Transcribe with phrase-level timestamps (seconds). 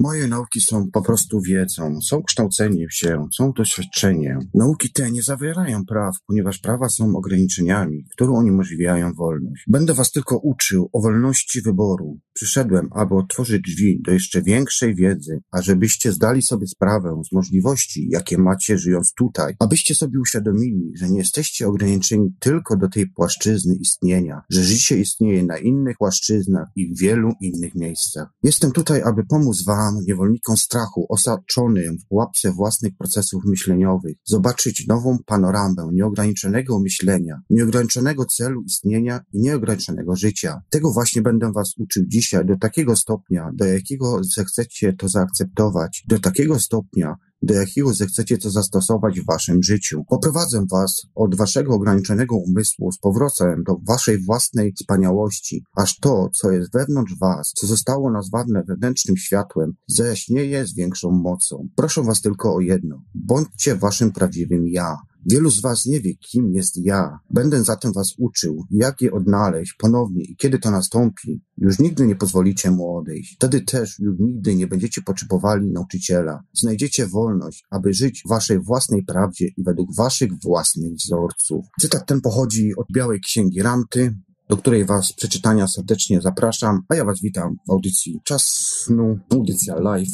[0.00, 4.38] Moje nauki są po prostu wiedzą, są kształceniem się, są doświadczeniem.
[4.54, 9.64] Nauki te nie zawierają praw, ponieważ prawa są ograniczeniami, które uniemożliwiają wolność.
[9.68, 12.18] Będę was tylko uczył o wolności wyboru.
[12.34, 18.08] Przyszedłem, aby otworzyć drzwi do jeszcze większej wiedzy, a żebyście zdali sobie sprawę z możliwości,
[18.10, 23.74] jakie macie żyjąc tutaj, abyście sobie uświadomili, że nie jesteście ograniczeni tylko do tej płaszczyzny
[23.74, 28.28] istnienia, że życie istnieje na innych płaszczyznach i w wielu innych miejscach.
[28.42, 35.18] Jestem tutaj, aby pomóc wam, niewolnikom strachu, osaczonym w pułapce własnych procesów myśleniowych, zobaczyć nową
[35.26, 40.60] panoramę nieograniczonego myślenia, nieograniczonego celu istnienia i nieograniczonego życia.
[40.70, 46.18] Tego właśnie będę was uczył dzisiaj do takiego stopnia, do jakiego zechcecie to zaakceptować, do
[46.18, 50.04] takiego stopnia, do jakiego zechcecie to zastosować w waszym życiu.
[50.08, 56.50] Poprowadzę was od waszego ograniczonego umysłu z powrotem do waszej własnej wspaniałości, aż to, co
[56.50, 61.68] jest wewnątrz was, co zostało nazwane wewnętrznym światłem, zajaśnieje z większą mocą.
[61.76, 63.02] Proszę was tylko o jedno.
[63.14, 64.96] Bądźcie waszym prawdziwym ja.
[65.26, 67.18] Wielu z was nie wie, kim jest ja.
[67.30, 71.40] Będę zatem was uczył, jak je odnaleźć ponownie i kiedy to nastąpi.
[71.58, 73.34] Już nigdy nie pozwolicie mu odejść.
[73.36, 76.42] Wtedy też już nigdy nie będziecie potrzebowali nauczyciela.
[76.52, 81.66] Znajdziecie wolność, aby żyć w waszej własnej prawdzie i według waszych własnych wzorców.
[81.80, 84.14] Cytat ten pochodzi od Białej Księgi Ramty,
[84.48, 88.42] do której Was przeczytania serdecznie zapraszam, a ja Was witam w audycji Czas
[88.84, 90.08] Snu, audycja live.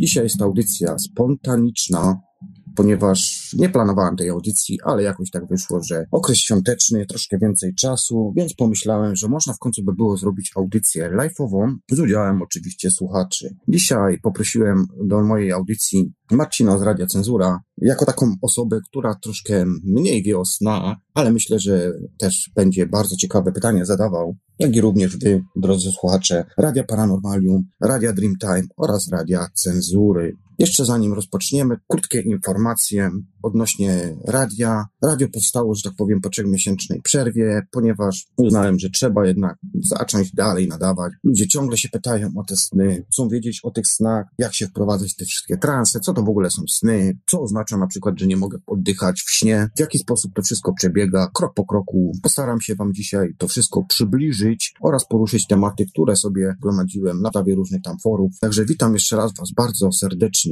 [0.00, 2.20] Dzisiaj jest audycja spontaniczna,
[2.76, 8.32] ponieważ nie planowałem tej audycji, ale jakoś tak wyszło, że okres świąteczny, troszkę więcej czasu,
[8.36, 13.54] więc pomyślałem, że można w końcu by było zrobić audycję live'ową z udziałem oczywiście słuchaczy.
[13.68, 20.22] Dzisiaj poprosiłem do mojej audycji Marcina z Radia Cenzura, jako taką osobę, która troszkę mniej
[20.22, 25.16] wie o snach, ale myślę, że też będzie bardzo ciekawe pytanie zadawał, jak i również
[25.16, 30.36] wy, drodzy słuchacze, Radia Paranormalium, Radia Dreamtime oraz Radia Cenzury.
[30.58, 33.10] Jeszcze zanim rozpoczniemy, krótkie informacje
[33.42, 34.84] odnośnie radia.
[35.04, 40.68] Radio powstało, że tak powiem, po trzechmiesięcznej przerwie, ponieważ uznałem, że trzeba jednak zacząć dalej
[40.68, 41.12] nadawać.
[41.24, 45.12] Ludzie ciągle się pytają o te sny, chcą wiedzieć o tych snach, jak się wprowadzać
[45.12, 48.26] w te wszystkie transe, co to w ogóle są sny, co oznacza na przykład, że
[48.26, 52.12] nie mogę oddychać w śnie, w jaki sposób to wszystko przebiega, krok po kroku.
[52.22, 57.54] Postaram się Wam dzisiaj to wszystko przybliżyć oraz poruszyć tematy, które sobie gromadziłem na prawie
[57.54, 58.38] różnych tam forów.
[58.40, 60.47] Także witam jeszcze raz Was bardzo serdecznie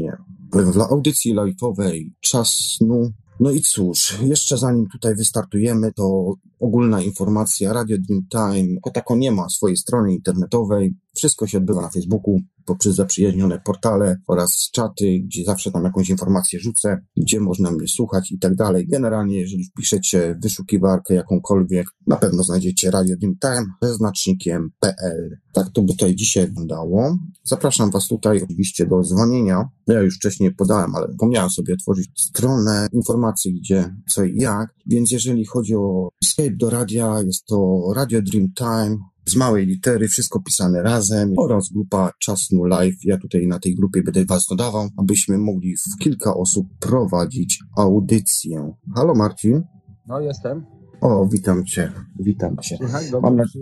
[0.53, 3.11] w audycji live'owej Czas snu.
[3.41, 9.33] No i cóż, jeszcze zanim tutaj wystartujemy, to ogólna informacja, Radio Dreamtime jako tako nie
[9.33, 10.95] ma swojej strony internetowej.
[11.17, 16.61] Wszystko się odbywa na Facebooku poprzez zaprzyjaźnione portale oraz czaty, gdzie zawsze tam jakąś informację
[16.61, 18.87] rzucę, gdzie można mnie słuchać i tak dalej.
[18.89, 25.39] Generalnie, jeżeli wpiszecie wyszukiwarkę jakąkolwiek, na pewno znajdziecie Radio Dreamtime ze znacznikiem PL.
[25.53, 27.19] Tak to by tutaj dzisiaj wyglądało.
[27.45, 29.69] Zapraszam Was tutaj oczywiście do dzwonienia.
[29.87, 34.75] Ja już wcześniej podałem, ale pomniałem sobie otworzyć stronę informacji, gdzie, co i jak.
[34.87, 38.99] Więc jeżeli chodzi o Escape do radia, jest to Radio Dreamtime,
[39.29, 43.05] z małej litery, wszystko pisane razem oraz grupa Czasnu Live.
[43.05, 48.73] Ja tutaj na tej grupie będę Was dodawał, abyśmy mogli w kilka osób prowadzić audycję.
[48.95, 49.63] Halo Marcin?
[50.09, 50.67] No jestem.
[51.01, 52.77] O, witam Cię, witam Cię.
[52.77, 53.31] Słychać dobrze?
[53.31, 53.45] Mam na...
[53.53, 53.59] czy...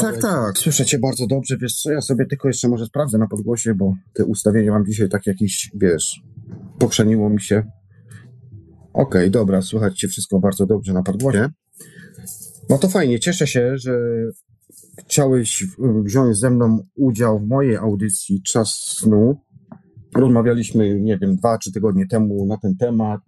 [0.00, 3.28] Tak, tak, słyszę Cię bardzo dobrze, wiesz co, ja sobie tylko jeszcze może sprawdzę na
[3.28, 6.22] podgłosie, bo te ustawienia mam dzisiaj tak jakieś, wiesz,
[6.78, 7.62] pokrzeniło mi się.
[8.92, 11.48] Okej, dobra, słychać Cię wszystko bardzo dobrze na podgłosie.
[12.70, 13.92] No to fajnie, cieszę się, że
[14.98, 15.66] chciałeś
[16.04, 18.68] wziąć ze mną udział w mojej audycji Czas
[18.98, 19.36] Snu.
[20.16, 23.20] Rozmawialiśmy, nie wiem, dwa, trzy tygodnie temu na ten temat.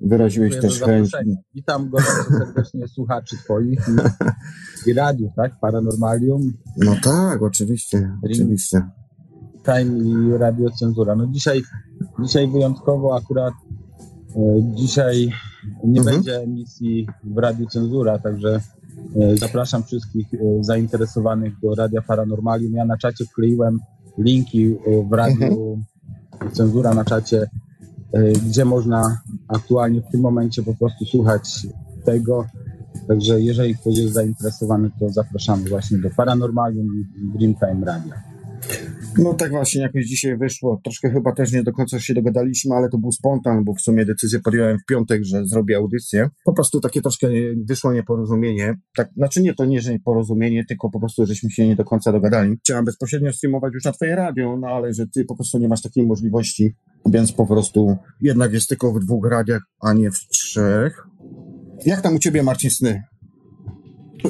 [0.00, 1.10] Wyraziłeś Dziękuję też chęć.
[1.54, 3.80] Witam gorąco serdecznie słuchaczy Twoich
[4.86, 5.52] i, i radiów, tak?
[5.60, 8.82] Paranormalium, No tak, oczywiście, oczywiście.
[9.64, 11.16] Time i Radio Cenzura.
[11.16, 11.62] No dzisiaj,
[12.22, 13.54] dzisiaj wyjątkowo akurat
[14.36, 15.32] e, dzisiaj
[15.84, 16.16] nie Mhm.
[16.16, 18.60] będzie emisji w Radiu Cenzura, także
[19.34, 22.72] zapraszam wszystkich e, zainteresowanych do Radia Paranormalium.
[22.72, 23.80] Ja na czacie wkleiłem
[24.18, 25.78] linki e, w Radiu
[26.52, 27.50] Cenzura na czacie,
[28.12, 31.66] e, gdzie można aktualnie w tym momencie po prostu słuchać
[32.04, 32.46] tego.
[33.08, 38.14] Także jeżeli ktoś jest zainteresowany, to zapraszamy właśnie do Paranormalium i Dreamtime Radio.
[39.18, 40.80] No tak właśnie jakoś dzisiaj wyszło.
[40.84, 44.04] Troszkę chyba też nie do końca się dogadaliśmy, ale to był spontan, bo w sumie
[44.04, 46.28] decyzję podjąłem w piątek, że zrobię audycję.
[46.44, 47.28] Po prostu takie troszkę
[47.68, 48.74] wyszło nieporozumienie.
[48.96, 52.12] Tak, znaczy nie to nie, że nieporozumienie, tylko po prostu żeśmy się nie do końca
[52.12, 52.56] dogadali.
[52.64, 55.82] Chciałem bezpośrednio streamować już na twoje radio, no ale że ty po prostu nie masz
[55.82, 56.74] takiej możliwości,
[57.06, 61.06] więc po prostu jednak jest tylko w dwóch radiach, a nie w trzech.
[61.86, 63.02] Jak tam u ciebie Marcin sny?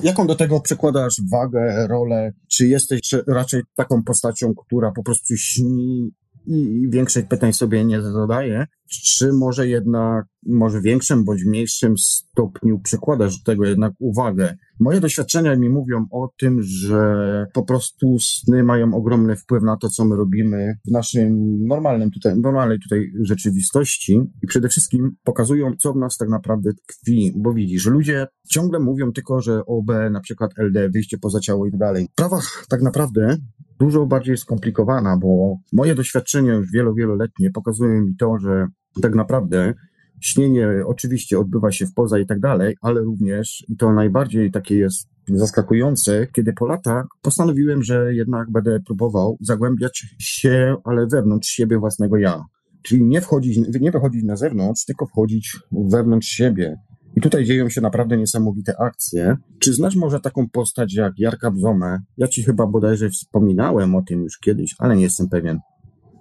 [0.02, 2.32] Jaką do tego przykładasz wagę, rolę?
[2.48, 6.10] Czy jesteś raczej taką postacią, która po prostu śni
[6.46, 13.38] i większych pytań sobie nie zadaje, czy może jednak, może większym bądź mniejszym stopniu przykładasz
[13.38, 14.54] do tego jednak uwagę.
[14.80, 19.88] Moje doświadczenia mi mówią o tym, że po prostu sny mają ogromny wpływ na to,
[19.88, 25.92] co my robimy w naszym normalnym tutaj, normalnej tutaj rzeczywistości i przede wszystkim pokazują, co
[25.92, 30.50] w nas tak naprawdę tkwi, bo widzisz, ludzie ciągle mówią tylko, że OB, na przykład
[30.58, 32.08] LD, wyjście poza ciało i tak dalej.
[32.12, 33.36] W prawach tak naprawdę
[33.78, 38.66] dużo bardziej skomplikowana, bo moje doświadczenia już wielo, wieloletnie pokazują mi to, że
[39.02, 39.74] tak naprawdę
[40.20, 45.08] śnienie oczywiście odbywa się w poza i tak dalej, ale również, to najbardziej takie jest
[45.28, 52.16] zaskakujące, kiedy po latach postanowiłem, że jednak będę próbował zagłębiać się, ale wewnątrz siebie własnego
[52.16, 52.44] ja.
[52.82, 56.76] Czyli nie wchodzić, nie wychodzić na zewnątrz, tylko wchodzić wewnątrz siebie.
[57.16, 59.36] I tutaj dzieją się naprawdę niesamowite akcje.
[59.58, 61.98] Czy znasz może taką postać jak Jarka Bzomę?
[62.16, 65.60] Ja ci chyba bodajże wspominałem o tym już kiedyś, ale nie jestem pewien.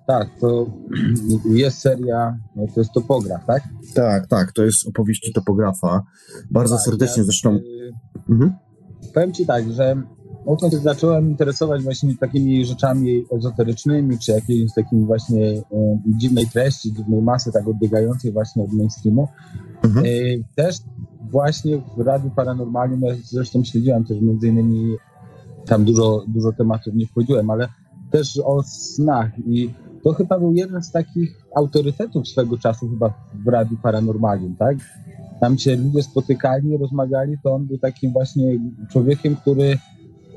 [0.08, 0.66] Tak, to
[1.46, 2.38] jest seria,
[2.74, 3.64] to jest topograf, tak?
[3.94, 6.04] Tak, tak, to jest opowieści topografa.
[6.52, 7.60] Bardzo tak, serdecznie ja, zresztą.
[8.30, 8.54] Mhm.
[9.14, 10.02] Powiem ci tak, że
[10.46, 15.64] odkąd zacząłem interesować właśnie takimi rzeczami ezoterycznymi, czy jakimiś takimi właśnie e,
[16.18, 19.28] dziwnej treści, dziwnej masy, tak odbiegającej właśnie od mainstreamu,
[19.84, 20.06] mhm.
[20.06, 20.10] e,
[20.56, 20.76] też
[21.32, 24.96] właśnie w Radiu Paranormalnym, ja zresztą śledziłem też między innymi,
[25.66, 27.68] tam dużo, dużo tematów nie wchodziłem, ale
[28.12, 29.74] też o snach i
[30.06, 33.14] to chyba był jeden z takich autorytetów swego czasu chyba
[33.46, 34.78] w Radiu Paranormalium, tak?
[35.42, 38.60] Tam się ludzie spotykali, rozmawiali, to on był takim właśnie
[38.92, 39.78] człowiekiem, który,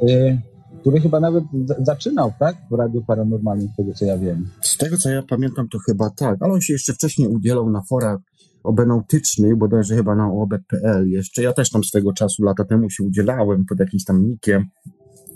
[0.03, 0.38] yy,
[0.81, 1.44] który chyba nawet
[1.79, 2.56] zaczynał, tak?
[2.70, 4.49] W Radiu Paranormalium, z tego co ja wiem.
[4.62, 7.82] Z tego co ja pamiętam, to chyba tak, ale on się jeszcze wcześniej udzielał na
[7.82, 8.19] forach
[8.64, 11.43] obenautycznych, bodajże chyba na OB.pl jeszcze.
[11.43, 14.64] Ja też tam swego czasu, lata temu się udzielałem pod jakimś tam nikiem.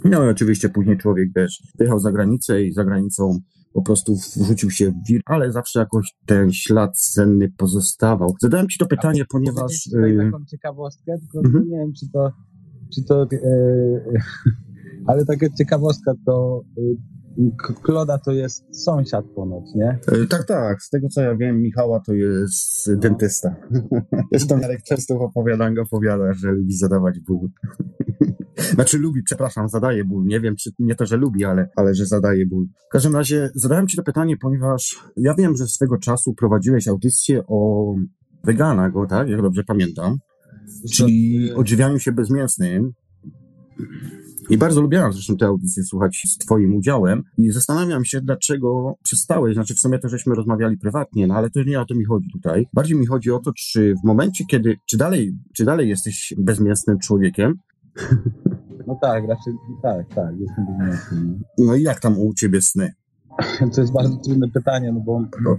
[0.05, 3.41] No i oczywiście później człowiek też wyjechał za granicę i za granicą
[3.73, 8.35] po prostu wrzucił się w wir, ale zawsze jakoś ten ślad senny pozostawał.
[8.41, 9.87] Zadałem ci to pytanie, ponieważ...
[9.87, 11.69] Y, taką ciekawostkę, tylko mhm.
[11.69, 12.33] nie wiem, czy to...
[12.95, 14.21] Czy to yy,
[15.07, 16.63] ale taka ciekawostka to
[17.83, 19.99] Kloda to jest sąsiad ponoć, nie?
[20.29, 20.83] Tak, tak.
[20.83, 22.97] Z tego co ja wiem, Michała to jest no.
[22.97, 23.57] dentysta.
[24.33, 27.49] Zresztą Jarek często w opowiadaniu opowiada, że lubi zadawać ból.
[28.71, 30.25] Znaczy lubi, przepraszam, zadaje ból.
[30.25, 32.67] Nie wiem, czy nie to, że lubi, ale, ale że zadaje ból.
[32.89, 37.43] W każdym razie zadałem ci to pytanie, ponieważ ja wiem, że swego czasu prowadziłeś audycję
[37.47, 37.95] o
[38.45, 39.29] weganach, tak?
[39.29, 40.19] Jak dobrze pamiętam.
[40.95, 42.93] Czyli odżywianiu się bezmięsnym.
[44.51, 49.55] I bardzo lubiłam zresztą te audycje słuchać z Twoim udziałem i zastanawiam się, dlaczego przestałeś.
[49.55, 52.29] Znaczy, w sumie to żeśmy rozmawiali prywatnie, no ale to nie o to mi chodzi
[52.33, 52.67] tutaj.
[52.75, 56.99] Bardziej mi chodzi o to, czy w momencie, kiedy, czy dalej, czy dalej jesteś bezmięsnym
[56.99, 57.55] człowiekiem,
[58.87, 61.39] no tak, raczej tak, tak, jestem bezmięsny.
[61.59, 62.93] No i jak tam u ciebie sny?
[63.75, 65.57] To jest bardzo trudne pytanie, no bo, bo,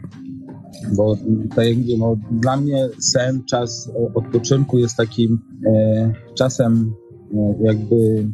[0.95, 1.15] bo
[1.55, 6.93] tak jak mówię, no, dla mnie sen, czas odpoczynku jest takim e, czasem
[7.33, 8.29] e, jakby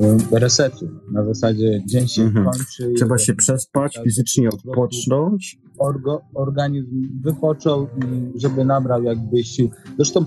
[0.00, 0.88] e, resetu.
[1.12, 2.46] Na zasadzie dzień się mhm.
[2.46, 2.92] kończy.
[2.96, 5.58] Trzeba się przespać, fizycznie odpocząć.
[5.78, 9.70] Orgo, organizm wypoczął i żeby nabrał jakby sił.
[9.96, 10.26] Zresztą e,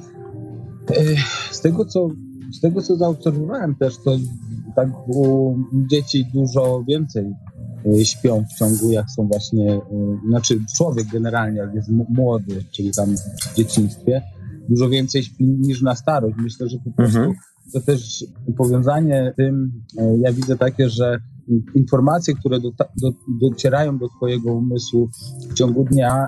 [1.52, 2.10] z tego, co
[2.54, 4.18] z tego, co zaobserwowałem też, to
[4.76, 7.34] tak u dzieci dużo więcej
[7.86, 9.82] y, śpią w ciągu, jak są właśnie, y,
[10.30, 14.22] znaczy człowiek generalnie, jak jest młody, czyli tam w dzieciństwie,
[14.70, 16.36] dużo więcej śpi niż na starość.
[16.38, 17.36] Myślę, że po prostu mhm.
[17.74, 18.26] to też
[18.58, 21.20] powiązanie tym, y, ja widzę takie, że
[21.76, 22.72] informacje, które do,
[23.02, 23.12] do,
[23.42, 25.10] docierają do twojego umysłu
[25.50, 26.28] w ciągu dnia,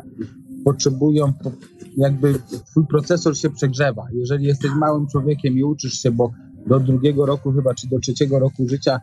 [0.66, 1.34] potrzebują
[1.98, 2.34] jakby
[2.66, 4.08] twój procesor się przegrzewa.
[4.14, 6.32] Jeżeli jesteś małym człowiekiem i uczysz się, bo
[6.68, 9.00] do drugiego roku chyba, czy do trzeciego roku życia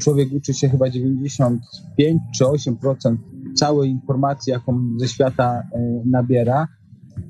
[0.00, 3.16] człowiek uczy się chyba 95 czy 8%
[3.54, 6.68] całej informacji, jaką ze świata e, nabiera,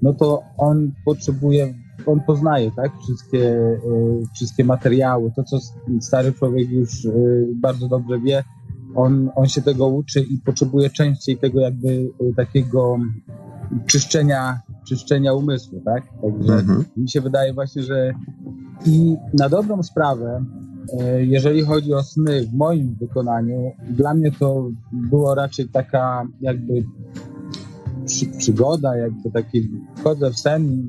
[0.02, 1.75] no to on potrzebuje,
[2.07, 3.78] on poznaje, tak, wszystkie, e,
[4.35, 5.59] wszystkie materiały, to co
[6.00, 7.11] stary człowiek już e,
[7.54, 8.45] bardzo dobrze wie,
[8.95, 12.99] on, on się tego uczy i potrzebuje częściej tego jakby takiego
[13.87, 16.02] czyszczenia, czyszczenia umysłu, tak?
[16.22, 16.84] Także mhm.
[16.96, 18.12] mi się wydaje właśnie, że
[18.87, 20.44] i na dobrą sprawę,
[21.00, 26.84] e, jeżeli chodzi o sny w moim wykonaniu, dla mnie to było raczej taka jakby
[28.06, 30.82] przy, przygoda, jakby taki wchodzę w sen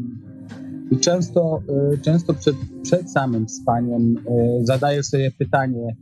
[0.92, 1.62] i często,
[1.94, 5.96] e, często przed, przed samym spaniem e, zadaję sobie pytanie,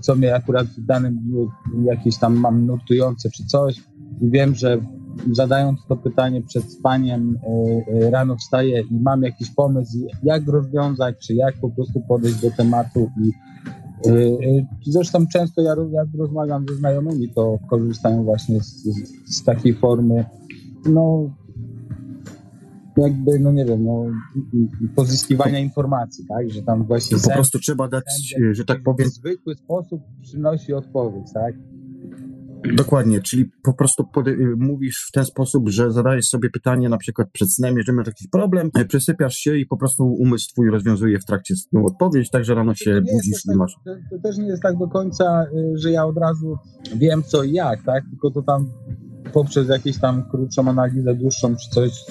[0.00, 1.48] co mnie akurat w danym dniu
[1.84, 3.82] jakieś tam mam nurtujące czy coś
[4.20, 4.78] i wiem, że
[5.32, 7.38] zadając to pytanie przed spaniem,
[8.10, 13.10] rano wstaję i mam jakiś pomysł, jak rozwiązać, czy jak po prostu podejść do tematu
[13.24, 13.30] i
[14.86, 20.24] Zresztą często ja, jak rozmawiam ze znajomymi, to korzystają właśnie z, z, z takiej formy,
[20.86, 21.30] no
[22.96, 24.04] jakby, no nie wiem, no,
[24.96, 27.18] pozyskiwania informacji, tak, że tam właśnie...
[27.18, 29.08] Po prostu trzeba dać, że tak powiem...
[29.08, 31.54] W zwykły sposób przynosi odpowiedź, tak?
[32.64, 34.04] Dokładnie, czyli po prostu
[34.56, 38.28] mówisz w ten sposób, że zadajesz sobie pytanie na przykład przed snem, jeżeli masz jakiś
[38.28, 42.44] problem, e, przesypiasz się i po prostu umysł twój rozwiązuje w trakcie snu odpowiedź, tak
[42.44, 43.74] że rano się budzisz i masz.
[43.84, 46.56] To, to, też nie jest tak do końca, y, że ja od razu
[46.96, 48.04] wiem co i jak, tak?
[48.10, 48.70] Tylko to tam
[49.30, 52.04] poprzez jakąś tam krótszą analizę, dłuższą czy coś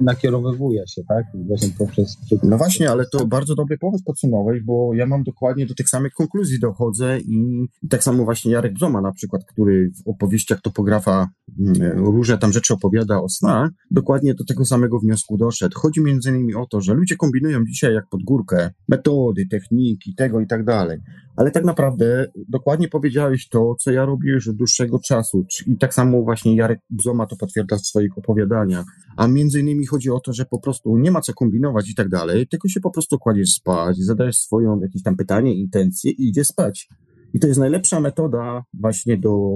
[0.00, 1.24] nakierowywuje się, tak?
[1.34, 2.18] Właśnie poprzez...
[2.42, 6.12] No właśnie, ale to bardzo dobry pomysł podsumować, bo ja mam dokładnie do tych samych
[6.12, 11.28] konkluzji dochodzę i, tak samo właśnie Jarek Bzoma na przykład, który w opowieściach topografa
[11.60, 15.78] mm, różne tam rzeczy opowiada o snach, dokładnie do tego samego wniosku doszedł.
[15.78, 20.40] Chodzi między innymi o to, że ludzie kombinują dzisiaj jak pod górkę metody, techniki, tego
[20.40, 20.98] i tak dalej,
[21.36, 25.94] ale tak naprawdę dokładnie powiedziałeś to, co ja robię już od dłuższego czasu i tak
[25.94, 28.86] samo właśnie Jarek Bzoma to potwierdza w swoich opowiadaniach.
[29.16, 32.08] A między innymi chodzi o to, że po prostu nie ma co kombinować i tak
[32.08, 36.44] dalej, tylko się po prostu kładziesz spać, zadajesz swoją jakieś tam pytanie, intencje i idzie
[36.44, 36.88] spać.
[37.34, 39.50] I to jest najlepsza metoda właśnie do,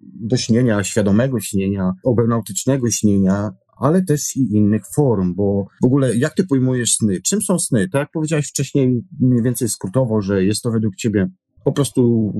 [0.00, 3.50] do śnienia, świadomego śnienia, obenautycznego śnienia,
[3.80, 7.20] ale też i innych form, bo w ogóle jak ty pojmujesz sny?
[7.20, 7.88] Czym są sny?
[7.88, 11.30] Tak jak powiedziałeś wcześniej, mniej więcej skrótowo, że jest to według ciebie
[11.64, 12.32] po prostu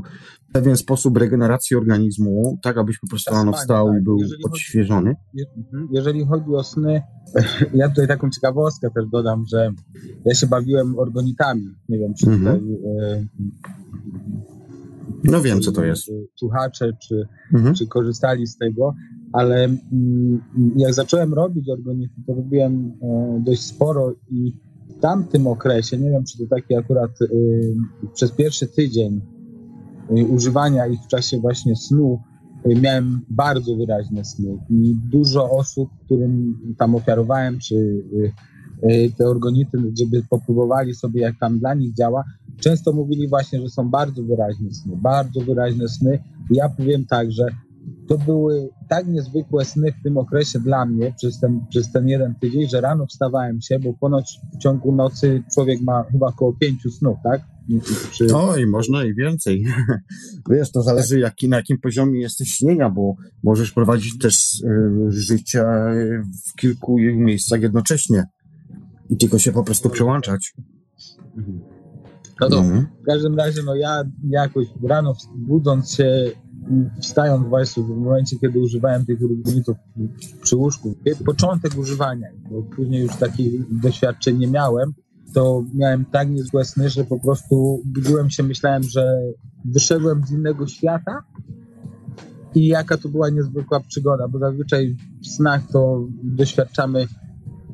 [0.53, 4.01] pewien sposób regeneracji organizmu, tak abyś po prostu rano wstał tak.
[4.01, 5.15] i był jeżeli odświeżony.
[5.15, 5.45] Chodzi,
[5.93, 7.03] jeżeli chodzi o sny,
[7.75, 9.73] ja tutaj taką ciekawostkę też dodam, że
[10.25, 11.65] ja się bawiłem organitami.
[11.89, 12.59] Nie wiem, czy mhm.
[12.59, 12.77] tutaj
[13.13, 13.25] e,
[15.25, 16.11] no wiem, co to jest.
[16.39, 17.75] Słuchacze, czy, mhm.
[17.75, 18.95] czy korzystali z tego,
[19.33, 20.41] ale mm,
[20.77, 24.70] jak zacząłem robić organity, to robiłem e, dość sporo i w
[25.01, 27.75] tamtym okresie, nie wiem czy to taki akurat y,
[28.15, 29.21] przez pierwszy tydzień
[30.19, 32.21] y, używania ich w czasie właśnie snu,
[32.67, 38.33] y, miałem bardzo wyraźne sny i dużo osób, którym tam ofiarowałem, czy y,
[38.91, 42.25] y, te organity, żeby popróbowali sobie, jak tam dla nich działa,
[42.61, 46.19] często mówili właśnie, że są bardzo wyraźne sny, bardzo wyraźne sny.
[46.51, 47.47] I ja powiem tak, że
[48.09, 52.35] to były tak niezwykłe sny w tym okresie dla mnie przez ten, przez ten jeden
[52.35, 56.91] tydzień, że rano wstawałem się, bo ponoć w ciągu nocy człowiek ma chyba około pięciu
[56.91, 57.41] snów, tak?
[58.13, 58.27] Czy...
[58.27, 59.67] No i można i więcej.
[60.51, 61.23] Wiesz, to zależy tak.
[61.23, 65.65] jaki, na jakim poziomie jesteś śnienia, bo możesz prowadzić też y, życie
[66.49, 68.25] w kilku miejscach jednocześnie
[69.11, 70.55] i tylko się po prostu przełączać.
[72.41, 72.87] No to mhm.
[73.03, 76.31] w każdym razie, no ja jakoś rano budząc się
[77.01, 79.77] wstając właśnie w momencie, kiedy używałem tych rubinitów
[80.43, 80.95] przy łóżku,
[81.27, 84.93] początek używania, bo później już takich doświadczeń nie miałem,
[85.35, 89.17] to miałem tak niezłe sny, że po prostu budziłem się, myślałem, że
[89.65, 91.23] wyszedłem z innego świata
[92.55, 97.07] i jaka to była niezwykła przygoda, bo zazwyczaj w snach to doświadczamy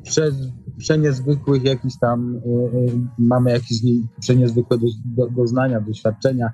[0.03, 0.35] przez
[0.77, 3.77] przeniezwykłych jakichś tam, y, y, mamy jakieś
[4.19, 6.53] przeniezwykłe do, do, doznania, doświadczenia,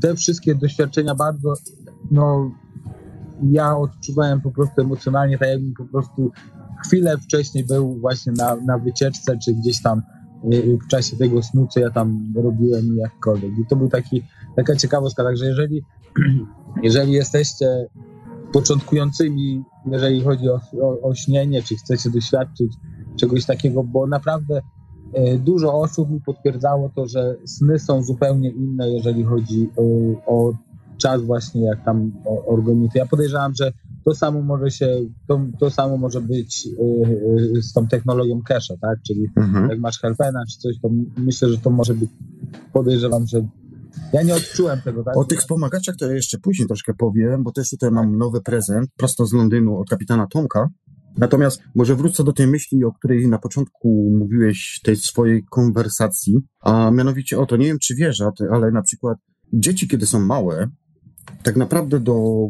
[0.00, 1.54] te wszystkie doświadczenia bardzo,
[2.10, 2.50] no,
[3.42, 6.30] ja odczuwałem po prostu emocjonalnie, tak jakbym po prostu
[6.86, 10.02] chwilę wcześniej był właśnie na, na wycieczce, czy gdzieś tam
[10.52, 13.58] y, w czasie tego snu, co ja tam robiłem jakkolwiek.
[13.58, 14.22] I to był taki,
[14.56, 15.82] taka ciekawostka, także jeżeli,
[16.82, 17.86] jeżeli jesteście
[18.52, 22.72] początkującymi, jeżeli chodzi o, o, o śnienie, czy chcecie doświadczyć
[23.20, 24.62] czegoś takiego, bo naprawdę
[25.38, 29.82] dużo osób mi potwierdzało to, że sny są zupełnie inne, jeżeli chodzi o,
[30.26, 30.52] o
[31.02, 32.12] czas właśnie jak tam
[32.46, 32.98] organity.
[32.98, 33.72] Ja podejrzewam, że
[34.04, 34.96] to samo może się,
[35.28, 38.98] to, to samo może być yy, z tą technologią cache'a, tak?
[39.06, 39.70] Czyli mhm.
[39.70, 42.10] jak masz Helpena czy coś, to myślę, że to może być,
[42.72, 43.46] podejrzewam, że
[44.12, 45.16] ja nie odczułem tego, tak?
[45.16, 48.90] O tych wspomagaczach to ja jeszcze później troszkę powiem, bo też tutaj mam nowy prezent
[48.96, 50.68] prosto z Londynu od kapitana Tomka.
[51.18, 56.90] Natomiast może wrócę do tej myśli, o której na początku mówiłeś, tej swojej konwersacji, a
[56.90, 59.18] mianowicie o to, nie wiem czy wiesz, ale na przykład
[59.52, 60.68] dzieci, kiedy są małe,
[61.42, 62.46] tak naprawdę do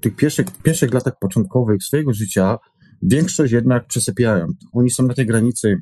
[0.00, 2.58] tych pierwszych, pierwszych latach początkowych swojego życia
[3.02, 4.46] większość jednak przesypiają.
[4.72, 5.76] Oni są na tej granicy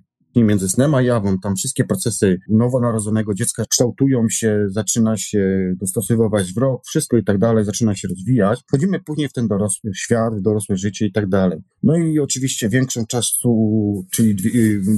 [0.44, 6.82] między snem a jawą, tam wszystkie procesy nowonarodzonego dziecka kształtują się, zaczyna się dostosowywać wzrok,
[6.86, 8.62] wszystko i tak dalej, zaczyna się rozwijać.
[8.68, 11.58] Wchodzimy później w ten dorosły świat, w dorosłe życie i tak dalej.
[11.82, 14.50] No i oczywiście większą czasu, czyli dwie,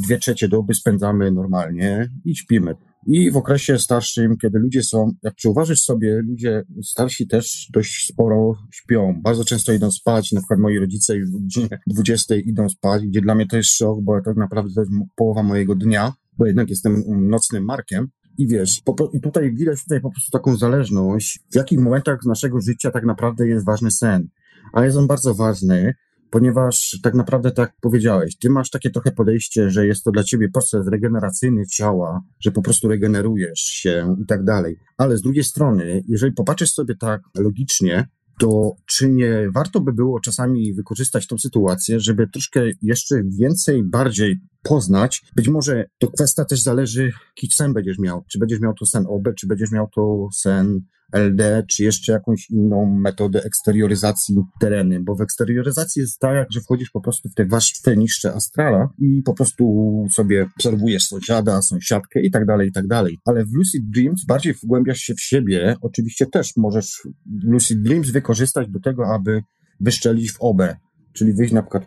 [0.06, 2.74] dwie trzecie doby spędzamy normalnie i śpimy.
[3.06, 8.54] I w okresie starszym, kiedy ludzie są, jak przyuważysz sobie, ludzie starsi też dość sporo
[8.70, 9.20] śpią.
[9.22, 13.20] Bardzo często idą spać, na przykład moi rodzice już o godzinie 20 idą spać, gdzie
[13.20, 16.70] dla mnie to jest szok, bo tak naprawdę to jest połowa mojego dnia, bo jednak
[16.70, 18.08] jestem nocnym markiem.
[18.38, 22.60] I wiesz, po, i tutaj widać tutaj po prostu taką zależność, w jakich momentach naszego
[22.60, 24.28] życia tak naprawdę jest ważny sen.
[24.72, 25.94] A jest on bardzo ważny,
[26.30, 30.48] ponieważ tak naprawdę tak powiedziałeś, ty masz takie trochę podejście, że jest to dla ciebie
[30.48, 34.76] proces regeneracyjny ciała, że po prostu regenerujesz się i tak dalej.
[34.96, 38.08] Ale z drugiej strony, jeżeli popatrzysz sobie tak logicznie,
[38.38, 44.40] to czy nie warto by było czasami wykorzystać tą sytuację, żeby troszkę jeszcze więcej, bardziej
[44.62, 45.22] poznać?
[45.36, 48.24] Być może to kwestia też zależy, jaki sen będziesz miał.
[48.32, 50.80] Czy będziesz miał to sen OB, czy będziesz miał to sen
[51.12, 56.90] LD, czy jeszcze jakąś inną metodę eksterioryzacji tereny, bo w eksterioryzacji jest tak, że wchodzisz
[56.90, 59.64] po prostu w te warstwy niższe astrala i po prostu
[60.12, 63.18] sobie obserwujesz sąsiada, sąsiadkę i tak dalej, i tak dalej.
[63.24, 65.76] Ale w Lucid Dreams bardziej wgłębiasz się w siebie.
[65.80, 67.08] Oczywiście też możesz
[67.42, 69.42] Lucid Dreams wykorzystać do tego, aby
[69.80, 70.76] wyszczelić w obę
[71.18, 71.84] czyli wyjść na przykład,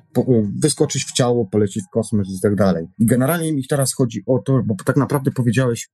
[0.62, 2.88] wyskoczyć w ciało, polecieć w kosmos i tak dalej.
[3.00, 5.90] I generalnie mi teraz chodzi o to, bo tak naprawdę powiedziałeś,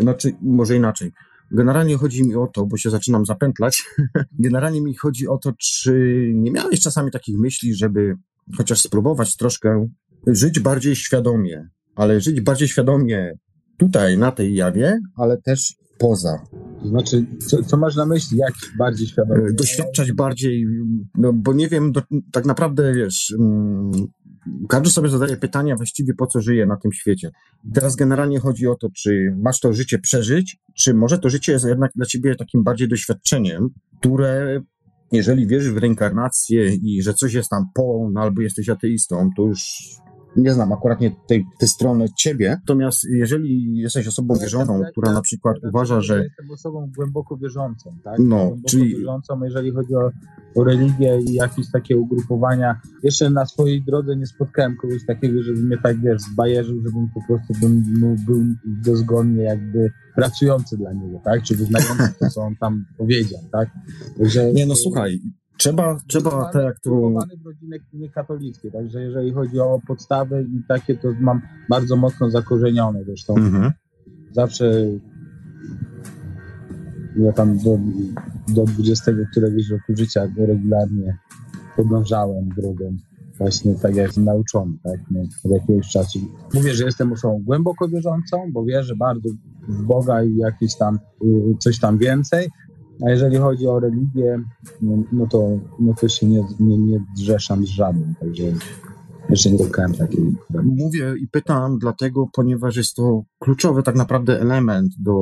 [0.00, 1.12] znaczy, może inaczej.
[1.52, 3.84] Generalnie chodzi mi o to, bo się zaczynam zapętlać.
[4.44, 8.14] Generalnie mi chodzi o to, czy nie miałeś czasami takich myśli, żeby
[8.56, 9.88] chociaż spróbować troszkę
[10.26, 13.32] żyć bardziej świadomie, ale żyć bardziej świadomie
[13.78, 16.46] tutaj, na tej jawie, ale też poza.
[16.84, 19.52] Znaczy, co, co masz na myśli, jak bardziej świadomie?
[19.52, 20.66] Doświadczać bardziej,
[21.14, 23.90] no bo nie wiem, do, tak naprawdę wiesz, mm,
[24.68, 27.30] każdy sobie zadaje pytania właściwie po co żyje na tym świecie.
[27.74, 31.64] Teraz generalnie chodzi o to, czy masz to życie przeżyć, czy może to życie jest
[31.64, 34.62] jednak dla ciebie takim bardziej doświadczeniem, które
[35.12, 39.42] jeżeli wierzysz w reinkarnację i że coś jest tam po, no albo jesteś ateistą, to
[39.42, 39.62] już
[40.36, 45.20] nie znam akurat nie tej, tej strony ciebie, natomiast jeżeli jesteś osobą wierzącą, która na
[45.20, 46.16] przykład uważa, że...
[46.16, 48.18] Ja jestem osobą głęboko wierzącą, tak?
[48.18, 48.96] No, głęboko czyli...
[48.96, 50.10] wierzącą, jeżeli chodzi o,
[50.54, 52.80] o religię i jakieś takie ugrupowania.
[53.02, 57.20] Jeszcze na swojej drodze nie spotkałem kogoś takiego, żeby mnie tak, wiesz, zbajerzył, żebym po
[57.26, 61.42] prostu bym, no, był dozgodnie jakby pracujący dla niego, tak?
[61.42, 63.70] Czy wyznający to, co on tam powiedział, tak?
[64.18, 65.20] Także, nie, no słuchaj,
[65.62, 67.14] Trzeba, trzeba tak jak tu...
[67.42, 73.04] w rodzinie katolickiej, także jeżeli chodzi o podstawy i takie, to mam bardzo mocno zakorzenione
[73.04, 73.36] zresztą.
[73.36, 73.72] Mhm.
[74.32, 74.72] Zawsze
[77.16, 77.78] ja tam do,
[78.54, 81.18] do 20 któregoś roku życia regularnie
[81.76, 82.96] podążałem drogą
[83.38, 86.18] właśnie tak jak jestem nauczony, tak, no, od jakiegoś czasu.
[86.54, 89.28] Mówię, że jestem osobą głęboko wierzącą, bo wierzę bardzo
[89.68, 92.48] w Boga i jakieś tam, y, coś tam więcej,
[93.06, 94.42] a jeżeli chodzi o religię,
[94.82, 95.48] no, no to,
[95.80, 98.44] no to się nie, nie, nie zrzeszam z żadnym, także
[99.28, 100.34] jeszcze nie spotkałem takiej.
[100.64, 105.14] Mówię i pytam dlatego, ponieważ jest to kluczowy tak naprawdę element do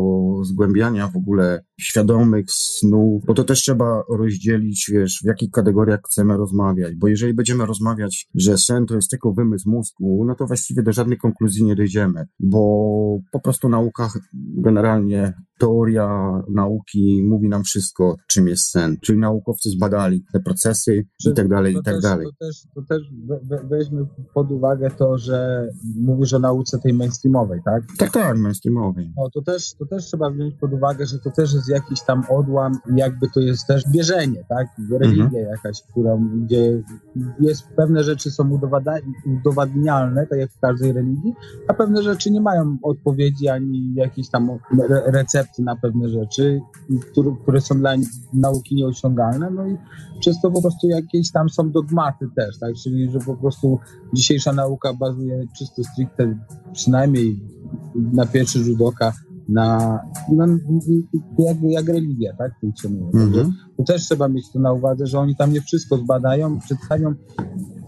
[0.42, 6.36] zgłębiania w ogóle świadomych snów, bo to też trzeba rozdzielić, wiesz, w jakich kategoriach chcemy
[6.36, 10.82] rozmawiać, bo jeżeli będziemy rozmawiać, że sen to jest tylko wymysł mózgu, no to właściwie
[10.82, 18.16] do żadnej konkluzji nie dojdziemy, bo po prostu nauka generalnie teoria nauki mówi nam wszystko,
[18.28, 18.96] czym jest sen.
[19.02, 22.26] Czyli naukowcy zbadali te procesy i tak dalej, i tak też, dalej.
[22.26, 23.02] To też, to też
[23.70, 25.68] weźmy pod uwagę to, że
[26.00, 27.82] mówisz o nauce tej mainstreamowej, tak?
[27.98, 29.12] Tak, tak, mainstreamowej.
[29.16, 32.22] No, to też, to też trzeba wziąć pod uwagę, że to też jest jakiś tam
[32.30, 34.66] odłam jakby to jest też bierzenie, tak?
[35.00, 35.44] Religia mhm.
[35.44, 36.82] jakaś, która, gdzie
[37.40, 38.58] jest, pewne rzeczy są
[39.26, 41.34] udowadnialne, tak jak w każdej religii,
[41.68, 44.50] a pewne rzeczy nie mają odpowiedzi ani jakiejś tam
[45.06, 46.60] recepty na pewne rzeczy,
[47.12, 47.94] które, które są dla
[48.32, 49.76] nauki nieosiągalne, no i
[50.20, 52.74] przez to po prostu jakieś tam są dogmaty też, tak?
[52.82, 53.78] Czyli, że po prostu
[54.14, 56.38] dzisiejsza nauka bazuje czysto stricte,
[56.72, 57.40] przynajmniej
[57.94, 59.12] na pierwszy rzut oka,
[59.50, 59.98] na,
[60.36, 60.46] na
[61.38, 63.10] jak, jak religia, tak, funkcjonuje.
[63.12, 63.50] -hmm.
[63.76, 67.14] To też trzeba mieć to na uwadze, że oni tam nie wszystko zbadają, przedstawią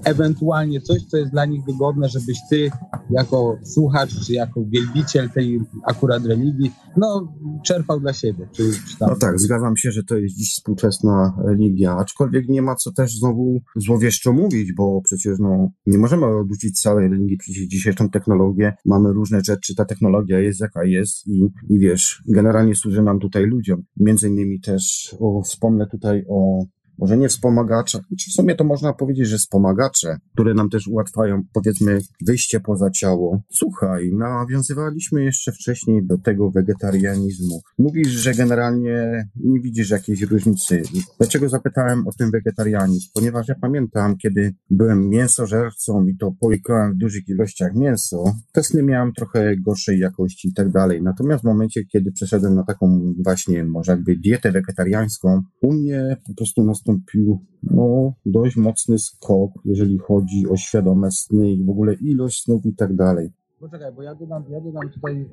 [0.05, 2.71] ewentualnie coś, co jest dla nich wygodne, żebyś ty
[3.11, 8.49] jako słuchacz, czy jako wielbiciel tej akurat religii, no, czerpał dla siebie.
[8.53, 9.11] Czy, czy tam...
[9.11, 13.19] No tak, zgadzam się, że to jest dziś współczesna religia, aczkolwiek nie ma co też
[13.19, 19.13] znowu złowieszczo mówić, bo przecież no, nie możemy odrzucić całej religii, przecież dzisiejszą technologię, mamy
[19.13, 23.83] różne rzeczy, ta technologia jest jaka jest i, i wiesz, generalnie służy nam tutaj ludziom.
[23.97, 26.65] Między innymi też o, wspomnę tutaj o
[27.03, 31.43] może nie wspomagacze, czy w sumie to można powiedzieć, że wspomagacze, które nam też ułatwiają,
[31.53, 33.43] powiedzmy, wyjście poza ciało.
[33.53, 37.61] Słuchaj, nawiązywaliśmy jeszcze wcześniej do tego wegetarianizmu.
[37.79, 40.83] Mówisz, że generalnie nie widzisz jakiejś różnicy.
[41.19, 43.09] Dlaczego zapytałem o ten wegetarianizm?
[43.15, 48.83] Ponieważ ja pamiętam, kiedy byłem mięsożercą i to połykałem w dużych ilościach mięso, te sny
[48.83, 51.03] miałem trochę gorszej jakości i tak dalej.
[51.03, 56.35] Natomiast w momencie, kiedy przeszedłem na taką właśnie, może jakby dietę wegetariańską, u mnie po
[56.35, 62.43] prostu nastąpił no, dość mocny skok, jeżeli chodzi o świadome sny i w ogóle ilość
[62.43, 63.33] snów i tak dalej.
[63.61, 65.31] Poczekaj, bo ja dodam, ja dodam tutaj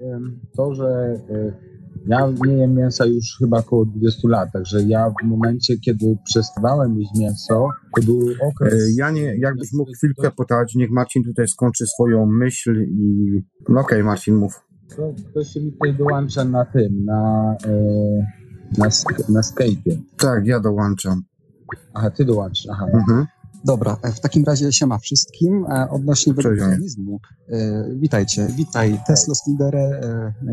[0.56, 1.52] to, że um,
[2.08, 7.00] ja nie jem mięsa już chyba około 20 lat, także ja w momencie, kiedy przestawałem
[7.00, 8.74] jeść mięso, to był okres...
[8.74, 13.42] E, ja nie, jakbyś mógł chwilkę potać, niech Marcin tutaj skończy swoją myśl i...
[13.70, 14.62] No okej, okay, Marcin, mów.
[14.96, 17.72] To, ktoś się mi tutaj dołącza na tym, na, e,
[18.78, 18.86] na,
[19.30, 19.98] na Skype'ie.
[20.18, 21.22] Tak, ja dołączam.
[21.94, 22.86] Aha, ty dołączasz, aha.
[22.94, 23.28] Mhm.
[23.66, 25.66] Dobra, e, w takim razie siema wszystkim.
[25.66, 28.48] E, odnośnie wegetarianizmu, e, witajcie.
[28.56, 30.02] Witaj Teslos Lidere,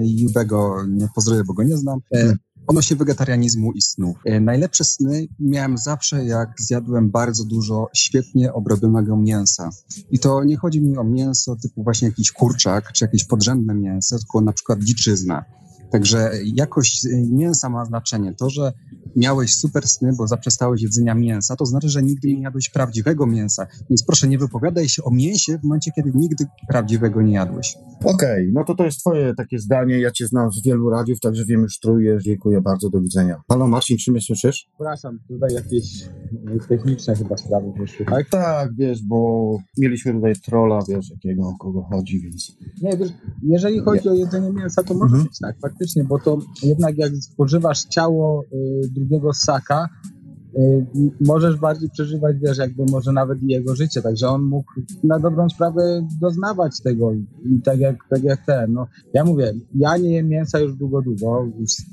[0.01, 2.01] Jubego nie pozdrowię, bo go nie znam.
[2.15, 2.37] Hmm.
[2.67, 4.17] Odnośnie wegetarianizmu i snów.
[4.41, 9.71] Najlepsze sny miałem zawsze, jak zjadłem bardzo dużo świetnie obrobionego mięsa.
[10.11, 14.19] I to nie chodzi mi o mięso typu właśnie jakiś kurczak, czy jakieś podrzędne mięso,
[14.19, 15.45] tylko na przykład dziczyzna.
[15.97, 18.35] Także jakość mięsa ma znaczenie.
[18.35, 18.73] To, że
[19.17, 23.67] miałeś super sny, bo zaprzestałeś jedzenia mięsa, to znaczy, że nigdy nie jadłeś prawdziwego mięsa.
[23.91, 27.77] Więc proszę, nie wypowiadaj się o mięsie w momencie, kiedy nigdy prawdziwego nie jadłeś.
[28.05, 30.01] Okej, okay, no to to jest twoje takie zdanie.
[30.01, 32.23] Ja cię znam z wielu radiów, także wiem już trujesz.
[32.25, 33.41] Dziękuję bardzo, do widzenia.
[33.49, 34.67] Halo Marcin, czy mnie słyszysz?
[34.69, 36.05] Przepraszam, tutaj jakieś
[36.69, 38.29] techniczne chyba sprawy wyszły, tak?
[38.31, 42.57] Tak, wiesz, bo mieliśmy tutaj trola, wiesz, jakiego, o kogo chodzi, więc...
[42.83, 43.11] Nie, wiesz,
[43.43, 44.11] jeżeli chodzi nie.
[44.11, 45.25] o jedzenie mięsa, to może mhm.
[45.25, 49.89] być tak, faktycznie, bo to jednak jak spożywasz ciało y, drugiego ssaka,
[50.59, 50.87] y,
[51.21, 54.73] możesz bardziej przeżywać, wiesz, jakby może nawet jego życie, także on mógł
[55.05, 57.13] na dobrą sprawę doznawać tego
[57.45, 61.03] i tak jak, tak jak ten, no, ja mówię, ja nie jem mięsa już długo,
[61.03, 61.49] długo,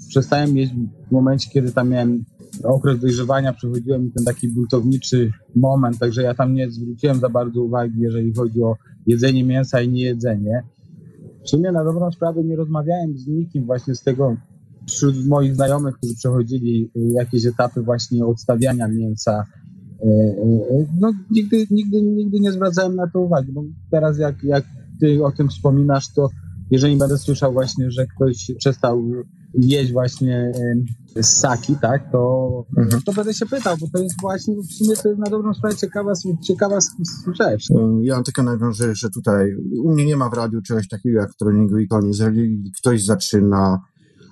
[0.10, 0.74] przestałem jeść
[1.08, 2.26] w momencie, kiedy tam miałem
[2.64, 8.00] okres dojrzewania, przechodziłem ten taki buntowniczy moment, także ja tam nie zwróciłem za bardzo uwagi,
[8.00, 8.76] jeżeli chodzi o
[9.08, 10.64] jedzenie mięsa i niejedzenie.
[11.46, 14.36] W sumie na dobrą sprawę nie rozmawiałem z nikim właśnie z tego,
[14.88, 19.44] wśród moich znajomych, którzy przechodzili y, jakieś etapy właśnie odstawiania mięsa,
[20.04, 23.52] y, y, no nigdy, nigdy, nigdy nie zwracałem na to uwagi.
[23.52, 24.64] Bo teraz jak, jak
[25.00, 26.30] ty o tym wspominasz, to
[26.72, 29.04] jeżeli będę słyszał właśnie, że ktoś przestał
[29.54, 30.52] jeść właśnie
[31.22, 33.02] ssaki, tak, to, mhm.
[33.02, 35.76] to będę się pytał, bo to jest właśnie w sumie to jest na dobrą sprawę
[35.76, 36.14] ciekawa,
[36.48, 36.80] ciekawa
[37.34, 37.68] rzecz.
[38.02, 41.78] Ja tylko nawiążę, że tutaj u mnie nie ma w radiu czegoś takiego jak treningu
[41.78, 42.20] i koniec.
[42.20, 43.80] Jeżeli ktoś zaczyna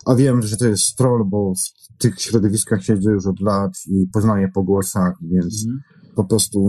[0.05, 4.07] a wiem, że to jest troll, bo w tych środowiskach siedzę już od lat i
[4.13, 5.81] poznaję po głosach, więc mm.
[6.15, 6.59] Po prostu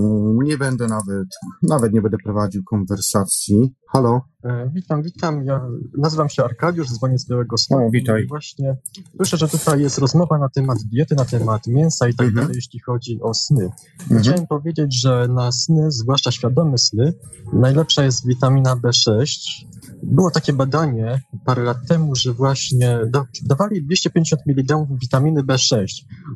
[0.42, 1.28] nie będę nawet,
[1.62, 3.74] nawet nie będę prowadził konwersacji.
[3.88, 4.20] Halo?
[4.44, 5.44] E, witam, witam.
[5.44, 5.66] Ja
[5.98, 7.90] nazywam się Arkadiusz, dzwonię z Białego Stoku.
[7.92, 8.26] Witaj.
[8.26, 8.76] Właśnie
[9.16, 12.46] słyszę, że tutaj jest rozmowa na temat diety, na temat mięsa i tak mhm.
[12.46, 13.70] dalej, jeśli chodzi o sny.
[14.00, 14.20] Mhm.
[14.20, 17.14] Chciałem powiedzieć, że na sny, zwłaszcza świadome sny,
[17.52, 19.26] najlepsza jest witamina B6,
[20.02, 25.86] było takie badanie parę lat temu, że właśnie da, dawali 250 mg witaminy B6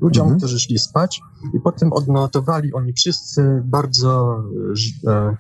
[0.00, 0.38] ludziom, mhm.
[0.38, 1.20] którzy szli spać
[1.55, 4.42] i potem odnotowali oni wszyscy bardzo,
[5.07, 5.37] e,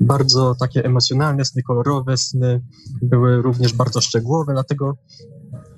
[0.00, 2.60] bardzo takie emocjonalne sny, kolorowe sny,
[3.02, 4.96] były również bardzo szczegółowe, dlatego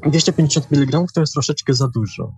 [0.07, 2.33] 250 mg to jest troszeczkę za dużo.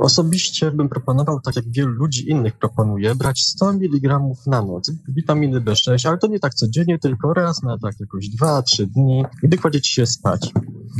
[0.00, 5.60] Osobiście bym proponował, tak jak wielu ludzi innych proponuje, brać 100 mg na noc witaminy
[5.60, 9.90] B6, ale to nie tak codziennie, tylko raz na tak jakoś 2-3 dni, gdy kładziecie
[9.90, 10.52] się spać.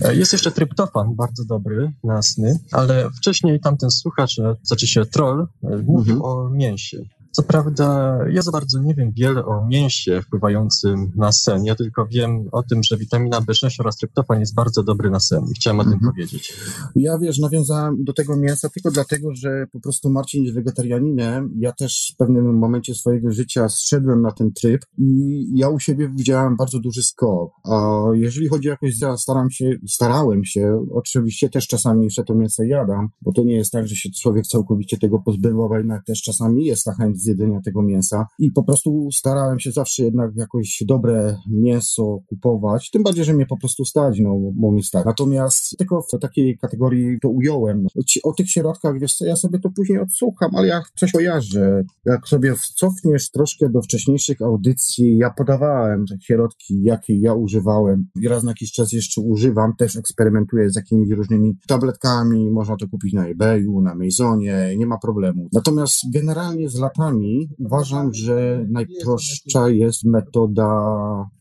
[0.05, 5.07] E, jest jeszcze tryptofan, bardzo dobry na sny, ale wcześniej tamten słuchacz, e, znaczy się
[5.07, 6.23] troll, e, mówił mhm.
[6.23, 7.05] o mięsie.
[7.33, 11.65] Co prawda, ja za bardzo nie wiem wiele o mięsie wpływającym na sen.
[11.65, 15.45] Ja tylko wiem o tym, że witamina B6 oraz tryptofan jest bardzo dobry na sen.
[15.51, 16.13] I chciałem o tym mhm.
[16.13, 16.57] powiedzieć.
[16.97, 21.55] Ja wiesz, nawiązałem do tego mięsa tylko dlatego, że po prostu Marcin jest wegetarianinem.
[21.59, 26.09] Ja też w pewnym momencie swojego życia zszedłem na ten tryb i ja u siebie
[26.17, 27.53] widziałem bardzo duży skok.
[27.65, 32.35] A jeżeli chodzi o jakoś, ja staram się, starałem się, oczywiście też czasami jeszcze to
[32.35, 36.05] mięso jadam, bo to nie jest tak, że się człowiek całkowicie tego pozbywał, a jednak
[36.05, 40.03] też czasami jest ta chęć z jedzenia tego mięsa i po prostu starałem się zawsze
[40.03, 44.83] jednak jakoś dobre mięso kupować, tym bardziej, że mnie po prostu stać, no, bo mi
[44.83, 45.05] stać.
[45.05, 47.87] Natomiast tylko w takiej kategorii to ująłem.
[48.23, 51.83] O tych środkach, wiesz co, ja sobie to później odsłucham, ale ja coś kojarzę.
[52.05, 58.29] Jak sobie cofniesz troszkę do wcześniejszych audycji, ja podawałem te środki, jakie ja używałem i
[58.29, 63.13] raz na jakiś czas jeszcze używam, też eksperymentuję z jakimiś różnymi tabletkami, można to kupić
[63.13, 65.49] na eBayu, na Amazonie, nie ma problemu.
[65.53, 67.10] Natomiast generalnie z latami
[67.59, 70.67] uważam, że najprostsza jest metoda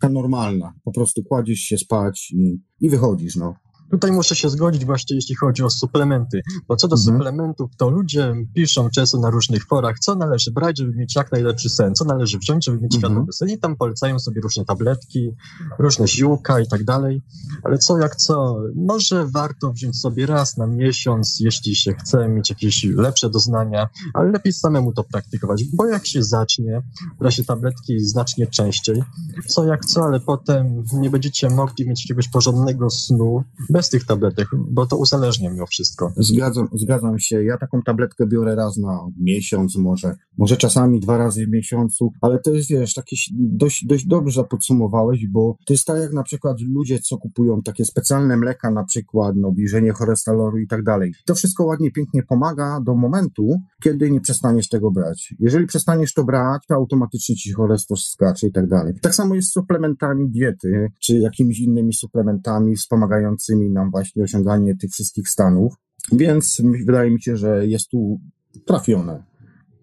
[0.10, 0.74] normalna.
[0.84, 3.54] Po prostu kładziesz się spać i, i wychodzisz, no.
[3.92, 7.18] Tutaj muszę się zgodzić właśnie, jeśli chodzi o suplementy, bo co do mhm.
[7.18, 11.70] suplementów, to ludzie piszą często na różnych forach, co należy brać, żeby mieć jak najlepszy
[11.70, 13.12] sen, co należy wziąć, żeby mieć mhm.
[13.14, 15.32] świadomy sen i tam polecają sobie różne tabletki,
[15.80, 17.22] różne ziółka i tak dalej,
[17.64, 22.50] ale co jak co, może warto wziąć sobie raz na miesiąc, jeśli się chce mieć
[22.50, 26.82] jakieś lepsze doznania, ale lepiej samemu to praktykować, bo jak się zacznie,
[27.20, 29.04] bra się tabletki znacznie częściej,
[29.48, 33.44] co jak co, ale potem nie będziecie mogli mieć jakiegoś porządnego snu,
[33.80, 36.14] bez tych tabletek, bo to uzależnia mimo wszystko.
[36.18, 37.44] Zgadzam, zgadzam się.
[37.44, 42.40] Ja taką tabletkę biorę raz na miesiąc może, może czasami dwa razy w miesiącu, ale
[42.40, 46.58] to jest, wiesz, takie dość, dość dobrze podsumowałeś, bo to jest tak jak na przykład
[46.62, 51.14] ludzie, co kupują takie specjalne mleka, na przykład no, obniżenie cholesterolu i tak dalej.
[51.26, 53.48] To wszystko ładnie, pięknie pomaga do momentu,
[53.84, 55.34] kiedy nie przestaniesz tego brać.
[55.40, 58.94] Jeżeli przestaniesz to brać, to automatycznie ci cholesterol skacze i tak dalej.
[59.02, 64.92] Tak samo jest z suplementami diety, czy jakimiś innymi suplementami wspomagającymi nam właśnie osiąganie tych
[64.92, 65.74] wszystkich stanów,
[66.12, 68.20] więc wydaje mi się, że jest tu
[68.66, 69.30] trafione.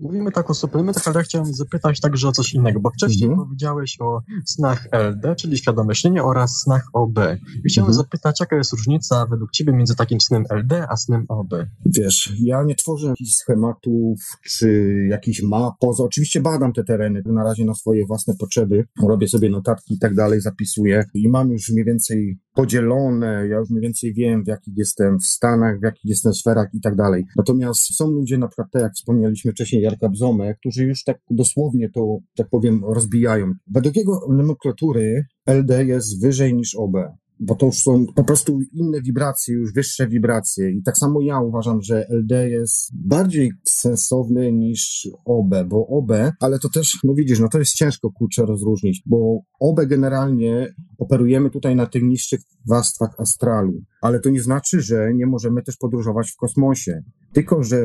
[0.01, 3.49] Mówimy tak o suplementach, ale ja chciałem zapytać także o coś innego, bo wcześniej mhm.
[3.49, 7.19] powiedziałeś o snach LD, czyli świadome śnienie, oraz snach OB.
[7.65, 7.95] I chciałem mhm.
[7.95, 11.55] zapytać, jaka jest różnica według Ciebie między takim snem LD a snem OB?
[11.87, 15.75] Wiesz, ja nie tworzę jakichś schematów czy jakichś map.
[15.81, 19.99] Poza, oczywiście badam te tereny na razie na swoje własne potrzeby, robię sobie notatki i
[19.99, 24.49] tak dalej, zapisuję i mam już mniej więcej podzielone, ja już mniej więcej wiem, w
[24.49, 27.25] jakich jestem w Stanach, w jakich jestem sferach i tak dalej.
[27.37, 31.91] Natomiast są ludzie, na przykład tak jak wspomnieliśmy wcześniej, Jarka Bzomę, którzy już tak dosłownie
[31.91, 33.53] to, tak powiem, rozbijają.
[33.67, 36.97] Według jego nomenklatury LD jest wyżej niż OB
[37.41, 40.71] bo to już są po prostu inne wibracje, już wyższe wibracje.
[40.71, 46.59] I tak samo ja uważam, że LD jest bardziej sensowny niż OB, bo OB, ale
[46.59, 51.77] to też, no widzisz, no to jest ciężko kurczę rozróżnić, bo OB generalnie operujemy tutaj
[51.77, 53.73] na tych niższych warstwach astralu,
[54.03, 57.03] ale to nie znaczy, że nie możemy też podróżować w kosmosie.
[57.33, 57.79] Tylko, że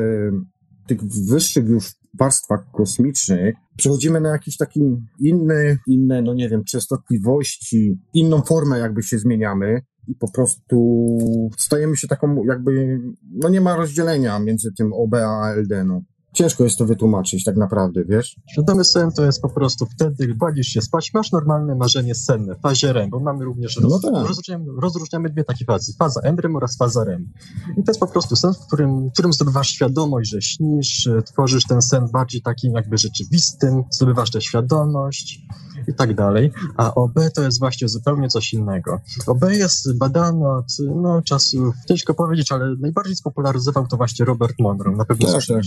[0.86, 4.80] tych wyższych już warstwach kosmicznych przechodzimy na jakiś taki
[5.20, 11.18] inny, inne, no nie wiem, częstotliwości, inną formę jakby się zmieniamy i po prostu
[11.58, 16.02] stajemy się taką jakby, no nie ma rozdzielenia między tym OB a LD, no.
[16.32, 18.36] Ciężko jest to wytłumaczyć tak naprawdę, wiesz?
[18.52, 22.54] Świadomy sen to jest po prostu wtedy, gdy kładziesz się spać, masz normalne marzenie senne,
[22.54, 24.28] w fazie REM, bo mamy również roz, no tak.
[24.28, 27.32] rozróżniamy, rozróżniamy dwie takie fazy, faza NREM oraz faza REM.
[27.78, 31.64] I to jest po prostu sen, w którym, w którym zdobywasz świadomość, że śnisz, tworzysz
[31.64, 35.40] ten sen bardziej takim jakby rzeczywistym, zdobywasz tę świadomość
[35.88, 39.00] i tak dalej, a OB to jest właśnie zupełnie coś innego.
[39.26, 40.66] OB jest badane od
[40.96, 45.62] no, czasów, ciężko powiedzieć, ale najbardziej spopularyzował to właśnie Robert Monroe, na pewno tak, tak.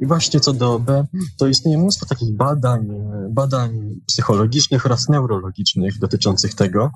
[0.00, 0.90] I właśnie co do OB,
[1.38, 2.88] to istnieje mnóstwo takich badań,
[3.30, 6.90] badań psychologicznych oraz neurologicznych dotyczących tego.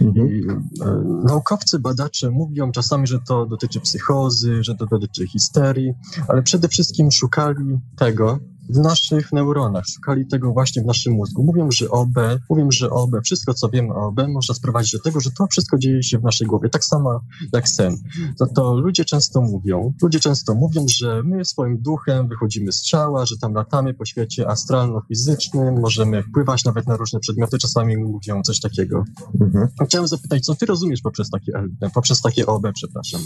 [0.00, 0.28] Mhm.
[0.28, 0.46] I,
[0.82, 5.92] e, naukowcy, badacze mówią czasami, że to dotyczy psychozy, że to dotyczy histerii,
[6.28, 8.38] ale przede wszystkim szukali tego,
[8.68, 11.44] w naszych neuronach, szukali tego właśnie w naszym mózgu.
[11.44, 12.14] Mówią, że OB,
[12.50, 15.78] mówią, że OB, wszystko co wiemy o OB można sprowadzić do tego, że to wszystko
[15.78, 17.20] dzieje się w naszej głowie, tak samo
[17.52, 17.96] jak sen.
[18.38, 23.26] To, to ludzie często mówią, ludzie często mówią, że my swoim duchem wychodzimy z ciała,
[23.26, 28.60] że tam latamy po świecie astralno-fizycznym, możemy wpływać nawet na różne przedmioty, czasami mówią coś
[28.60, 29.04] takiego.
[29.40, 29.68] Mhm.
[29.86, 31.52] Chciałem zapytać, co ty rozumiesz poprzez takie,
[31.94, 33.20] poprzez takie OB, przepraszam?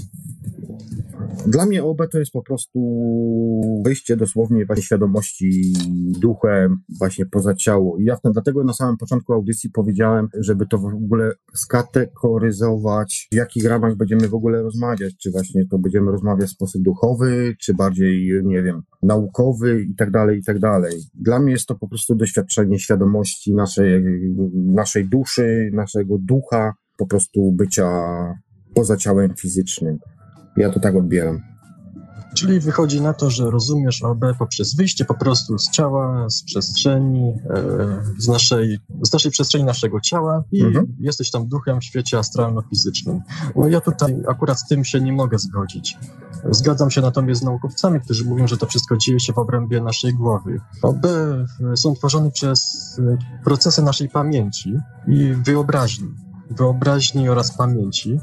[1.48, 2.80] Dla mnie OB to jest po prostu
[3.84, 5.72] wyjście dosłownie właśnie świadomości
[6.20, 7.98] duchem właśnie poza ciało.
[7.98, 13.64] I ja dlatego na samym początku audycji powiedziałem, żeby to w ogóle skategoryzować, w jakich
[13.64, 15.16] ramach będziemy w ogóle rozmawiać.
[15.16, 20.10] Czy właśnie to będziemy rozmawiać w sposób duchowy, czy bardziej, nie wiem, naukowy i tak
[20.10, 20.92] dalej, i tak dalej.
[21.14, 24.04] Dla mnie jest to po prostu doświadczenie świadomości naszej,
[24.54, 27.90] naszej duszy, naszego ducha, po prostu bycia
[28.74, 29.98] poza ciałem fizycznym.
[30.58, 31.42] Ja to tak odbieram.
[32.34, 37.34] Czyli wychodzi na to, że rozumiesz OB poprzez wyjście po prostu z ciała, z przestrzeni,
[37.50, 37.64] e,
[38.18, 40.96] z, naszej, z naszej przestrzeni naszego ciała i mhm.
[41.00, 43.20] jesteś tam duchem w świecie astralno-fizycznym.
[43.56, 45.98] No ja tutaj akurat z tym się nie mogę zgodzić.
[46.50, 50.14] Zgadzam się natomiast z naukowcami, którzy mówią, że to wszystko dzieje się w obrębie naszej
[50.14, 50.60] głowy.
[50.82, 51.06] OB
[51.76, 53.00] są tworzone przez
[53.44, 54.74] procesy naszej pamięci
[55.06, 56.08] i wyobraźni.
[56.50, 58.20] Wyobraźni oraz pamięci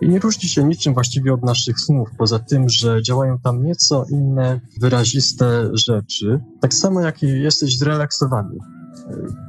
[0.00, 4.04] i nie różni się niczym właściwie od naszych snów, poza tym, że działają tam nieco
[4.10, 8.58] inne, wyraziste rzeczy, tak samo jak jesteś zrelaksowany.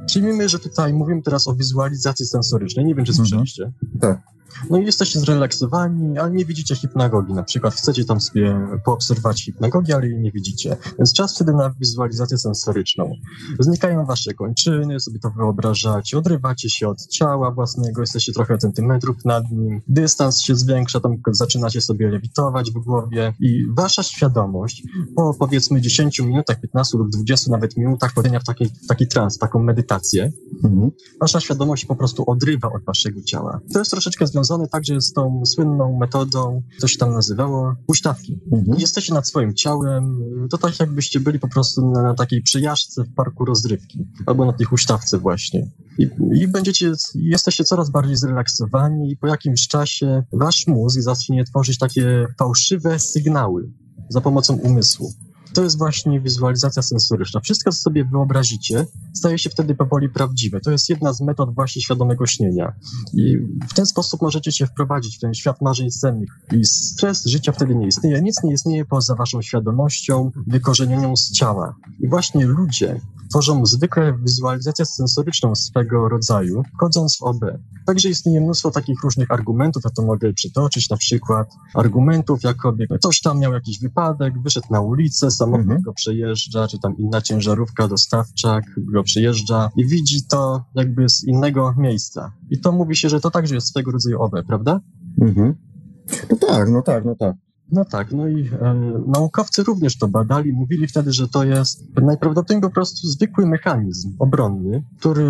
[0.06, 2.84] Przyjmijmy, że tutaj mówimy teraz o wizualizacji sensorycznej.
[2.84, 3.26] Nie wiem, czy mhm.
[3.26, 3.72] słyszeliście.
[4.00, 4.33] Tak.
[4.70, 7.32] No i jesteście zrelaksowani, ale nie widzicie hipnagogi.
[7.32, 10.76] Na przykład chcecie tam sobie poobserwować hipnagogi, ale jej nie widzicie.
[10.98, 13.12] Więc czas wtedy na wizualizację sensoryczną.
[13.58, 19.50] Znikają wasze kończyny, sobie to wyobrażacie, odrywacie się od ciała własnego, jesteście trochę centymetrów nad
[19.50, 24.82] nim, dystans się zwiększa, tam zaczynacie sobie lewitować w głowie i wasza świadomość
[25.16, 29.58] po powiedzmy 10 minutach, 15 lub 20 nawet minutach wchodzenia w taki, taki trans, taką
[29.58, 30.32] medytację,
[30.64, 30.90] mhm.
[31.20, 33.60] wasza świadomość po prostu odrywa od waszego ciała.
[33.72, 38.40] To jest troszeczkę związane także z tą słynną metodą, co się tam nazywało, huśtawki.
[38.52, 38.78] Mhm.
[38.78, 40.18] Jesteście nad swoim ciałem,
[40.50, 44.52] to tak jakbyście byli po prostu na, na takiej przejażdżce w parku rozrywki, albo na
[44.52, 45.70] tej huśtawce właśnie.
[45.98, 51.78] I, I, będziecie, jesteście coraz bardziej zrelaksowani i po jakimś czasie wasz mózg zacznie tworzyć
[51.78, 53.72] takie fałszywe sygnały
[54.08, 55.12] za pomocą umysłu.
[55.54, 57.40] To jest właśnie wizualizacja sensoryczna.
[57.40, 60.60] Wszystko, co sobie wyobrazicie, staje się wtedy powoli prawdziwe.
[60.60, 62.72] To jest jedna z metod właśnie świadomego śnienia.
[63.14, 63.36] I
[63.68, 66.28] w ten sposób możecie się wprowadzić w ten świat marzeń sennych.
[66.52, 68.22] I stres życia wtedy nie istnieje.
[68.22, 71.74] Nic nie istnieje poza waszą świadomością, wykorzenioną z ciała.
[72.00, 77.40] I właśnie ludzie tworzą zwykle wizualizację sensoryczną swego rodzaju, wchodząc w OB.
[77.86, 83.20] Także istnieje mnóstwo takich różnych argumentów, ja to mogę przytoczyć, na przykład argumentów, jakoby ktoś
[83.20, 85.82] tam miał jakiś wypadek, wyszedł na ulicę, samochód mhm.
[85.82, 91.74] go przejeżdża, czy tam inna ciężarówka, dostawczak go przejeżdża i widzi to jakby z innego
[91.78, 92.32] miejsca.
[92.50, 94.80] I to mówi się, że to także jest swego rodzaju OB, prawda?
[95.20, 95.54] Mhm.
[96.30, 97.36] No tak, no tak, no tak.
[97.72, 98.74] No tak, no i e,
[99.06, 104.84] naukowcy również to badali, mówili wtedy, że to jest najprawdopodobniej po prostu zwykły mechanizm obronny,
[104.98, 105.24] który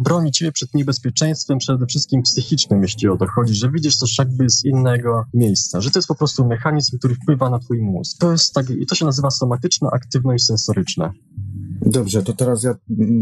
[0.00, 4.50] broni ciebie przed niebezpieczeństwem przede wszystkim psychicznym, jeśli o to chodzi, że widzisz coś jakby
[4.50, 8.18] z innego miejsca, że to jest po prostu mechanizm, który wpływa na twój mózg.
[8.18, 11.12] To jest tak, i to się nazywa somatyczna aktywność sensoryczna.
[11.86, 12.74] Dobrze, to teraz ja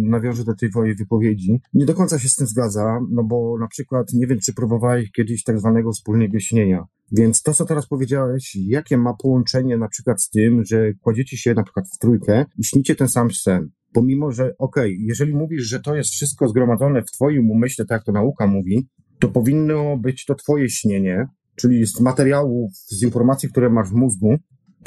[0.03, 1.61] nawiążę do tej twojej wypowiedzi.
[1.75, 5.13] Nie do końca się z tym zgadza, no bo na przykład nie wiem, czy próbowałeś
[5.13, 6.87] kiedyś tak zwanego wspólnego śnienia.
[7.13, 11.55] Więc to, co teraz powiedziałeś, jakie ma połączenie na przykład z tym, że kładziecie się
[11.55, 13.71] na przykład w trójkę i śnicie ten sam sen.
[13.93, 17.97] Pomimo, że okej, okay, jeżeli mówisz, że to jest wszystko zgromadzone w twoim umyśle, tak
[17.97, 23.49] jak to nauka mówi, to powinno być to twoje śnienie, czyli z materiałów, z informacji,
[23.49, 24.37] które masz w mózgu,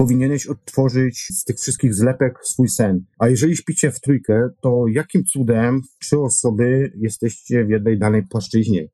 [0.02, 3.06] powinieneś odtworzyć z tych wszystkich zlepek swój sen.
[3.20, 8.88] A jeżeli śpicie w trójkę, to jakim cudem trzy osoby jesteście w jednej danej płaszczyźnie?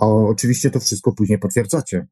[0.00, 2.06] A oczywiście to wszystko później potwierdzacie.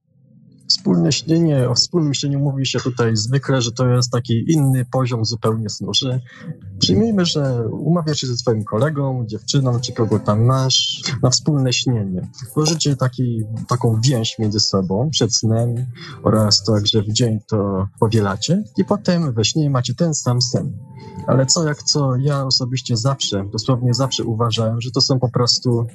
[0.73, 5.25] Wspólne śnienie, o wspólnym śnieniu mówi się tutaj zwykle, że to jest taki inny poziom
[5.25, 6.21] zupełnie snu, że
[6.79, 12.29] przyjmijmy, że umawiasz się ze swoim kolegą, dziewczyną, czy kogo tam masz na wspólne śnienie.
[12.51, 15.87] Tworzycie taki, taką więź między sobą przed snem
[16.23, 20.73] oraz także w dzień to powielacie i potem we śnie macie ten sam sen.
[21.27, 25.87] Ale co jak co, ja osobiście zawsze, dosłownie zawsze uważałem, że to są po prostu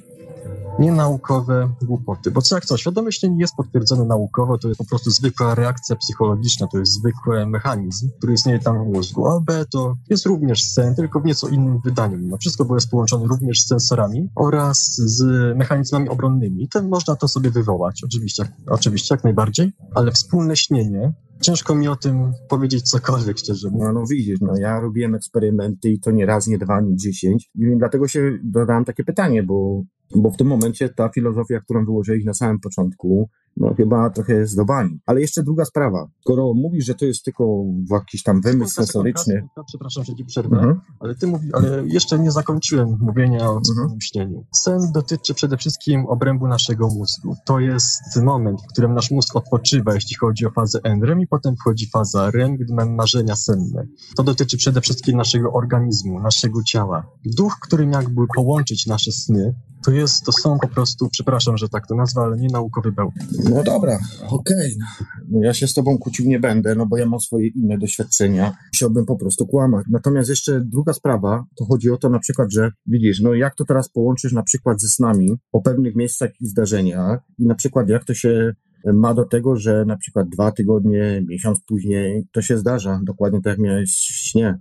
[0.78, 2.30] nienaukowe głupoty.
[2.30, 5.96] Bo co jak co, świadome śnienie jest potwierdzone naukowo, to jest po prostu zwykła reakcja
[5.96, 9.28] psychologiczna, to jest zwykły mechanizm, który istnieje tam w mózgu.
[9.28, 12.18] A B to jest również sen, tylko w nieco innym wydaniu.
[12.20, 15.22] No wszystko było jest połączone również z sensorami oraz z
[15.56, 16.68] mechanizmami obronnymi.
[16.68, 21.96] Ten można to sobie wywołać, oczywiście, oczywiście jak najbardziej, ale wspólne śnienie Ciężko mi o
[21.96, 23.94] tym powiedzieć cokolwiek, szczerze mówiąc.
[23.94, 27.50] No, no widzisz, no ja robiłem eksperymenty i to nie raz, nie dwa, nie dziesięć.
[27.54, 29.82] I dlatego się dodałem takie pytanie, bo,
[30.16, 33.28] bo w tym momencie ta filozofia, którą wyłożyłeś na samym początku,
[33.60, 35.00] no chyba trochę zdobani.
[35.06, 36.08] Ale jeszcze druga sprawa.
[36.20, 39.48] Skoro mówisz, że to jest tylko jakiś tam wymysł sensoryczny...
[39.66, 40.80] Przepraszam, że ci przerwę, mhm.
[41.00, 44.00] ale ty mówi, ale jeszcze nie zakończyłem mówienia o mhm.
[44.00, 44.44] śnieniu.
[44.54, 47.36] Sen dotyczy przede wszystkim obrębu naszego mózgu.
[47.44, 51.56] To jest moment, w którym nasz mózg odpoczywa, jeśli chodzi o fazę NREM i potem
[51.56, 53.86] wchodzi faza REM, gdy mamy marzenia senne.
[54.16, 57.06] To dotyczy przede wszystkim naszego organizmu, naszego ciała.
[57.24, 61.86] Duch, którym jakby połączyć nasze sny, to jest, to są po prostu, przepraszam, że tak
[61.86, 63.14] to nazwę, ale nie naukowy bełt.
[63.50, 64.76] No dobra, okej.
[64.76, 65.06] Okay.
[65.28, 68.56] No ja się z tobą kłócił nie będę, no bo ja mam swoje inne doświadczenia.
[68.74, 69.86] Chciałbym po prostu kłamać.
[69.90, 73.64] Natomiast jeszcze druga sprawa, to chodzi o to na przykład, że widzisz, no jak to
[73.64, 78.04] teraz połączysz na przykład ze snami o pewnych miejscach i zdarzeniach i na przykład jak
[78.04, 78.52] to się
[78.84, 83.50] ma do tego, że na przykład dwa tygodnie, miesiąc później to się zdarza, dokładnie tak
[83.50, 84.58] jak miałeś w śnie.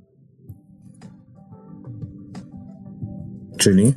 [3.58, 3.94] Czyli?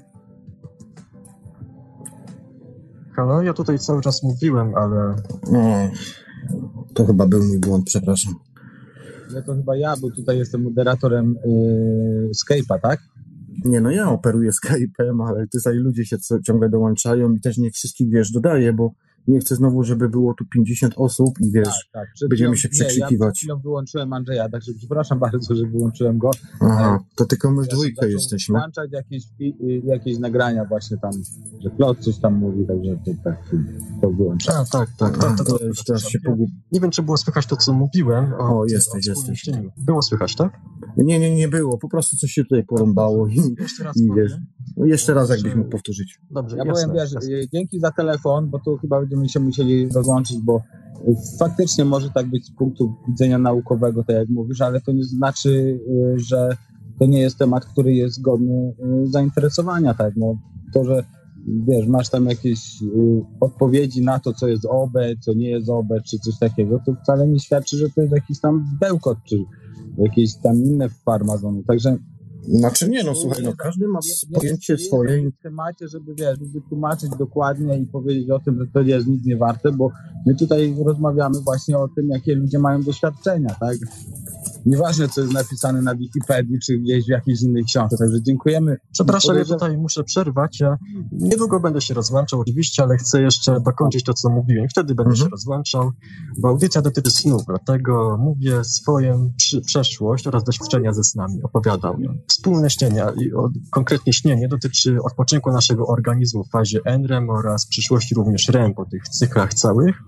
[3.21, 5.15] Halo, ja tutaj cały czas mówiłem, ale...
[5.53, 5.89] O,
[6.95, 8.35] to chyba był mój błąd, przepraszam.
[9.31, 13.01] Ale to chyba ja, bo tutaj jestem moderatorem yy, Skype'a, tak?
[13.65, 18.11] Nie, no ja operuję Skype'em, ale tutaj ludzie się ciągle dołączają i też nie wszystkich,
[18.11, 18.91] wiesz, dodaję, bo
[19.29, 22.29] nie chcę znowu, żeby było tu 50 osób i wiesz, tak, tak.
[22.29, 23.43] będziemy się przekrzykiwać.
[23.43, 26.31] Nie, ja wyłączyłem Andrzeja, także przepraszam bardzo, że wyłączyłem go.
[26.61, 28.59] Aha, to tylko my w dwójkę jesteśmy.
[28.59, 29.23] włączać jakieś,
[29.85, 31.13] jakieś nagrania właśnie tam,
[31.61, 33.55] że Klot coś tam mówi, także to, tak,
[34.01, 34.63] to wyłączałem.
[34.63, 35.19] A, tak, tak.
[35.19, 36.51] tak to, to, to, to, teraz się pogub...
[36.73, 38.33] Nie wiem, czy było słychać to, co mówiłem.
[38.33, 39.51] O, o jesteś, jesteś.
[39.77, 40.61] Było słychać, tak?
[40.97, 41.79] Nie, nie, nie było.
[41.79, 43.29] Po prostu coś się tutaj porąbało.
[43.29, 44.33] I, jeszcze raz i wiesz,
[44.77, 46.21] no jeszcze raz jakbyś mógł powtórzyć.
[46.31, 47.49] Dobrze, ja jasne, powiem, wiesz, jasne.
[47.53, 50.63] dzięki za telefon, bo tu chyba będziemy się musieli rozłączyć, bo
[51.39, 55.81] faktycznie może tak być z punktu widzenia naukowego, tak jak mówisz, ale to nie znaczy,
[56.17, 56.57] że
[56.99, 60.35] to nie jest temat, który jest godny zainteresowania, tak, no,
[60.75, 61.05] to, że
[61.69, 62.79] wiesz, masz tam jakieś
[63.41, 67.29] odpowiedzi na to, co jest OB, co nie jest OB, czy coś takiego, to wcale
[67.29, 69.45] nie świadczy, że to jest jakiś tam bełkot, czy
[69.99, 71.97] jakieś tam inne farmazony, także
[72.49, 73.99] znaczy nie, no słuchaj, no każdy ma
[74.35, 75.31] pojęcie swoje.
[75.31, 79.37] W temacie, żeby wiesz, wytłumaczyć dokładnie i powiedzieć o tym, że to jest nic nie
[79.37, 79.91] warte, bo
[80.27, 83.77] my tutaj rozmawiamy właśnie o tym, jakie ludzie mają doświadczenia, tak?
[84.67, 88.77] Nieważne, co jest napisane na Wikipedii, czy gdzieś w jakiejś innej książce, także dziękujemy.
[88.93, 90.61] Przepraszam, ja tutaj muszę przerwać.
[90.61, 90.79] Ja
[91.13, 94.69] niedługo będę się rozłączał oczywiście, ale chcę jeszcze dokończyć to, co mówiłem.
[94.69, 95.27] Wtedy będę mhm.
[95.27, 95.91] się rozłączał,
[96.39, 99.33] bo audycja dotyczy snów, dlatego mówię swoją
[99.67, 103.31] przeszłość oraz doświadczenia ze snami, opowiadam ją wspólne śnienia, i
[103.71, 108.85] konkretnie śnienie dotyczy odpoczynku naszego organizmu w fazie NREM oraz w przyszłości również REM po
[108.85, 110.03] tych cyklach całych,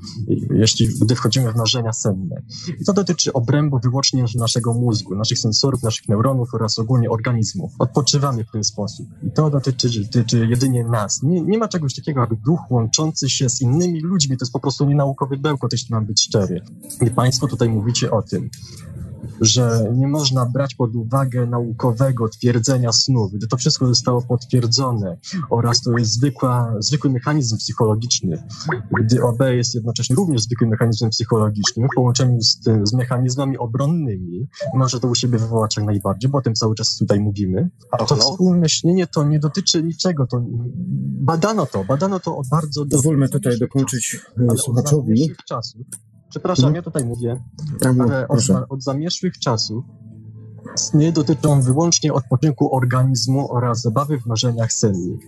[0.51, 2.43] jeśli gdy wchodzimy w marzenia senne.
[2.81, 7.71] I to dotyczy obrębu wyłącznie naszego mózgu, naszych sensorów, naszych neuronów oraz ogólnie organizmu.
[7.79, 9.07] Odpoczywamy w ten sposób.
[9.23, 11.23] I to dotyczy, dotyczy jedynie nas.
[11.23, 14.37] Nie, nie ma czegoś takiego jak duch łączący się z innymi ludźmi.
[14.37, 16.61] To jest po prostu nienaukowy bełkot, jeśli mam być szczery.
[17.01, 18.51] I Państwo tutaj mówicie o tym
[19.41, 25.17] że nie można brać pod uwagę naukowego twierdzenia snu, gdy to wszystko zostało potwierdzone
[25.51, 28.43] oraz to jest zwykła, zwykły mechanizm psychologiczny,
[29.01, 35.01] gdy OB jest jednocześnie również zwykłym mechanizmem psychologicznym w połączeniu z, z mechanizmami obronnymi, może
[35.01, 38.17] to u siebie wywołać jak najbardziej, bo o tym cały czas tutaj mówimy, a to
[38.17, 40.43] wspólne śnienie to nie dotyczy niczego, to
[41.21, 42.87] badano to, badano to od bardzo...
[42.91, 44.21] Pozwólmy tutaj dokończyć
[44.51, 45.31] e, słuchaczowi.
[45.49, 45.83] czasów.
[46.33, 46.77] Przepraszam, hmm?
[46.77, 47.43] ja tutaj mówię,
[48.05, 49.85] ale od, od zamierzchłych czasów
[50.77, 55.21] sny dotyczą wyłącznie odpoczynku organizmu oraz zabawy w marzeniach sennych.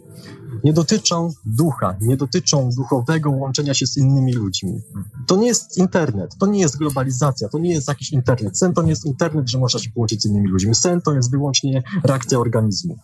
[0.65, 4.81] Nie dotyczą ducha, nie dotyczą duchowego łączenia się z innymi ludźmi.
[5.27, 8.59] To nie jest internet, to nie jest globalizacja, to nie jest jakiś internet.
[8.59, 10.75] Sen to nie jest internet, że można się połączyć z innymi ludźmi.
[10.75, 12.99] Sen to jest wyłącznie reakcja organizmu.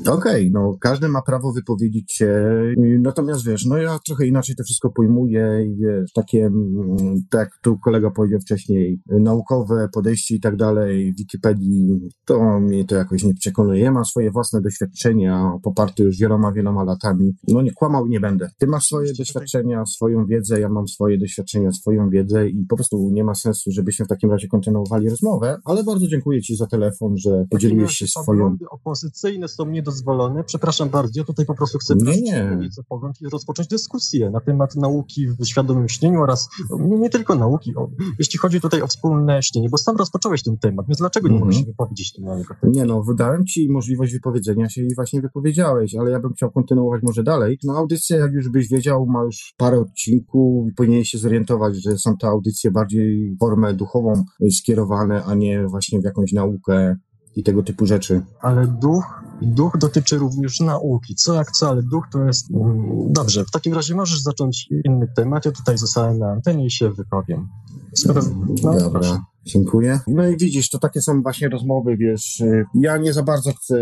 [0.00, 2.52] Okej, okay, no każdy ma prawo wypowiedzieć się,
[2.98, 6.96] natomiast wiesz, no ja trochę inaczej to wszystko pojmuję i wiesz, takie, mm,
[7.30, 13.24] tak tu kolega powiedział wcześniej, naukowe podejście i tak dalej, Wikipedii, to mnie to jakoś
[13.24, 13.80] nie przekonuje.
[13.80, 17.34] Ja mam swoje własne doświadczenia poparte już wieloma, wieloma latami.
[17.48, 18.50] No nie kłamał nie będę.
[18.58, 23.10] Ty masz swoje doświadczenia, swoją wiedzę, ja mam swoje doświadczenia, swoją wiedzę i po prostu
[23.12, 27.16] nie ma sensu, żebyśmy w takim razie kontynuowali rozmowę, ale bardzo dziękuję Ci za telefon,
[27.16, 28.56] że podzieliłeś się swoją...
[28.70, 30.44] opozycyjne są niedozwolone.
[30.44, 32.70] Przepraszam bardzo, ja tutaj po prostu chcę nie, nie.
[32.70, 36.48] co pogląd i rozpocząć dyskusję na temat nauki w świadomym śnieniu oraz
[36.78, 40.58] nie, nie tylko nauki, o, jeśli chodzi tutaj o wspólne śnienie, bo sam rozpocząłeś ten
[40.58, 41.52] temat, więc dlaczego nie mm -hmm.
[41.52, 42.24] mogę się wypowiedzieć tym
[42.62, 47.02] Nie no, wydałem Ci możliwość wypowiedzenia się i właśnie wypowiedziałeś, ale ja bym chciał kontynuować
[47.02, 47.58] może dalej.
[47.64, 51.98] No audycja, jak już byś wiedział, ma już parę odcinków i powinieneś się zorientować, że
[51.98, 56.96] są to audycje bardziej w formę duchową skierowane, a nie właśnie w jakąś naukę
[57.36, 58.22] i tego typu rzeczy.
[58.40, 61.14] Ale duch, duch dotyczy również nauki.
[61.14, 62.50] Co jak co, ale duch to jest...
[62.50, 65.44] Mm, dobrze, w takim razie możesz zacząć inny temat.
[65.44, 67.48] Ja tutaj zostałem na antenie i się wypowiem.
[67.94, 68.22] Skoro...
[68.62, 68.90] No, Dobra.
[68.90, 69.20] Proszę.
[69.46, 70.00] Dziękuję.
[70.06, 73.76] No i widzisz, to takie są właśnie rozmowy, wiesz, y, ja nie za bardzo chcę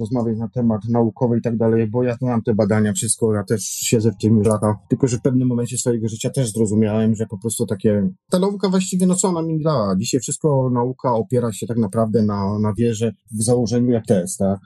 [0.00, 3.62] rozmawiać na temat naukowy i tak dalej, bo ja mam te badania, wszystko, ja też
[3.62, 7.26] siedzę w tym już lata, tylko że w pewnym momencie swojego życia też zrozumiałem, że
[7.26, 9.94] po prostu takie, ta nauka właściwie, no co ona mi da?
[9.98, 14.58] Dzisiaj wszystko nauka opiera się tak naprawdę na, na wierze w założeniu jak test, tak?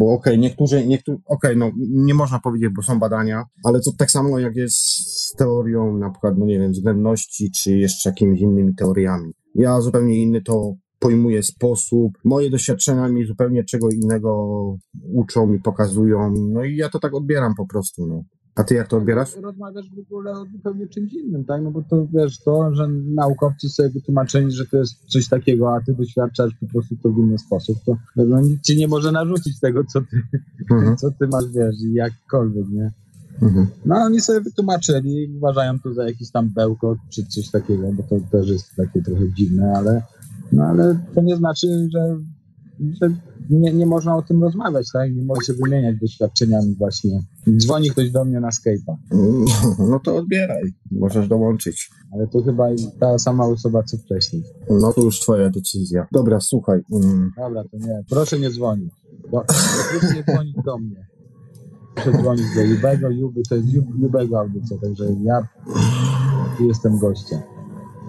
[0.00, 3.80] Bo okej, okay, niektórzy, niektórzy, okej, okay, no nie można powiedzieć, bo są badania, ale
[3.80, 8.08] to tak samo jak jest z teorią na przykład, no nie wiem, względności, czy jeszcze
[8.08, 9.32] jakimiś innymi teoriami.
[9.54, 12.12] Ja zupełnie inny to pojmuję sposób.
[12.24, 14.54] Moje doświadczenia mi zupełnie czego innego
[15.14, 16.34] uczą i pokazują.
[16.52, 18.06] No i ja to tak odbieram po prostu.
[18.06, 18.22] No.
[18.54, 19.36] A ty jak to odbierasz?
[19.36, 21.62] Rozmawiasz w ogóle o zupełnie czymś innym, tak?
[21.62, 25.80] No bo to wiesz, to, że naukowcy sobie wytłumaczyli, że to jest coś takiego, a
[25.80, 29.60] ty doświadczasz po prostu to w inny sposób, to no, nikt ci nie może narzucić
[29.60, 30.22] tego, co ty,
[30.70, 30.96] mhm.
[30.96, 32.90] co ty masz, wiesz, jakkolwiek, nie?
[33.42, 33.66] Mhm.
[33.86, 38.16] No oni sobie wytłumaczyli uważają to za jakiś tam bełkot czy coś takiego, bo to
[38.30, 40.02] też jest takie trochę dziwne, ale,
[40.52, 42.18] no, ale to nie znaczy, że,
[42.80, 43.10] że
[43.50, 45.14] nie, nie można o tym rozmawiać, tak?
[45.14, 47.20] Nie można się wymieniać doświadczeniami właśnie.
[47.56, 48.96] Dzwoni ktoś do mnie na Skype'a.
[49.90, 51.90] No to odbieraj, możesz dołączyć.
[52.12, 52.68] Ale to chyba
[53.00, 54.42] ta sama osoba, co wcześniej.
[54.70, 56.06] No to już twoja decyzja.
[56.12, 56.80] Dobra, słuchaj.
[56.92, 57.32] Mm.
[57.36, 58.04] Dobra, to nie.
[58.10, 58.92] Proszę nie dzwonić.
[59.30, 61.06] proszę nie dzwonić do mnie.
[61.94, 63.10] Proszę dzwonić do Jubego.
[63.10, 63.68] Juby to jest
[64.02, 65.48] Jubego audycja, także ja
[66.60, 67.40] jestem gościem.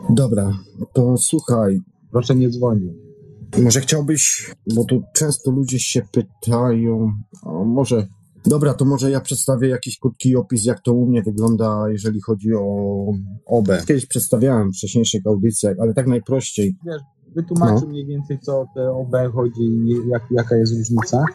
[0.09, 0.51] Dobra,
[0.93, 1.81] to słuchaj.
[2.11, 3.10] Proszę nie dzwonić.
[3.57, 8.07] Może chciałbyś, bo tu często ludzie się pytają, o może
[8.45, 12.53] Dobra, to może ja przedstawię jakiś krótki opis, jak to u mnie wygląda, jeżeli chodzi
[12.53, 13.05] o
[13.45, 13.67] OB.
[13.87, 16.75] Kiedyś przedstawiałem w wcześniejszych audycjach, ale tak najprościej.
[16.85, 17.01] Wiesz,
[17.35, 17.87] wytłumaczył no.
[17.87, 21.25] mniej więcej, co o te OB chodzi i jak, jaka jest różnica.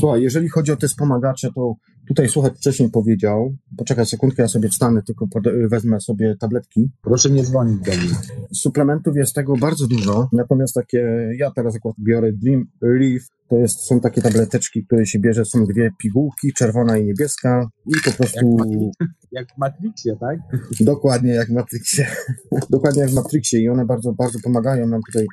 [0.00, 1.74] Słuchaj, jeżeli chodzi o te wspomagacze, to
[2.08, 5.26] tutaj słuchaj wcześniej powiedział, poczekaj sekundkę, ja sobie wstanę, tylko
[5.68, 6.90] wezmę sobie tabletki.
[7.02, 8.14] Proszę nie dzwonić do mnie.
[8.54, 13.80] Suplementów jest tego bardzo dużo, natomiast takie, ja teraz akurat biorę Dream Relief, to jest,
[13.80, 18.56] są takie tableteczki, które się bierze, są dwie pigułki, czerwona i niebieska i po prostu...
[19.00, 20.38] Jak, jak w Matrixie, tak?
[20.80, 22.06] Dokładnie jak w Matrixie.
[22.70, 25.26] Dokładnie jak w Matrixie i one bardzo, bardzo pomagają nam tutaj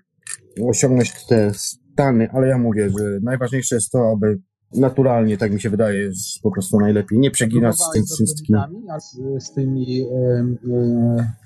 [0.70, 4.40] osiągnąć te stany, ale ja mówię, że najważniejsze jest to, aby
[4.76, 7.20] naturalnie, tak mi się wydaje, jest po prostu najlepiej.
[7.20, 8.56] Nie przeginać z tym wszystkim.
[8.90, 10.06] A z, z tymi,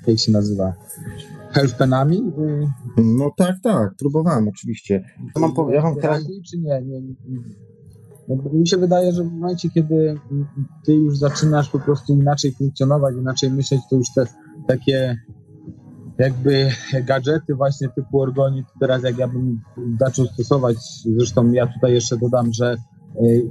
[0.08, 0.74] jak się nazywa,
[1.52, 2.32] helpenami?
[2.98, 5.04] No tak, tak, próbowałem oczywiście.
[5.36, 6.24] Ja mam, ja mam teraz...
[6.52, 6.82] Czy nie?
[6.82, 7.02] nie.
[8.28, 10.20] No, mi się wydaje, że w momencie, kiedy
[10.86, 14.26] ty już zaczynasz po prostu inaczej funkcjonować, inaczej myśleć, to już te
[14.68, 15.18] takie
[16.18, 16.70] jakby
[17.04, 19.62] gadżety właśnie typu organit, teraz jak ja bym
[20.00, 20.78] zaczął stosować,
[21.18, 22.78] zresztą ja tutaj jeszcze dodam, że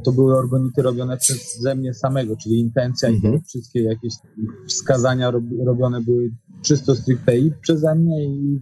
[0.04, 3.34] to były organity robione przeze mnie samego, czyli intencja mhm.
[3.34, 4.14] i wszystkie jakieś
[4.68, 5.32] wskazania
[5.64, 6.30] robione były
[6.62, 8.60] czysto stricte i przeze mnie i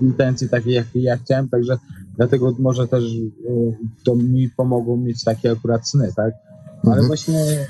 [0.00, 1.78] intencji takiej, jakiej ja chciałem, także
[2.16, 3.50] dlatego może też e,
[4.04, 6.34] to mi pomogło mieć takie akurat sny, tak?
[6.82, 7.06] Ale mhm.
[7.06, 7.66] właśnie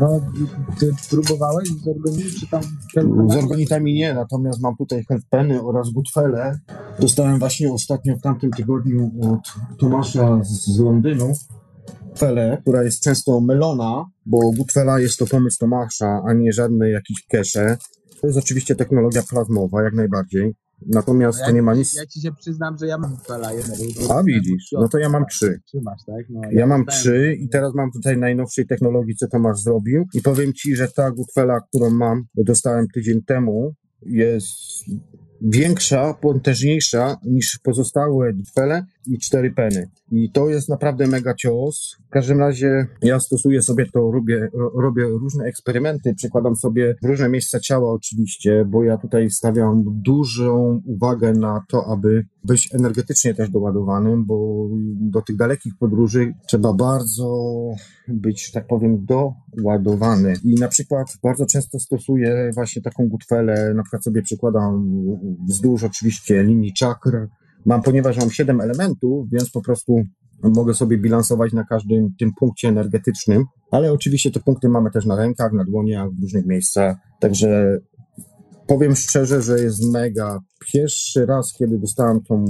[0.00, 0.20] no,
[0.78, 2.62] ty próbowałeś z organitami, czy tam...
[3.30, 6.58] Z organitami nie, natomiast mam tutaj helpeny oraz gutfele.
[7.00, 11.32] Dostałem właśnie ostatnio w tamtym tygodniu od Tomasza z Londynu
[12.20, 17.26] Gutfele, która jest często mylona, bo Gutfela jest to pomysł Tomasza, a nie żadne jakiś
[17.28, 17.76] kesze.
[18.20, 20.54] To jest oczywiście technologia plazmowa, jak najbardziej.
[20.86, 21.94] Natomiast no ja, to nie ma nic.
[21.94, 24.14] Ja ci się przyznam, że ja mam Gutfela jednego.
[24.18, 25.60] A widzisz, no to ja mam trzy.
[25.66, 26.26] Trzymasz, tak?
[26.30, 30.04] No, ja, ja mam trzy i teraz mam tutaj najnowszej technologii, co Tomasz zrobił.
[30.14, 33.74] I powiem ci, że ta Gutfela, którą mam, bo dostałem tydzień temu,
[34.06, 34.48] jest
[35.40, 39.90] większa, potężniejsza niż pozostałe Gutfele i cztery peny.
[40.12, 41.96] I to jest naprawdę mega cios.
[42.06, 47.60] W każdym razie ja stosuję sobie to, robię, robię różne eksperymenty, przykładam sobie różne miejsca
[47.60, 54.24] ciała oczywiście, bo ja tutaj stawiam dużą uwagę na to, aby być energetycznie też doładowanym,
[54.24, 54.68] bo
[55.00, 57.54] do tych dalekich podróży trzeba bardzo
[58.08, 59.06] być, tak powiem,
[59.56, 60.34] doładowany.
[60.44, 64.90] I na przykład bardzo często stosuję właśnie taką gutwelę, na przykład sobie przykładam
[65.48, 67.28] wzdłuż oczywiście linii czakr,
[67.66, 70.02] mam, ponieważ mam siedem elementów, więc po prostu
[70.42, 75.16] mogę sobie bilansować na każdym tym punkcie energetycznym, ale oczywiście te punkty mamy też na
[75.16, 77.80] rękach, na dłoniach, w różnych miejscach, także
[78.66, 80.38] powiem szczerze, że jest mega.
[80.72, 82.44] Pierwszy raz, kiedy dostałem tą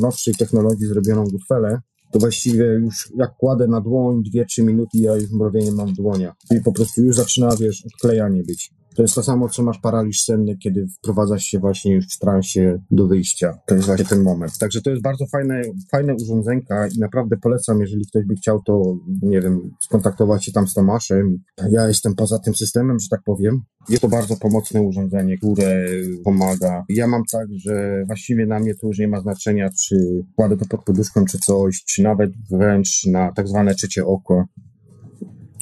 [0.00, 1.80] nowszej technologii zrobioną Gutfelę,
[2.12, 6.34] to właściwie już jak kładę na dłoń 2-3 minuty, ja już mrowienie mam w dłoniach.
[6.50, 8.70] I po prostu już zaczyna, wiesz, odklejanie być.
[8.96, 12.78] To jest to samo, co masz paraliż senny, kiedy wprowadzasz się właśnie już w transie
[12.90, 13.58] do wyjścia.
[13.66, 14.58] To jest właśnie ten moment.
[14.58, 18.96] Także to jest bardzo fajne, fajne urządzenka i naprawdę polecam, jeżeli ktoś by chciał, to
[19.22, 21.38] nie wiem, skontaktować się tam z Tomaszem.
[21.70, 23.62] Ja jestem poza tym systemem, że tak powiem.
[23.88, 25.86] Jest to bardzo pomocne urządzenie, które
[26.24, 26.84] pomaga.
[26.88, 29.96] Ja mam tak, że właściwie na mnie to już nie ma znaczenia, czy
[30.36, 34.44] kładę to pod poduszką, czy coś, czy nawet wręcz na tak zwane trzecie oko.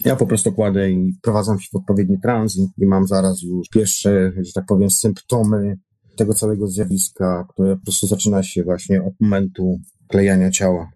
[0.05, 4.33] Ja po prostu kładę i prowadzam się w odpowiedni tranzyt i mam zaraz już pierwsze,
[4.37, 5.79] że tak powiem, symptomy
[6.17, 9.79] tego całego zjawiska, które po prostu zaczyna się właśnie od momentu
[10.09, 10.91] klejania ciała.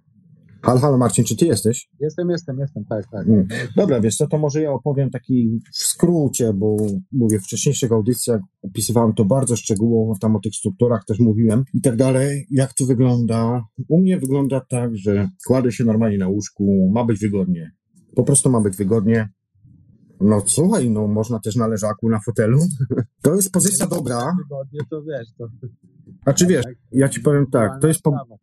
[0.63, 1.89] Halo, halo Marcin, czy ty jesteś?
[2.01, 3.29] Jestem, jestem, jestem, tak, tak.
[3.29, 3.49] Mm.
[3.77, 6.77] Dobra, wiesz co, to może ja opowiem taki w skrócie, bo
[7.13, 11.81] mówię, w wcześniejszych audycjach opisywałem to bardzo szczegółowo, tam o tych strukturach też mówiłem i
[11.81, 12.47] tak dalej.
[12.51, 13.65] Jak to wygląda?
[13.89, 17.78] U mnie wygląda tak, że kładę się normalnie na łóżku, ma być wygodnie.
[18.19, 19.29] Po prostu ma być wygodnie.
[20.21, 22.59] No słuchaj, no można też na leżaku, na fotelu.
[23.23, 24.37] To jest pozycja dobra.
[24.43, 25.49] Tygodnie to wiesz, to...
[26.23, 28.37] Znaczy wiesz, ja ci powiem tak, to jest, po, no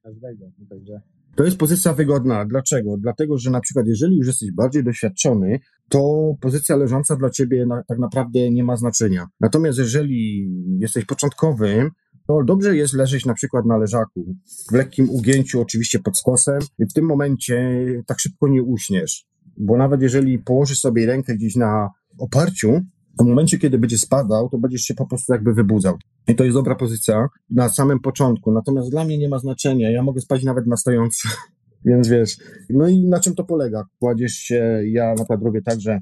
[1.35, 2.45] to jest pozycja wygodna.
[2.45, 2.97] Dlaczego?
[2.97, 5.59] Dlatego, że na przykład jeżeli już jesteś bardziej doświadczony,
[5.89, 9.27] to pozycja leżąca dla ciebie na, tak naprawdę nie ma znaczenia.
[9.39, 10.49] Natomiast jeżeli
[10.79, 11.89] jesteś początkowym,
[12.27, 14.35] to dobrze jest leżeć na przykład na leżaku,
[14.71, 16.59] w lekkim ugięciu, oczywiście pod skosem.
[16.79, 19.34] I w tym momencie tak szybko nie uśniesz.
[19.57, 22.81] Bo nawet jeżeli położysz sobie rękę gdzieś na oparciu,
[23.17, 25.97] to w momencie, kiedy będzie spadał, to będziesz się po prostu jakby wybudzał.
[26.27, 28.51] I to jest dobra pozycja na samym początku.
[28.51, 29.91] Natomiast dla mnie nie ma znaczenia.
[29.91, 31.29] Ja mogę spać nawet na stojąco.
[31.85, 32.37] Więc wiesz,
[32.69, 33.83] no i na czym to polega?
[33.99, 35.99] Kładziesz się, ja na przykład robię tak, że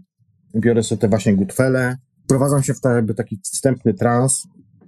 [0.55, 4.47] biorę sobie te właśnie gutfele, wprowadzam się w ta, taki wstępny trans,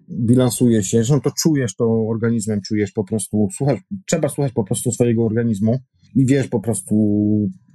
[0.10, 4.91] bilansuję się, że to czujesz to organizmem, czujesz po prostu, słuchasz, trzeba słuchać po prostu
[4.91, 5.80] swojego organizmu
[6.16, 6.95] i wiesz po prostu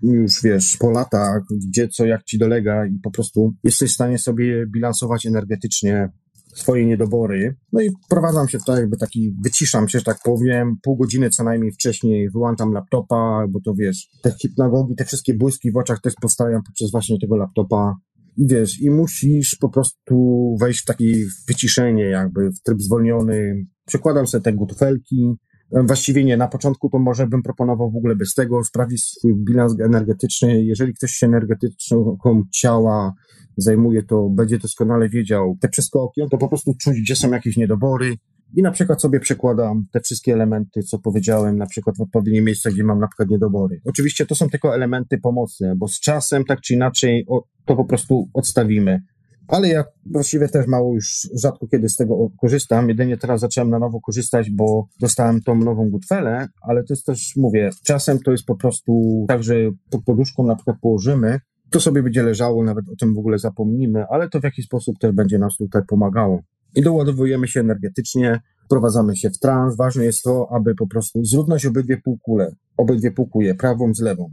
[0.02, 4.18] już wiesz po latach, gdzie co, jak ci dolega i po prostu jesteś w stanie
[4.18, 6.08] sobie bilansować energetycznie
[6.54, 7.56] swoje niedobory.
[7.72, 11.30] No i wprowadzam się w to jakby taki, wyciszam się, że tak powiem, pół godziny
[11.30, 16.00] co najmniej wcześniej wyłączam laptopa, bo to wiesz, te hipnagogi, te wszystkie błyski w oczach
[16.00, 17.94] też powstają poprzez właśnie tego laptopa.
[18.36, 20.14] I wiesz, i musisz po prostu
[20.60, 21.04] wejść w takie
[21.48, 23.66] wyciszenie, jakby w tryb zwolniony.
[23.86, 25.34] Przekładam sobie te gutufelki.
[25.72, 29.80] Właściwie nie, na początku to może bym proponował w ogóle bez tego sprawdzić swój bilans
[29.80, 30.64] energetyczny.
[30.64, 32.16] Jeżeli ktoś się energetyczną
[32.52, 33.14] ciała
[33.56, 38.16] zajmuje, to będzie doskonale wiedział te przeskoki, to po prostu czuć, gdzie są jakieś niedobory.
[38.56, 42.70] I na przykład sobie przekładam te wszystkie elementy, co powiedziałem, na przykład w odpowiednie miejsca,
[42.70, 43.80] gdzie mam na przykład niedobory.
[43.84, 47.84] Oczywiście to są tylko elementy pomocne, bo z czasem tak czy inaczej o, to po
[47.84, 49.02] prostu odstawimy.
[49.50, 52.88] Ale ja właściwie też mało już rzadko kiedy z tego korzystam.
[52.88, 57.36] Jedynie teraz zacząłem na nowo korzystać, bo dostałem tą nową gutwelę, ale to jest też,
[57.36, 59.54] mówię, czasem to jest po prostu tak, że
[59.90, 61.40] pod poduszką na przykład położymy,
[61.70, 64.98] to sobie będzie leżało, nawet o tym w ogóle zapomnimy, ale to w jakiś sposób
[64.98, 66.40] też będzie nas tutaj pomagało.
[66.74, 69.76] I doładowujemy się energetycznie, wprowadzamy się w trans.
[69.76, 74.30] Ważne jest to, aby po prostu zrównać obydwie półkule, obydwie półkule, prawą z lewą.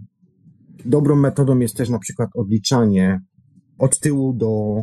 [0.86, 3.22] Dobrą metodą jest też na przykład odliczanie
[3.78, 4.82] od tyłu do,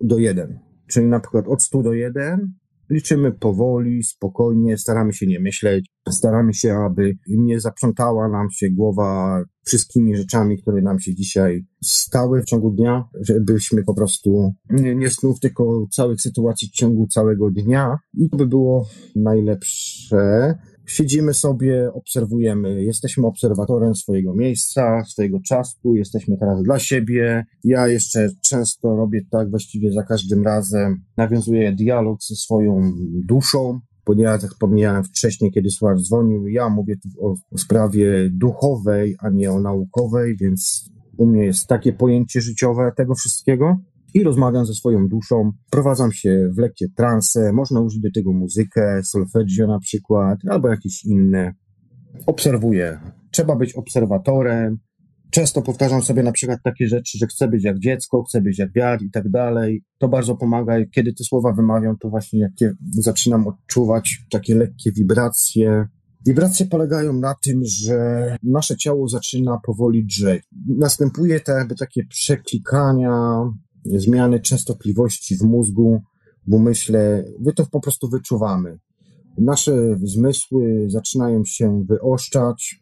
[0.00, 0.58] do 1.
[0.86, 2.54] Czyli na przykład od 100 do 1
[2.90, 9.42] liczymy powoli, spokojnie, staramy się nie myśleć, staramy się, aby nie zaprzątała nam się głowa
[9.64, 15.10] wszystkimi rzeczami, które nam się dzisiaj stały w ciągu dnia, żebyśmy po prostu nie, nie
[15.10, 18.86] snów tylko całych sytuacji w ciągu całego dnia i to by było
[19.16, 20.54] najlepsze.
[20.86, 27.44] Siedzimy sobie, obserwujemy, jesteśmy obserwatorem swojego miejsca, swojego czasu, jesteśmy teraz dla siebie.
[27.64, 32.92] Ja jeszcze często robię tak właściwie za każdym razem, nawiązuję dialog ze swoją
[33.24, 39.16] duszą, ponieważ jak wspomniałem wcześniej, kiedy Słuchacz dzwonił, ja mówię tu o, o sprawie duchowej,
[39.18, 43.76] a nie o naukowej, więc u mnie jest takie pojęcie życiowe tego wszystkiego
[44.16, 49.00] i rozmawiam ze swoją duszą, wprowadzam się w lekkie transe, można użyć do tego muzykę,
[49.04, 51.54] solfeggio na przykład, albo jakieś inne.
[52.26, 53.00] Obserwuję.
[53.30, 54.78] Trzeba być obserwatorem.
[55.30, 58.72] Często powtarzam sobie na przykład takie rzeczy, że chcę być jak dziecko, chcę być jak
[58.72, 59.84] wiatr i tak dalej.
[59.98, 60.74] To bardzo pomaga.
[60.94, 62.52] Kiedy te słowa wymawiam, to właśnie
[62.90, 65.86] zaczynam odczuwać takie lekkie wibracje.
[66.26, 70.42] Wibracje polegają na tym, że nasze ciało zaczyna powoli drzeć.
[70.78, 73.40] Następuje te jakby takie przeklikania,
[73.96, 76.02] zmiany częstotliwości w mózgu,
[76.46, 78.78] w umyśle, my to po prostu wyczuwamy.
[79.38, 82.80] Nasze zmysły zaczynają się wyoszczać,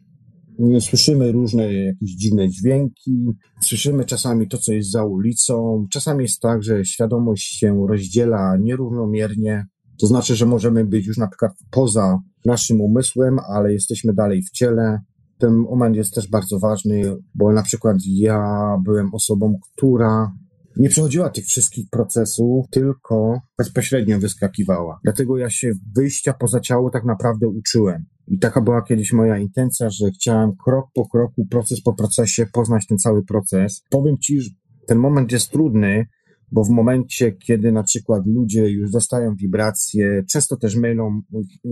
[0.79, 3.25] słyszymy różne jakieś dziwne dźwięki,
[3.61, 5.85] słyszymy czasami to, co jest za ulicą.
[5.91, 9.65] Czasami jest tak, że świadomość się rozdziela nierównomiernie.
[9.99, 14.51] To znaczy, że możemy być już na przykład poza naszym umysłem, ale jesteśmy dalej w
[14.51, 14.99] ciele.
[15.37, 20.31] Ten moment jest też bardzo ważny, bo na przykład ja byłem osobą, która
[20.77, 24.99] nie przechodziła tych wszystkich procesów, tylko bezpośrednio wyskakiwała.
[25.03, 28.05] Dlatego ja się wyjścia poza ciało tak naprawdę uczyłem.
[28.27, 32.87] I taka była kiedyś moja intencja, że chciałem krok po kroku, proces po procesie poznać
[32.87, 33.83] ten cały proces.
[33.89, 34.49] Powiem Ci, że
[34.87, 36.05] ten moment jest trudny,
[36.51, 41.21] bo w momencie, kiedy na przykład ludzie już dostają wibracje, często też mylą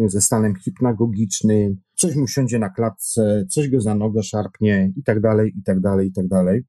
[0.06, 5.22] ze stanem hipnagogicznym, coś mu siądzie na klatce, coś go za nogę szarpnie i tak
[5.22, 6.64] dalej, i tak dalej, i tak dalej.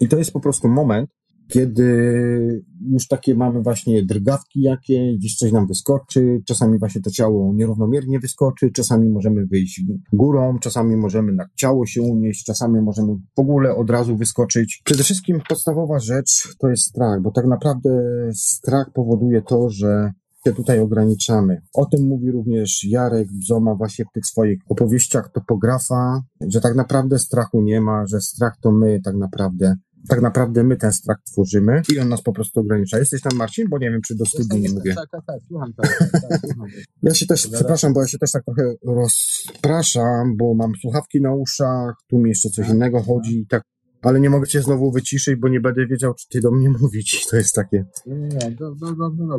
[0.00, 1.10] I to jest po prostu moment,
[1.48, 7.54] kiedy już takie mamy właśnie drgawki jakie, gdzieś coś nam wyskoczy, czasami właśnie to ciało
[7.54, 9.82] nierównomiernie wyskoczy, czasami możemy wyjść
[10.12, 14.82] górą, czasami możemy na ciało się unieść, czasami możemy w ogóle od razu wyskoczyć.
[14.84, 17.90] Przede wszystkim podstawowa rzecz to jest strach, bo tak naprawdę
[18.34, 20.12] strach powoduje to, że
[20.46, 21.62] się tutaj ograniczamy.
[21.74, 27.18] O tym mówi również Jarek Bzoma właśnie w tych swoich opowieściach topografa, że tak naprawdę
[27.18, 29.76] strachu nie ma, że strach to my tak naprawdę
[30.08, 32.98] tak naprawdę my ten strach tworzymy i on nas po prostu ogranicza.
[32.98, 33.68] Jesteś tam, Marcin?
[33.68, 34.94] Bo nie wiem, czy do studiu nie mówię.
[34.94, 36.66] Tak, tak, tak, słucham, tak, tak, tak, słucham.
[37.02, 41.34] Ja się też, przepraszam, bo ja się też tak trochę rozpraszam, bo mam słuchawki na
[41.34, 43.62] uszach, tu mi jeszcze coś innego chodzi i tak,
[44.02, 47.26] ale nie mogę cię znowu wyciszyć, bo nie będę wiedział, czy ty do mnie mówić.
[47.30, 47.84] To jest takie.
[48.06, 49.38] Nie, nie, do, do, do, do.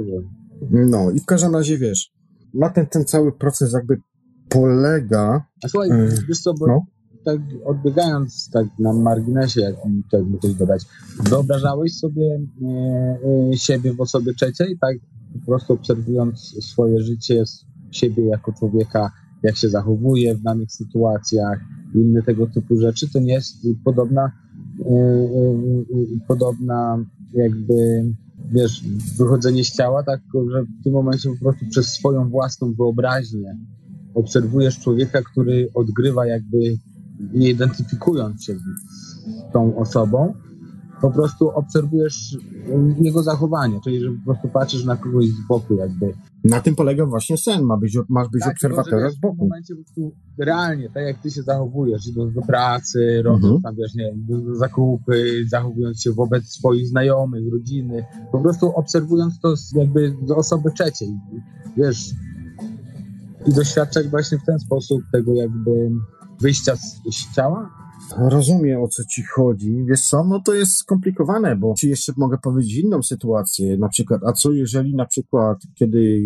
[0.72, 2.12] No i w każdym razie wiesz,
[2.53, 3.97] na ten, ten cały proces jakby
[4.49, 5.45] polega.
[5.64, 6.10] A słuchaj, Mm.
[6.28, 6.86] wiesz co, bo No.
[7.26, 9.76] Tak odbiegając tak na marginesie, jak
[10.13, 10.86] jakby coś dodać,
[11.30, 12.67] wyobrażałeś sobie e,
[13.53, 14.97] e, siebie w osobie trzeciej, tak?
[15.39, 17.43] Po prostu obserwując swoje życie,
[17.91, 19.11] siebie jako człowieka,
[19.43, 21.59] jak się zachowuje w danych sytuacjach,
[21.95, 24.32] inne tego typu rzeczy, to nie jest podobna
[24.86, 25.28] e, e,
[26.28, 28.05] podobna jakby
[28.51, 28.84] wiesz,
[29.17, 33.57] wychodzenie z ciała, tak, że w tym momencie po prostu przez swoją własną wyobraźnię
[34.13, 36.78] obserwujesz człowieka, który odgrywa jakby,
[37.34, 40.34] nie identyfikując się z tą osobą,
[41.01, 42.38] po prostu obserwujesz
[43.01, 46.13] jego zachowanie, czyli że po prostu patrzysz na kogoś z boku jakby.
[46.43, 47.63] Na tym polega właśnie sen.
[47.63, 49.36] Ma być, masz być Tak, obserwatorem z W boku.
[49.38, 53.61] tym momencie po prostu realnie, tak jak ty się zachowujesz, idąc do pracy, robiąc Mhm.
[53.61, 59.57] tam, wiesz, nie do zakupy, zachowując się wobec swoich znajomych, rodziny, po prostu obserwując to
[59.57, 61.09] z, jakby z osoby trzeciej,
[61.78, 62.09] wiesz,
[63.47, 65.91] i doświadczać właśnie w ten sposób tego jakby
[66.41, 67.69] wyjścia z, z ciała.
[68.17, 69.85] Rozumiem, o co ci chodzi.
[69.85, 73.77] Wiesz co, no to jest skomplikowane, bo ci jeszcze mogę powiedzieć inną sytuację.
[73.77, 76.21] Na przykład, a co jeżeli na przykład, kiedy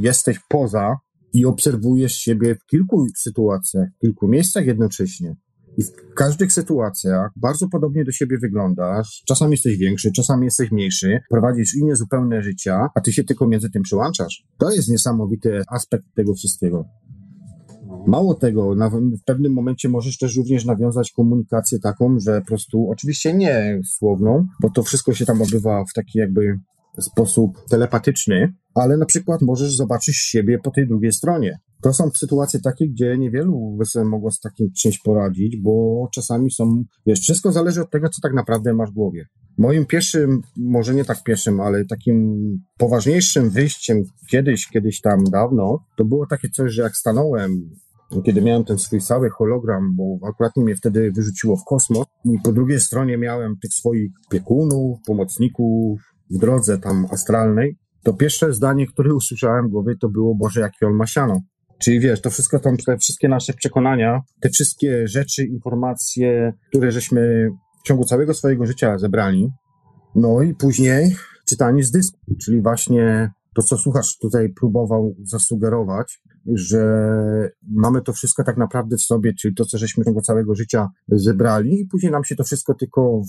[0.00, 0.96] jesteś poza
[1.32, 5.36] i obserwujesz siebie w kilku sytuacjach, w kilku miejscach jednocześnie.
[5.78, 9.22] I w każdych sytuacjach bardzo podobnie do siebie wyglądasz.
[9.26, 13.70] Czasami jesteś większy, czasami jesteś mniejszy, prowadzisz inne zupełne życia, a ty się tylko między
[13.70, 14.44] tym przyłączasz.
[14.58, 16.84] To jest niesamowity aspekt tego wszystkiego.
[18.08, 22.90] Mało tego, na, w pewnym momencie możesz też również nawiązać komunikację taką, że po prostu,
[22.90, 26.58] oczywiście nie słowną, bo to wszystko się tam odbywa w taki jakby
[27.00, 31.58] sposób telepatyczny, ale na przykład możesz zobaczyć siebie po tej drugiej stronie.
[31.82, 36.50] To są sytuacje takie, gdzie niewielu by sobie mogło z takim czymś poradzić, bo czasami
[36.50, 39.26] są, wiesz, wszystko zależy od tego, co tak naprawdę masz w głowie.
[39.58, 42.38] Moim pierwszym, może nie tak pierwszym, ale takim
[42.78, 47.70] poważniejszym wyjściem kiedyś, kiedyś tam dawno, to było takie coś, że jak stanąłem
[48.24, 52.06] kiedy miałem ten swój cały hologram, bo akurat mnie wtedy wyrzuciło w kosmos.
[52.24, 56.00] I po drugiej stronie miałem tych swoich opiekunów, pomocników
[56.30, 60.84] w drodze tam astralnej, to pierwsze zdanie, które usłyszałem w głowie, to było Boże, jaki
[60.84, 61.40] on ma siano.
[61.78, 67.50] Czyli wiesz, to wszystko tam, te wszystkie nasze przekonania, te wszystkie rzeczy, informacje, które żeśmy
[67.84, 69.48] w ciągu całego swojego życia zebrali,
[70.14, 71.16] no i później
[71.48, 76.20] czytanie z dysku, czyli właśnie to, co słuchacz tutaj próbował zasugerować,
[76.54, 76.80] że
[77.62, 81.80] mamy to wszystko tak naprawdę w sobie, czyli to, co żeśmy ciągu całego życia zebrali
[81.80, 83.22] i później nam się to wszystko tylko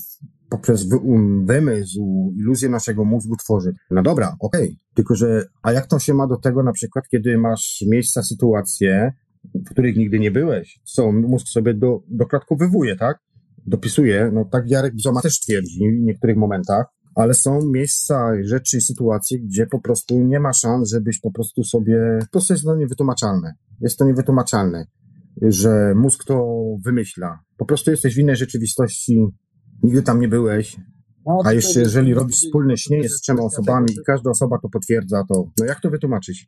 [0.50, 3.74] poprzez um, wymysł, iluzję naszego mózgu tworzy.
[3.92, 7.38] No dobra, okej, tylko że, a jak to się ma do tego na przykład, kiedy
[7.38, 9.14] masz miejsca, sytuacje,
[9.54, 13.20] w których nigdy nie byłeś, co mózg sobie do, dokładkowywuje, tak?
[13.66, 16.86] Dopisuje, no tak Jarek Bzoma też twierdzi w niektórych momentach,
[17.16, 21.64] ale są miejsca, rzeczy i sytuacje, gdzie po prostu nie ma szans, żebyś po prostu
[21.64, 23.54] sobie, po prostu jest to niewytłumaczalne.
[23.82, 24.86] Jest to niewytłumaczalne,
[25.42, 27.40] że mózg to wymyśla.
[27.58, 29.26] Po prostu jesteś w innej rzeczywistości,
[29.84, 30.78] nigdy tam nie byłeś,
[31.26, 34.30] No, a to jeszcze to- jeżeli to- robisz wspólne śnienie z trzema osobami i każda
[34.30, 36.48] osoba to potwierdza, to no jak to wytłumaczyć?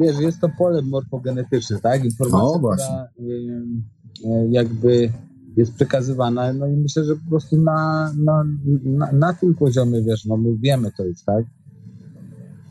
[0.00, 2.04] Wiesz, jest to pole morfogenetyczne, tak?
[2.04, 2.86] Informacja, O, właśnie.
[3.14, 5.12] która e, jakby
[5.56, 8.44] jest przekazywana, no i myślę, że po prostu na, na,
[8.84, 11.44] na, na tym poziomie, wiesz, no my wiemy to już, tak?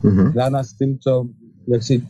[0.04, 0.32] Mhm.
[0.32, 1.26] Dla nas tym, co
[1.68, 2.00] jak się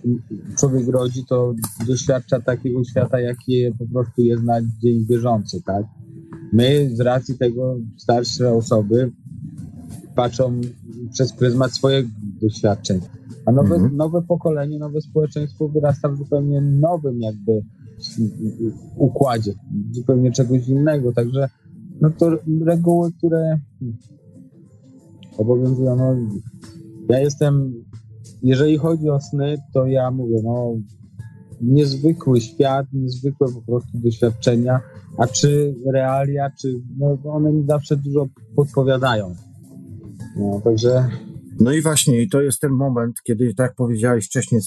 [0.58, 1.54] człowiek rodzi, to
[1.86, 5.84] doświadcza takiego świata, jaki po prostu jest na dzień bieżący, tak?
[6.52, 9.12] My z racji tego starsze osoby
[10.14, 10.60] patrzą
[11.12, 12.06] przez pryzmat swoich
[12.42, 13.00] doświadczeń.
[13.46, 13.96] A nowe, Mhm.
[13.96, 17.62] nowe pokolenie, nowe społeczeństwo wyrasta w zupełnie nowym jakby
[18.96, 19.52] układzie,
[19.90, 21.12] zupełnie czegoś innego.
[21.12, 21.48] Także
[22.00, 22.30] no to
[22.64, 23.60] reguły, które
[25.38, 25.96] obowiązują.
[25.96, 26.16] No,
[27.08, 27.84] ja jestem,
[28.42, 30.74] jeżeli chodzi o sny, to ja mówię, no
[31.60, 34.80] niezwykły świat, niezwykłe po prostu doświadczenia,
[35.18, 38.26] a czy realia, czy no, one mi zawsze dużo
[38.56, 39.34] podpowiadają.
[40.36, 41.08] No, także
[41.60, 44.60] No i właśnie, i to jest ten moment, kiedy, tak jak powiedziałeś wcześniej,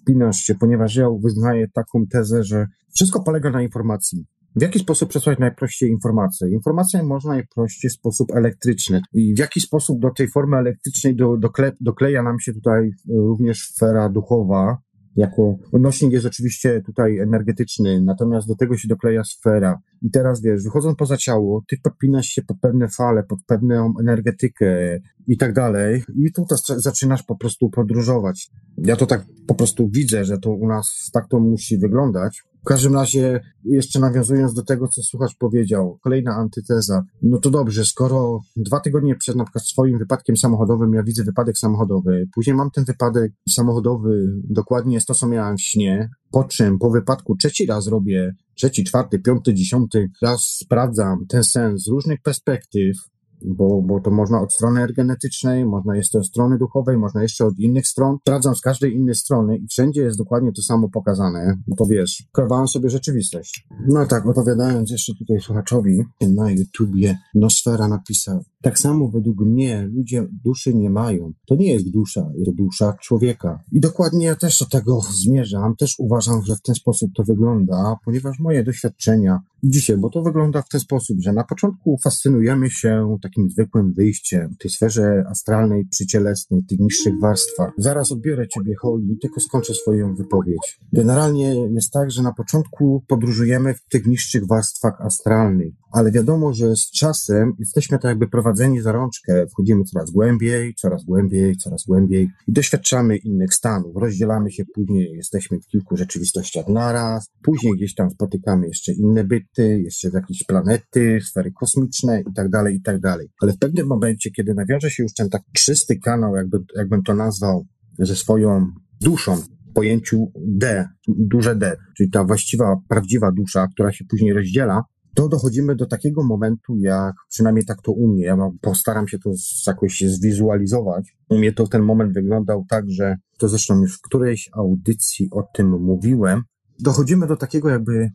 [0.00, 4.26] wpinasz się, ponieważ ja wyznaję taką tezę, że wszystko polega na informacji.
[4.56, 6.48] W jaki sposób przesłać najprościej informację?
[6.48, 9.00] Informację można najprościej w sposób elektryczny.
[9.12, 12.92] I w jaki sposób do tej formy elektrycznej do, dokle, dokleja nam się tutaj y,
[13.08, 14.78] również sfera duchowa,
[15.16, 19.78] jako odnośnik jest oczywiście tutaj energetyczny, natomiast do tego się dokleja sfera.
[20.02, 24.98] I teraz wiesz, wychodząc poza ciało, ty podpinasz się pod pewne fale, pod pewną energetykę
[25.30, 28.50] i tak dalej, i tu zaczynasz po prostu podróżować.
[28.78, 32.42] Ja to tak po prostu widzę, że to u nas tak to musi wyglądać.
[32.60, 37.02] W każdym razie, jeszcze nawiązując do tego, co słuchacz powiedział, kolejna antyteza.
[37.22, 41.58] No to dobrze, skoro dwa tygodnie przed na przykład swoim wypadkiem samochodowym ja widzę wypadek
[41.58, 46.78] samochodowy, później mam ten wypadek samochodowy, dokładnie jest to, co miałem w śnie, po czym
[46.78, 52.22] po wypadku trzeci raz robię, trzeci, czwarty, piąty, dziesiąty raz sprawdzam ten sens z różnych
[52.22, 52.96] perspektyw,
[53.44, 57.58] bo, bo to można od strony energetycznej, można jeszcze od strony duchowej, można jeszcze od
[57.58, 58.16] innych stron.
[58.20, 61.56] Sprawdzam z każdej innej strony i wszędzie jest dokładnie to samo pokazane.
[61.68, 62.22] No to wiesz,
[62.66, 63.66] sobie rzeczywistość.
[63.88, 70.26] No tak, opowiadając jeszcze tutaj słuchaczowi na YouTubie, Nosfera napisał, tak samo według mnie ludzie
[70.44, 71.32] duszy nie mają.
[71.46, 73.62] To nie jest dusza, jest dusza człowieka.
[73.72, 77.96] I dokładnie ja też do tego zmierzam, też uważam, że w ten sposób to wygląda,
[78.04, 83.16] ponieważ moje doświadczenia dzisiaj, bo to wygląda w ten sposób, że na początku fascynujemy się
[83.22, 87.72] takim zwykłym wyjściem, tej sferze astralnej, przycielesnej, tych niższych warstwach.
[87.78, 90.80] Zaraz odbiorę ciebie, Holly, tylko skończę swoją wypowiedź.
[90.92, 96.76] Generalnie jest tak, że na początku podróżujemy w tych niższych warstwach astralnych, ale wiadomo, że
[96.76, 102.28] z czasem jesteśmy tak jakby prowadzeni za rączkę, wchodzimy coraz głębiej, coraz głębiej, coraz głębiej
[102.48, 103.96] i doświadczamy innych stanów.
[103.96, 109.80] Rozdzielamy się później, jesteśmy w kilku rzeczywistościach naraz, później gdzieś tam spotykamy jeszcze inne byty,
[109.80, 113.28] jeszcze jakieś planety, sfery kosmiczne i tak dalej, i tak dalej.
[113.42, 117.14] Ale w pewnym momencie, kiedy nawiąże się już ten tak czysty kanał, jakby, jakbym to
[117.14, 117.66] nazwał,
[117.98, 118.66] ze swoją
[119.00, 119.42] duszą,
[119.74, 124.82] pojęciu D, duże D, czyli ta właściwa, prawdziwa dusza, która się później rozdziela,
[125.14, 128.24] to dochodzimy do takiego momentu, jak przynajmniej tak to u mnie.
[128.24, 129.30] Ja postaram się to
[129.66, 131.16] jakoś zwizualizować.
[131.28, 135.42] U mnie to ten moment wyglądał tak, że to zresztą już w którejś audycji o
[135.54, 136.42] tym mówiłem.
[136.78, 138.10] Dochodzimy do takiego jakby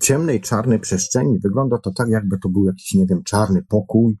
[0.00, 1.38] ciemnej, czarnej przestrzeni.
[1.38, 4.16] Wygląda to tak, jakby to był jakiś, nie wiem, czarny pokój.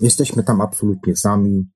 [0.00, 1.68] Jesteśmy tam absolutnie sami.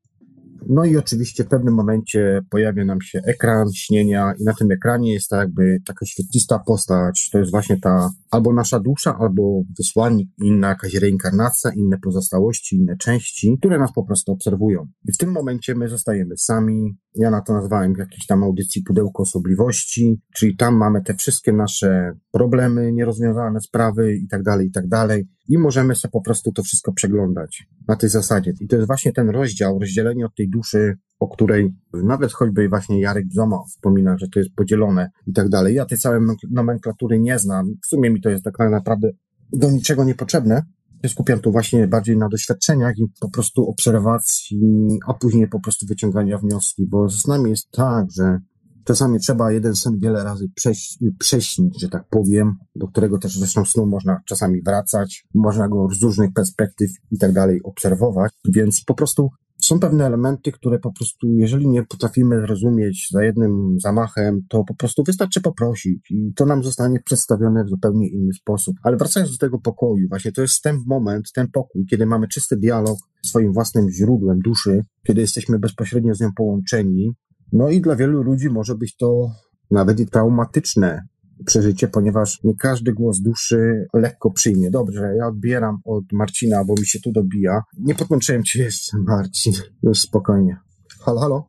[0.68, 5.12] No i oczywiście w pewnym momencie pojawia nam się ekran śnienia i na tym ekranie
[5.12, 7.28] jest ta jakby taka świetlista postać.
[7.32, 12.96] To jest właśnie ta albo nasza dusza, albo wysłannik, inna jakaś reinkarnacja, inne pozostałości, inne
[12.96, 14.86] części, które nas po prostu obserwują.
[15.08, 16.96] I w tym momencie my zostajemy sami.
[17.14, 22.12] Ja na to nazwałem jakiejś tam audycji pudełko osobliwości, czyli tam mamy te wszystkie nasze
[22.30, 25.28] problemy, nierozwiązane sprawy i tak dalej, i tak dalej.
[25.48, 28.52] I możemy sobie po prostu to wszystko przeglądać na tej zasadzie.
[28.60, 33.00] I to jest właśnie ten rozdział, rozdzielenie od tej duszy, o której nawet choćby właśnie
[33.00, 35.74] Jarek Zoma wspomina, że to jest podzielone i tak dalej.
[35.74, 36.20] Ja tej całej
[36.50, 37.66] nomenklatury nie znam.
[37.84, 39.10] W sumie mi to jest tak naprawdę
[39.52, 40.62] do niczego niepotrzebne.
[41.02, 44.60] Ja skupiam tu właśnie bardziej na doświadczeniach i po prostu obserwacji,
[45.06, 48.38] a później po prostu wyciągania wnioski, bo z nami jest tak, że
[48.84, 53.64] czasami trzeba jeden sen wiele razy prześ, prześnić, że tak powiem, do którego też zresztą
[53.64, 58.94] snu można czasami wracać, można go z różnych perspektyw i tak dalej obserwować, więc po
[58.94, 59.30] prostu
[59.64, 64.74] są pewne elementy, które po prostu, jeżeli nie potrafimy zrozumieć za jednym zamachem, to po
[64.74, 68.76] prostu wystarczy poprosić i to nam zostanie przedstawione w zupełnie inny sposób.
[68.82, 72.56] Ale wracając do tego pokoju, właśnie to jest ten moment, ten pokój, kiedy mamy czysty
[72.56, 77.12] dialog swoim własnym źródłem duszy, kiedy jesteśmy bezpośrednio z nią połączeni.
[77.52, 79.30] No i dla wielu ludzi może być to
[79.70, 81.02] nawet i traumatyczne,
[81.46, 84.70] przeżycie, ponieważ nie każdy głos duszy lekko przyjmie.
[84.70, 87.62] Dobrze, ja odbieram od Marcina, bo mi się tu dobija.
[87.78, 89.52] Nie podłączyłem cię jeszcze, Marcin.
[89.82, 90.56] Już spokojnie.
[91.00, 91.48] Halo, halo?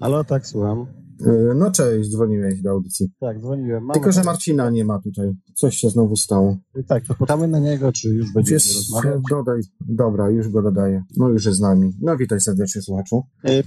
[0.00, 0.86] Halo, tak, słucham.
[1.26, 3.10] E, no cześć, dzwoniłeś do audycji.
[3.20, 3.84] Tak, dzwoniłem.
[3.84, 5.32] Mamy Tylko, że Marcina nie ma tutaj.
[5.54, 6.56] Coś się znowu stało.
[6.86, 9.22] Tak, to poczamy na niego, czy już będziemy Wiesz, rozmawiać?
[9.30, 9.60] dodaj.
[9.80, 11.04] Dobra, już go dodaję.
[11.16, 11.92] No już jest z nami.
[12.00, 13.22] No witaj serdecznie, słuchaczu.
[13.44, 13.58] E,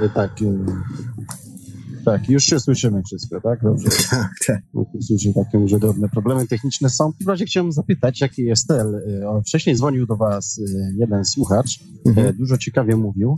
[0.00, 0.64] e tak, e,
[2.04, 3.62] tak, już się słyszymy wszystko, tak?
[3.62, 3.88] Dobrze.
[4.10, 4.62] Tak, tak.
[5.00, 7.12] Słyszę takie może drobne problemy techniczne są.
[7.24, 8.94] W razie chciałem zapytać, jaki jest cel.
[8.94, 10.60] E, wcześniej dzwonił do Was
[10.96, 12.36] jeden słuchacz, mhm.
[12.36, 13.36] dużo ciekawie mówił,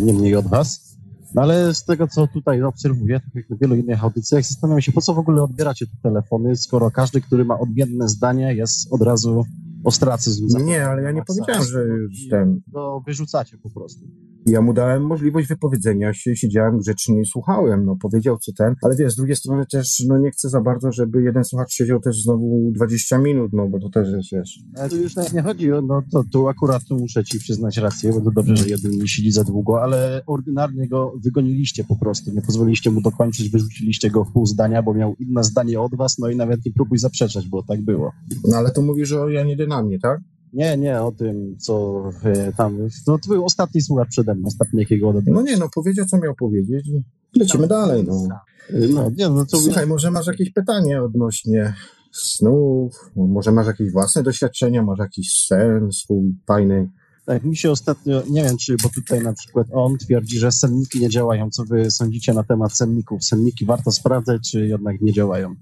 [0.00, 0.95] nie mniej od Was.
[1.34, 4.92] No ale z tego, co tutaj obserwuję, tak jak w wielu innych audycjach, zastanawiam się,
[4.92, 9.02] po co w ogóle odbieracie te telefony, skoro każdy, który ma odmienne zdanie, jest od
[9.02, 9.44] razu
[9.84, 10.66] ostracyzm.
[10.66, 11.84] Nie, ale ja nie powiedziałem, że
[12.30, 12.60] ten...
[12.72, 14.06] To wyrzucacie po prostu.
[14.46, 18.96] Ja mu dałem możliwość wypowiedzenia się, siedziałem grzecznie i słuchałem, no powiedział co ten, ale
[18.96, 22.22] wiesz, z drugiej strony też, no nie chcę za bardzo, żeby jeden słuchacz siedział też
[22.22, 24.60] znowu 20 minut, no bo to też jest, wiesz.
[24.76, 28.12] Ale tu już nie chodzi o, no to tu akurat tu muszę ci przyznać rację,
[28.12, 32.30] bo to dobrze, że jeden nie siedzi za długo, ale ordynarnie go wygoniliście po prostu,
[32.30, 36.18] nie pozwoliliście mu dokończyć, wyrzuciliście go w pół zdania, bo miał inne zdanie od was,
[36.18, 38.12] no i nawet nie próbuj zaprzeczać, bo tak było.
[38.48, 40.20] No ale to mówisz o Janie Dynamie, tak?
[40.52, 42.78] Nie, nie, o tym, co e, tam.
[43.06, 45.44] To był ostatni słuchacz przede mną, ostatni jakiego odebrałem.
[45.44, 46.88] No nie, no powiedział, co miał powiedzieć
[47.34, 48.28] i lecimy dalej, no.
[48.70, 51.74] E, No, nie, no to Słuchaj, może masz jakieś pytanie odnośnie
[52.12, 56.88] snów, może masz jakieś własne doświadczenia, może jakiś sen swój fajny.
[57.26, 61.00] Tak, mi się ostatnio, nie wiem czy, bo tutaj na przykład on twierdzi, że senniki
[61.00, 61.50] nie działają.
[61.50, 63.24] Co wy sądzicie na temat senników?
[63.24, 65.54] Senniki warto sprawdzać, czy jednak nie działają?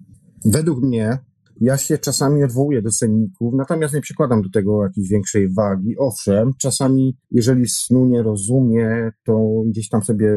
[0.44, 1.18] Według mnie,
[1.60, 5.98] ja się czasami odwołuję do senników, natomiast nie przykładam do tego jakiejś większej wagi.
[5.98, 10.28] Owszem, czasami, jeżeli snu nie rozumie, to gdzieś tam sobie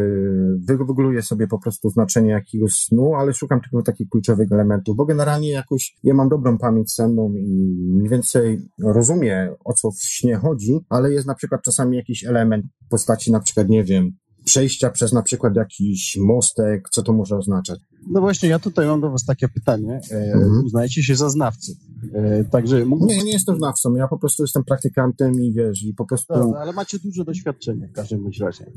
[0.58, 5.50] wygoogluję sobie po prostu znaczenie jakiegoś snu, ale szukam tylko takich kluczowych elementów, bo generalnie
[5.50, 10.80] jakoś ja mam dobrą pamięć senną i mniej więcej rozumiem, o co w śnie chodzi,
[10.90, 14.12] ale jest na przykład czasami jakiś element postaci na przykład, nie wiem,
[14.52, 17.80] przejścia przez na przykład jakiś mostek, co to może oznaczać.
[18.10, 20.02] No właśnie, ja tutaj mam do was takie pytanie.
[20.12, 20.66] E, Mhm.
[20.66, 21.76] Uznajecie się za znawców.
[22.14, 23.18] E, także mógłbym...
[23.18, 26.34] Nie, nie jestem znawcą, ja po prostu jestem praktykantem i wiesz, i po prostu...
[26.34, 28.72] Dobra, ale macie duże doświadczenie w każdym bądź razie.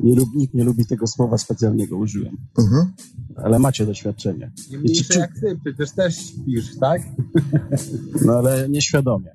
[0.00, 2.92] Nie lub, nikt nie lubi tego słowa specjalnego użyłem, Mhm.
[3.36, 4.52] ale macie doświadczenie.
[4.70, 7.02] Nie mniejsze czy- jak ty, przecież też śpisz, tak?
[8.24, 9.30] No ale nieświadomie.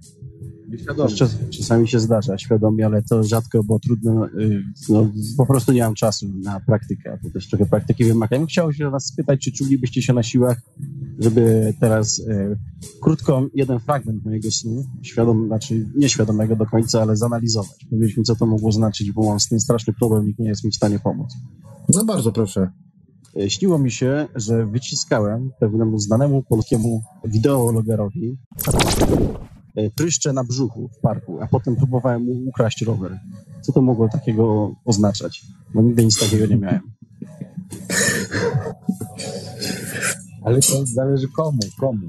[1.15, 5.07] Czas, czasami się zdarza świadomie, ale to rzadko, bo trudno, y, no,
[5.37, 8.35] po prostu nie mam czasu na praktykę, a to też trochę praktyki wymaga.
[8.35, 10.61] Ja bym chciał się was spytać, czy czulibyście się na siłach,
[11.19, 12.57] żeby teraz y,
[13.01, 17.85] krótko jeden fragment mojego snu, świadom, znaczy nieświadomego do końca, ale zanalizować.
[17.89, 20.63] Powiedzieć mi, co to mogło znaczyć, bo mam z tym straszny problem, nikt nie jest
[20.63, 21.33] mi w stanie pomóc.
[21.93, 22.71] No bardzo proszę.
[23.35, 28.37] E, Śniło mi się, że wyciskałem pewnemu znanemu polskiemu wideologerowi
[28.67, 29.54] e,
[29.95, 33.19] pryszcze na brzuchu w parku, a potem próbowałem mu ukraść rower.
[33.61, 35.45] Co to mogło takiego oznaczać?
[35.73, 36.81] Bo nigdy nic takiego nie miałem.
[40.43, 42.07] Ale to zależy komu, komu.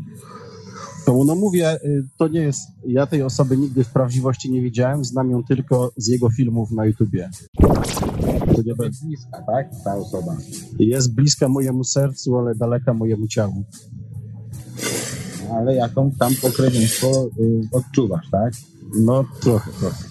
[1.06, 2.68] To no mówię, y, to nie jest.
[2.86, 6.86] Ja tej osoby nigdy w prawdziwości nie widziałem, znam ją tylko z jego filmów na
[6.86, 7.30] YouTubie.
[8.56, 9.70] To nie Jest bliska, tak?
[9.84, 10.36] Ta osoba.
[10.78, 13.64] jest bliska mojemu sercu, ale daleka mojemu ciału.
[15.52, 18.52] Ale jaką tam pokrewieństwo y, odczuwasz, tak?
[19.00, 20.04] No trochę, trochę.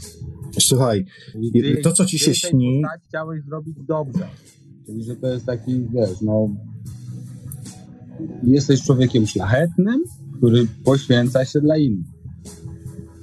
[0.59, 1.05] Słuchaj,
[1.53, 4.27] ty- to, co ci się śni- chciałeś zrobić dobrze.
[4.85, 6.49] Czyli, że to jest taki, wiesz, no...
[8.43, 10.03] Jesteś człowiekiem szlachetnym,
[10.37, 12.05] który poświęca się dla innych.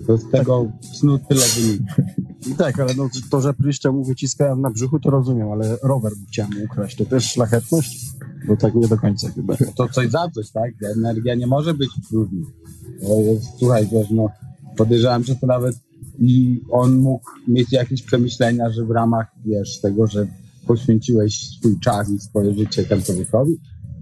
[0.06, 1.94] To z tego snu tyle wynika.
[2.58, 6.52] Tak, ale no, to, że pryszcze mu wyciskałem na brzuchu, to rozumiem, ale rower chciałem
[6.64, 6.96] ukraść.
[6.96, 8.06] To też szlachetność?
[8.48, 9.56] Bo tak nie do końca chyba.
[9.76, 10.70] To coś za coś, tak?
[10.96, 11.90] Energia nie może być
[13.20, 14.28] jest, słuchaj, wiesz, no,
[14.76, 15.76] podejrzewam, że to nawet
[16.18, 20.26] i on mógł mieć jakieś przemyślenia, że w ramach, wiesz, tego, że
[20.66, 23.52] poświęciłeś swój czas i swoje życie temu człowiekowi,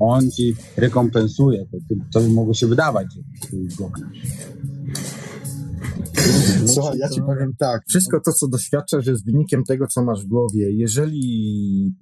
[0.01, 1.67] on ci rekompensuje.
[1.67, 3.91] To, to, to mogło się wydawać, że go
[6.67, 10.29] Słuchaj, ja ci powiem tak, wszystko to, co doświadczasz, jest wynikiem tego, co masz w
[10.29, 10.71] głowie.
[10.71, 11.95] Jeżeli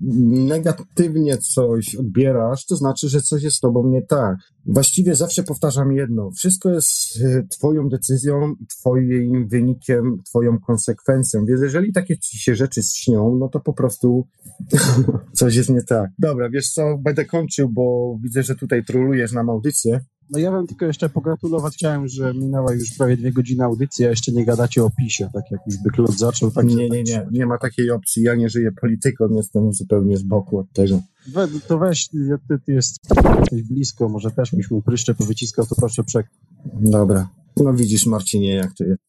[0.00, 4.36] negatywnie coś odbierasz, to znaczy, że coś jest z tobą nie tak.
[4.66, 6.30] Właściwie zawsze powtarzam jedno.
[6.30, 6.90] Wszystko jest
[7.24, 11.44] e, twoją decyzją, twoim wynikiem, twoją konsekwencją.
[11.46, 14.26] Więc jeżeli takie ci się rzeczy śnią, no to po prostu
[15.38, 16.10] coś jest nie tak.
[16.18, 20.00] Dobra, wiesz co, będę kończył, bo widzę, że tutaj trolujesz nam audycję.
[20.30, 24.10] No ja bym tylko jeszcze pogratulować chciałem, że minęła już prawie dwie godziny audycji, a
[24.10, 26.50] jeszcze nie gadacie o PiSie, tak jak już by Klot zaczął.
[26.50, 28.22] Tak Nie, nie, nie, nie ma takiej opcji.
[28.22, 31.00] Ja nie żyję polityką, jestem zupełnie z boku od tego.
[31.28, 32.18] We, to weź, ty,
[32.66, 33.00] ty jest
[33.38, 36.26] jesteś blisko, może też byś mu pryszcze powyciskał, to proszę przek...
[36.74, 37.28] Dobra.
[37.56, 39.02] No widzisz, Marcinie, jak to jest.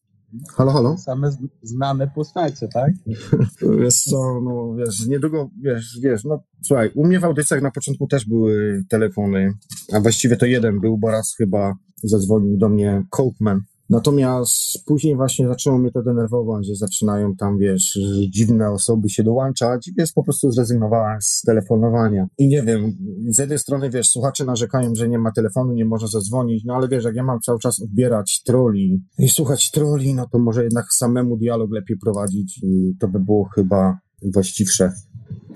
[0.56, 0.98] Halo, halo?
[0.98, 1.30] Same
[1.62, 2.92] znane postacie, tak?
[3.80, 8.06] Wiesz co, no wiesz, niedługo, wiesz, wiesz, no słuchaj, u mnie w audycjach na początku
[8.06, 9.52] też były telefony,
[9.92, 13.60] a właściwie to jeden był, bo raz chyba zadzwonił do mnie Copeman.
[13.90, 17.98] Natomiast później właśnie zaczęło mnie to denerwować, że zaczynają tam, wiesz,
[18.30, 22.26] dziwne osoby się dołączać, więc po prostu zrezygnowałem z telefonowania.
[22.38, 22.92] I nie wiem,
[23.28, 26.88] z jednej strony, wiesz, słuchacze narzekają, że nie ma telefonu, nie można zadzwonić, no ale
[26.88, 30.86] wiesz, jak ja mam cały czas odbierać troli i słuchać troli, no to może jednak
[30.92, 34.92] samemu dialog lepiej prowadzić i to by było chyba właściwsze.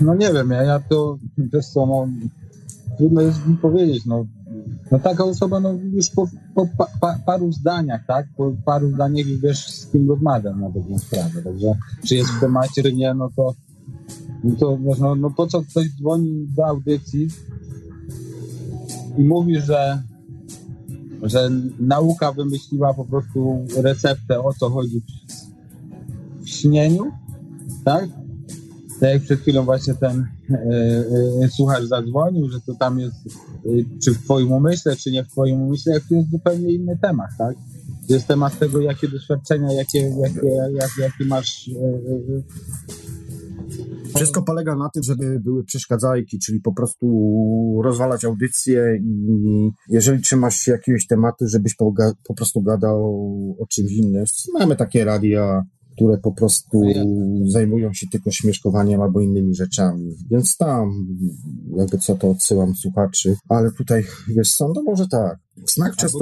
[0.00, 2.08] No nie wiem, ja, ja to, wiesz co, no,
[2.98, 4.26] trudno jest mi powiedzieć, no,
[4.90, 9.26] no taka osoba, no już po, po pa, pa, paru zdaniach, tak, po paru zdaniach
[9.26, 11.74] już wiesz, z kim rozmawiam na dobrą sprawę, także
[12.06, 13.54] czy jest w temacie, czy nie, no to,
[14.44, 17.28] no to wiesz, no, no po co ktoś dzwoni do audycji
[19.18, 20.02] i mówi, że
[21.22, 21.50] że
[21.80, 27.04] nauka wymyśliła po prostu receptę, o co chodzi w, w śnieniu,
[27.84, 28.08] tak?
[29.00, 30.26] Tak jak przed chwilą właśnie ten
[31.50, 33.70] słuchacz zadzwonił, że to tam jest e,
[34.04, 37.56] czy w twoim umyśle, czy nie w twoim umyśle, to jest zupełnie inny temat, tak?
[38.08, 42.52] To jest temat tego, jakie doświadczenia, jakie, jakie, jakie, jakie masz e,
[44.16, 47.06] wszystko polega na tym, żeby były przeszkadzajki, czyli po prostu
[47.84, 51.94] rozwalać audycję i jeżeli trzymasz się jakiegoś tematu, żebyś po,
[52.24, 53.04] po prostu gadał
[53.60, 54.24] o czymś innym.
[54.58, 55.62] Mamy takie radia,
[55.94, 60.16] które po prostu no zajmują się tylko śmieszkowaniem albo innymi rzeczami.
[60.30, 61.06] Więc tam,
[61.76, 63.36] jakby co to odsyłam słuchaczy.
[63.48, 65.38] Ale tutaj, wiesz co, no może tak.
[65.74, 66.18] Znak często...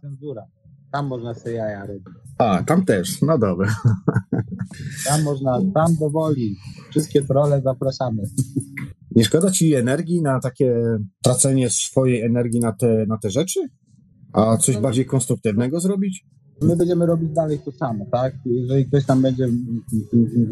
[0.00, 0.46] Cenzura.
[0.92, 2.02] Tam można sobie jaja robić.
[2.38, 3.76] A, tam też, no dobra.
[5.06, 6.56] Tam można, tam dowoli.
[6.90, 8.22] Wszystkie trole zapraszamy.
[9.10, 10.82] Nie szkoda ci energii na takie
[11.22, 13.60] tracenie swojej energii na te, na te rzeczy?
[14.32, 16.26] A coś bardziej konstruktywnego zrobić?
[16.62, 18.34] My będziemy robić dalej to samo, tak?
[18.44, 19.48] Jeżeli ktoś tam będzie,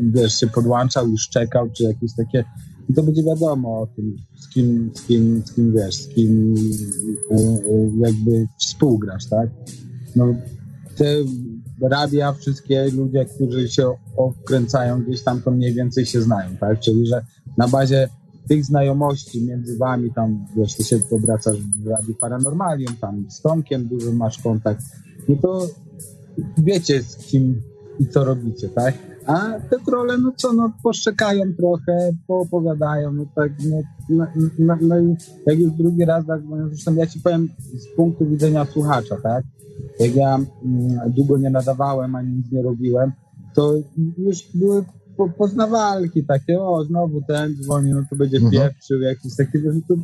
[0.00, 2.44] wiesz, się podłączał i szczekał, czy jakieś takie,
[2.96, 6.54] to będzie wiadomo o tym, z kim, z kim, z kim wiesz, z kim
[7.98, 9.50] jakby współgrasz, tak?
[10.16, 10.34] No,
[10.96, 11.04] te
[11.82, 16.80] radia, wszystkie ludzie, którzy się okręcają gdzieś tam, to mniej więcej się znają, tak?
[16.80, 17.24] Czyli, że
[17.56, 18.08] na bazie
[18.48, 23.88] tych znajomości między wami, tam, wiesz, ty się obracasz w Radiu Paranormalium, tam z Tomkiem
[23.88, 24.82] dużo masz kontakt,
[25.28, 25.66] no to
[26.58, 27.62] wiecie z kim
[27.98, 28.94] i co robicie, tak?
[29.26, 33.76] A te trole, no co, no poszczekają trochę, poopowiadają, no tak, no,
[34.08, 34.26] no,
[34.58, 35.16] no, no i
[35.46, 39.44] jak już drugi raz, tak, no, zresztą ja ci powiem z punktu widzenia słuchacza, tak?
[40.00, 43.12] Jak ja mm, długo nie nadawałem, ani nic nie robiłem,
[43.54, 43.74] to
[44.18, 44.84] już były
[45.16, 48.52] po, poznawalki takie, o, znowu ten dzwoni, no to będzie mhm.
[48.52, 49.58] pieprzył, jakiś taki,
[49.88, 49.94] to,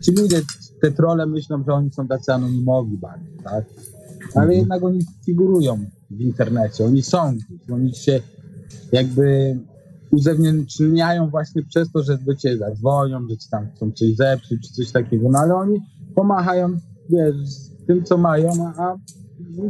[0.00, 0.40] ci ludzie,
[0.82, 3.64] te trole myślą, że oni są tacy anonimowi bardziej, tak?
[4.34, 4.58] Ale mhm.
[4.58, 5.78] jednak oni figurują
[6.10, 7.34] w internecie, oni są
[7.72, 8.20] oni się
[8.92, 9.56] jakby
[10.10, 14.74] uzewnętrzniają właśnie przez to, że do ciebie zadzwonią, że ci tam chcą coś zepsuć, czy
[14.74, 15.80] coś takiego, no ale oni
[16.14, 16.76] pomachają,
[17.10, 17.34] wiesz,
[17.86, 18.96] tym, co mają, a, a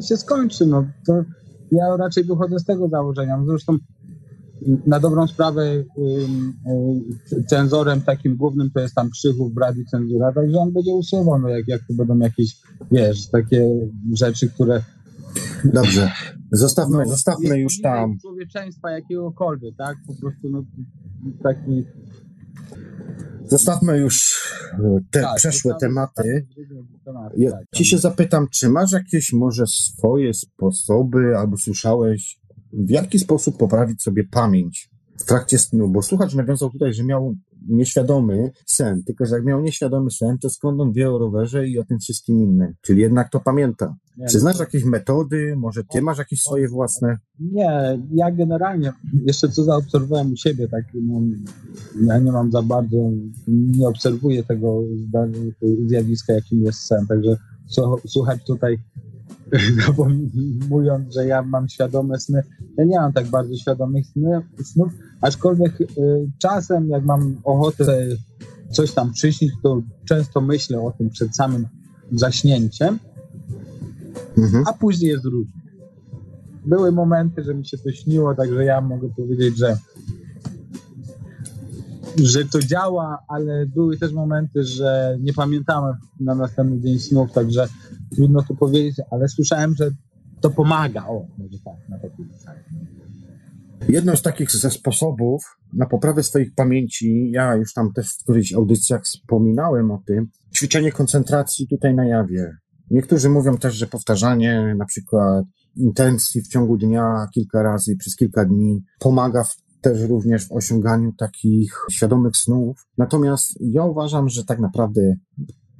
[0.00, 0.66] się skończy.
[0.66, 0.84] No.
[1.06, 1.24] To
[1.72, 3.36] ja raczej wychodzę z tego założenia.
[3.36, 3.78] No zresztą
[4.86, 5.84] na dobrą sprawę
[7.48, 11.68] cenzorem takim głównym to jest tam Krzychów, Brady Cenzura, także on będzie usuwał, no jak,
[11.68, 12.56] jak to będą jakieś,
[12.90, 14.82] wiesz, takie rzeczy, które...
[15.64, 16.11] Dobrze,
[16.52, 18.18] zostawmy, no, zostawmy już tam...
[18.20, 19.96] Człowieczeństwa jakiegokolwiek, tak?
[20.06, 20.64] Po prostu no,
[21.42, 21.84] taki
[23.50, 24.42] Zostawmy już
[24.72, 26.46] e, te tak, przeszłe tematy.
[27.36, 32.39] Ja tak, ci się zapytam, czy masz jakieś może swoje sposoby, albo słyszałeś,
[32.72, 35.88] w jaki sposób poprawić sobie pamięć w trakcie snu?
[35.88, 37.36] Bo słuchacz nawiązał tutaj, że miał
[37.68, 41.78] nieświadomy sen, tylko że jak miał nieświadomy sen, to skąd on wie o rowerze i
[41.78, 42.74] o tym wszystkim innym?
[42.80, 43.94] Czyli jednak to pamięta.
[44.16, 45.54] Nie, Czy znasz jakieś metody?
[45.56, 47.18] Może ty masz jakieś swoje własne?
[47.40, 48.92] Nie, ja generalnie,
[49.26, 51.20] jeszcze co zaobserwowałem u siebie, tak, no,
[52.06, 52.96] ja nie mam za bardzo,
[53.48, 54.82] nie obserwuję tego
[55.86, 57.36] zjawiska, jakim jest sen, także
[58.06, 58.78] słuchać tutaj
[59.98, 60.06] no
[60.68, 62.42] mówiąc, że ja mam świadome sny,
[62.78, 64.06] ja nie mam tak bardzo świadomych
[64.64, 65.86] snów, aczkolwiek y,
[66.38, 68.06] czasem jak mam ochotę
[68.70, 71.66] coś tam przyśnić, to często myślę o tym przed samym
[72.12, 72.98] zaśnięciem,
[74.38, 74.64] mhm.
[74.66, 75.60] a później jest różnie.
[76.66, 79.78] Były momenty, że mi się to śniło, także ja mogę powiedzieć, że
[82.16, 87.68] że to działa, ale były też momenty, że nie pamiętałem na następny dzień snów, także
[88.14, 89.90] trudno to powiedzieć, ale słyszałem, że
[90.40, 91.06] to pomaga.
[91.06, 91.74] O, może tak,
[94.04, 95.42] na z takich ze sposobów
[95.72, 100.92] na poprawę swoich pamięci, ja już tam też w którychś audycjach wspominałem o tym, ćwiczenie
[100.92, 102.56] koncentracji tutaj na jawie.
[102.90, 105.44] Niektórzy mówią też, że powtarzanie na przykład
[105.76, 111.12] intencji w ciągu dnia kilka razy przez kilka dni pomaga w też również w osiąganiu
[111.18, 112.86] takich świadomych snów.
[112.98, 115.00] Natomiast ja uważam, że tak naprawdę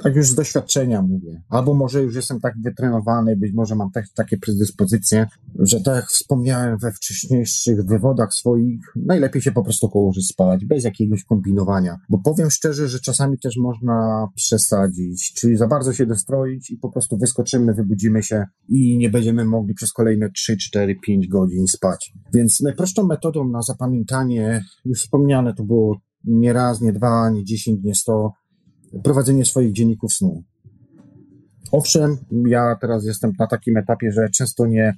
[0.03, 1.43] tak już z doświadczenia mówię.
[1.49, 5.27] Albo może już jestem tak wytrenowany, być może mam tak, takie predyspozycje,
[5.59, 10.85] że tak jak wspomniałem we wcześniejszych wywodach swoich, najlepiej się po prostu położyć spać, bez
[10.85, 11.97] jakiegoś kombinowania.
[12.09, 16.91] Bo powiem szczerze, że czasami też można przesadzić, czyli za bardzo się dostroić i po
[16.91, 22.13] prostu wyskoczymy, wybudzimy się i nie będziemy mogli przez kolejne 3, 4, 5 godzin spać.
[22.35, 27.81] Więc najprostszą metodą na zapamiętanie, już wspomniane to było nie raz, nie dwa, nie dziesięć,
[27.85, 28.33] nie sto,
[29.03, 30.43] prowadzenie swoich dzienników snu.
[31.73, 32.17] Owszem,
[32.47, 34.95] ja teraz jestem na takim etapie, że często nie,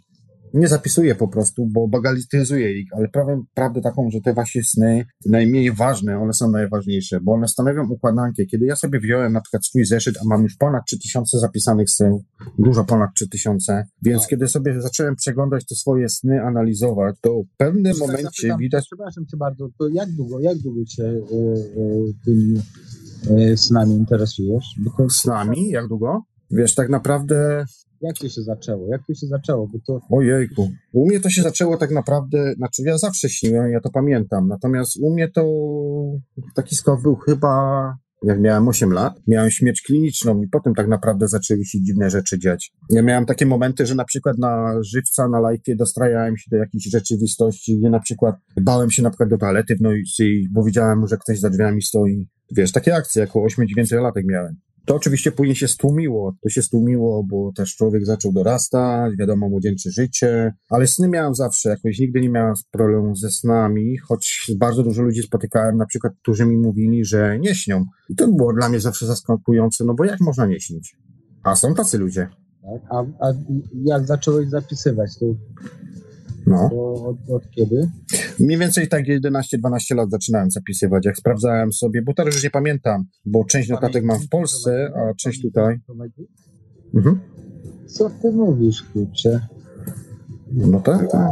[0.54, 5.04] nie zapisuję po prostu, bo bagalityzuję ich, ale prawdę, prawdę taką, że te właśnie sny,
[5.26, 8.44] najmniej ważne, one są najważniejsze, bo one stanowią układankę.
[8.46, 12.22] Kiedy ja sobie wziąłem na przykład swój zeszyt, a mam już ponad 3000 zapisanych snów,
[12.58, 17.98] dużo ponad 3000, więc kiedy sobie zacząłem przeglądać te swoje sny, analizować, to w pewnym
[17.98, 18.84] momencie zapytam, widać...
[18.86, 21.14] Przepraszam cię bardzo, to jak długo, jak długo się y,
[21.76, 22.62] y, tym
[23.54, 24.64] z nami interesujesz?
[25.10, 25.68] Z nami?
[25.70, 26.22] Jak długo?
[26.50, 27.64] Wiesz, tak naprawdę
[28.02, 28.88] Jak to się zaczęło?
[28.88, 29.68] Jak to się zaczęło?
[29.68, 30.00] Bo to...
[30.10, 30.70] Ojejku.
[30.92, 34.96] U mnie to się zaczęło tak naprawdę, znaczy ja zawsze śniłem, ja to pamiętam, natomiast
[35.02, 35.44] u mnie to
[36.54, 41.28] taki skok był chyba jak miałem 8 lat, miałem śmierć kliniczną i potem tak naprawdę
[41.28, 42.72] zaczęły się dziwne rzeczy dziać.
[42.90, 46.84] Ja miałem takie momenty, że na przykład na żywca, na live'ie dostrajałem się do jakiejś
[46.90, 51.16] rzeczywistości, gdzie na przykład bałem się na przykład do toalety w nocy, bo widziałem, że
[51.16, 52.28] ktoś za drzwiami stoi.
[52.56, 54.56] Wiesz, takie akcje jako 8-9 latek miałem.
[54.86, 56.34] To oczywiście później się stłumiło.
[56.42, 61.68] To się stłumiło, bo też człowiek zaczął dorastać, wiadomo, młodzieńcze życie, ale sny miałem zawsze.
[61.68, 66.46] Jakoś nigdy nie miałem problemu ze snami, choć bardzo dużo ludzi spotykałem, na przykład, którzy
[66.46, 67.84] mi mówili, że nie śnią.
[68.08, 70.96] I to było dla mnie zawsze zaskakujące, no bo jak można nie śnić?
[71.42, 72.28] A są tacy ludzie.
[72.62, 72.82] Tak?
[72.90, 73.32] A, a
[73.84, 75.18] jak zacząłeś zapisywać?
[75.18, 75.26] To
[76.46, 76.70] no.
[77.08, 77.90] Od, od, kiedy?
[78.40, 81.06] Mniej więcej tak 11-12 lat zaczynałem zapisywać.
[81.06, 85.14] Jak sprawdzałem sobie, bo teraz już nie pamiętam, bo część notatek mam w Polsce, a
[85.14, 85.78] część tutaj.
[86.94, 87.20] Mhm.
[87.86, 89.46] Co ty mówisz, kurczę?
[90.52, 91.30] No tak, tak.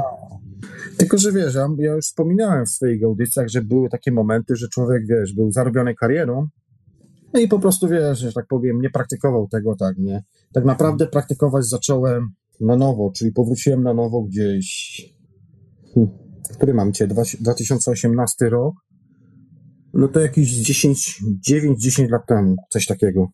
[0.96, 5.06] Tylko, że wiesz, ja już wspominałem w swoich audycjach, że były takie momenty, że człowiek,
[5.06, 6.48] wiesz, był zarobiony karierą,
[7.32, 10.22] no i po prostu, wiesz, że tak powiem, nie praktykował tego tak, nie.
[10.52, 12.28] Tak naprawdę praktykować zacząłem
[12.60, 15.02] na nowo, czyli powróciłem na nowo gdzieś.
[15.94, 16.12] Hmm,
[16.54, 17.06] który mam cię?
[17.06, 18.74] 2018 rok.
[19.94, 21.20] No to jakieś 10,
[21.50, 23.28] 9-10 lat temu, coś takiego.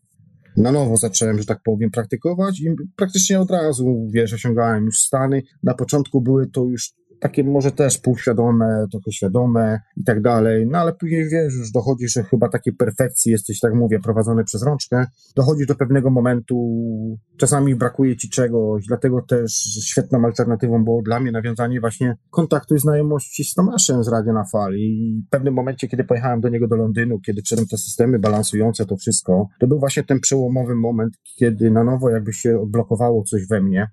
[0.57, 2.67] Na nowo zacząłem, że tak powiem, praktykować i
[2.97, 5.43] praktycznie od razu, wiesz, osiągałem już stany.
[5.63, 10.79] Na początku były to już takie może też półświadome, trochę świadome i tak dalej, no
[10.79, 15.07] ale później wiesz, już dochodzisz, że chyba takiej perfekcji jesteś, tak mówię, prowadzony przez rączkę,
[15.37, 16.57] dochodzisz do pewnego momentu,
[17.37, 19.53] czasami brakuje ci czegoś, dlatego też
[19.85, 24.45] świetną alternatywą było dla mnie nawiązanie właśnie kontaktu i znajomości z Tomaszem z Radia na
[24.53, 24.83] Fali.
[24.83, 28.87] I w pewnym momencie, kiedy pojechałem do niego do Londynu, kiedy wszedłem te systemy balansujące
[28.87, 33.47] to wszystko, to był właśnie ten przełomowy moment, kiedy na nowo jakby się odblokowało coś
[33.47, 33.89] we mnie,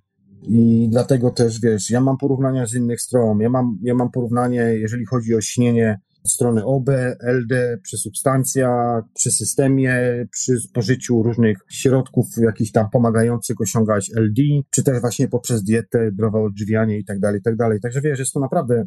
[0.47, 3.39] i dlatego też, wiesz, ja mam porównania z innych stron.
[3.39, 6.89] Ja mam, ja mam porównanie, jeżeli chodzi o śnienie strony OB,
[7.19, 14.83] LD, przy substancjach, przy systemie, przy spożyciu różnych środków jakichś tam pomagających osiągać LD, czy
[14.83, 17.79] też właśnie poprzez dietę, zdrowe odżywianie i tak dalej, i tak dalej.
[17.81, 18.85] Także wiesz, jest to naprawdę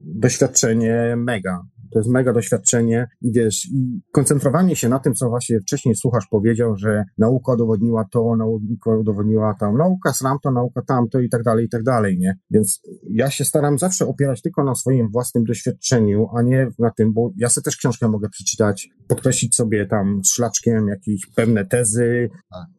[0.00, 1.62] doświadczenie mega.
[1.92, 6.26] To jest mega doświadczenie i wiesz, i koncentrowanie się na tym, co właśnie wcześniej słuchasz
[6.30, 10.12] powiedział, że nauka udowodniła to, nauka udowodniła tam, nauka
[10.42, 12.38] to, nauka tamto i tak dalej, i tak dalej, nie?
[12.50, 17.12] Więc ja się staram zawsze opierać tylko na swoim własnym doświadczeniu, a nie na tym,
[17.12, 22.30] bo ja sobie też książkę mogę przeczytać, podkreślić sobie tam szlaczkiem jakieś pewne tezy,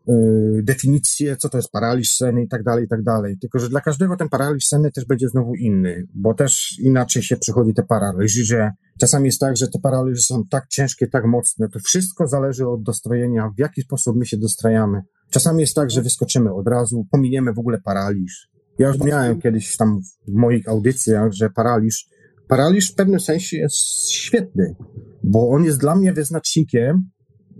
[0.07, 3.37] yy, definicje, co to jest paraliż seny i tak dalej, i tak dalej.
[3.41, 7.37] Tylko, że dla każdego ten paraliż seny też będzie znowu inny, bo też inaczej się
[7.37, 11.69] przychodzi te paraliże, Czasami jest tak, że te paraliże są tak ciężkie, tak mocne.
[11.69, 15.01] To wszystko zależy od dostrojenia, w jaki sposób my się dostrajamy.
[15.29, 18.49] Czasami jest tak, że wyskoczymy od razu, pominiemy w ogóle paraliż.
[18.79, 22.07] Ja już miałem kiedyś tam w moich audycjach, że paraliż,
[22.47, 24.75] paraliż w pewnym sensie jest świetny,
[25.23, 27.09] bo on jest dla mnie wyznacznikiem,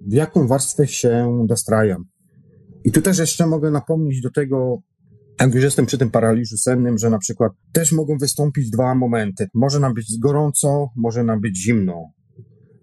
[0.08, 2.06] w jaką warstwę się dostrajam.
[2.84, 4.78] I tu też jeszcze mogę napomnieć do tego,
[5.40, 9.48] jak już jestem przy tym paraliżu sennym, że na przykład też mogą wystąpić dwa momenty.
[9.54, 12.12] Może nam być gorąco, może nam być zimno.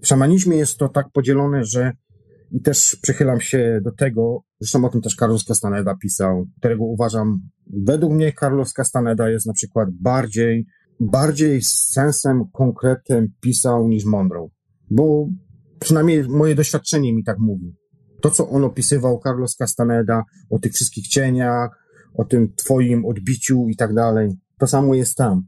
[0.02, 1.92] W szamanizmie jest to tak podzielone, że
[2.52, 7.40] i też przychylam się do tego, zresztą o tym też Carlos Castaneda pisał, którego uważam,
[7.66, 10.66] według mnie Carlos Castaneda jest na przykład bardziej,
[11.00, 14.48] bardziej z sensem, konkretem pisał niż Monroe.
[14.90, 15.28] Bo
[15.80, 17.76] przynajmniej moje doświadczenie mi tak mówi.
[18.20, 21.85] To, co on opisywał, Carlos Castaneda, o tych wszystkich cieniach,
[22.16, 24.36] o tym twoim odbiciu i tak dalej.
[24.58, 25.42] To samo jest tam.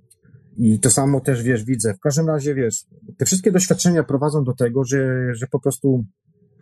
[0.56, 1.94] I to samo też, wiesz, widzę.
[1.94, 2.84] W każdym razie, wiesz,
[3.18, 6.04] te wszystkie doświadczenia prowadzą do tego, że, że po prostu,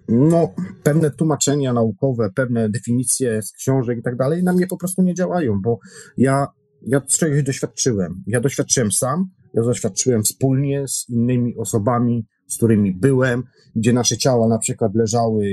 [0.09, 5.03] no, pewne tłumaczenia naukowe, pewne definicje z książek i tak dalej na mnie po prostu
[5.03, 5.78] nie działają, bo
[6.16, 6.47] ja,
[6.83, 8.23] ja czegoś doświadczyłem.
[8.27, 9.24] Ja doświadczyłem sam,
[9.55, 13.43] ja doświadczyłem wspólnie z innymi osobami, z którymi byłem,
[13.77, 15.44] gdzie nasze ciała na przykład leżały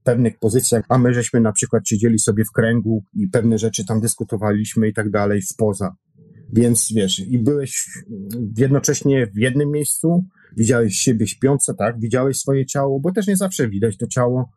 [0.00, 3.84] w pewnych pozycjach, a my żeśmy na przykład siedzieli sobie w kręgu i pewne rzeczy
[3.84, 5.96] tam dyskutowaliśmy i tak dalej, w poza.
[6.52, 7.88] Więc wiesz, i byłeś
[8.56, 10.24] jednocześnie w jednym miejscu,
[10.56, 14.50] widziałeś siebie śpiące, tak, widziałeś swoje ciało, bo też nie zawsze widać to ciało,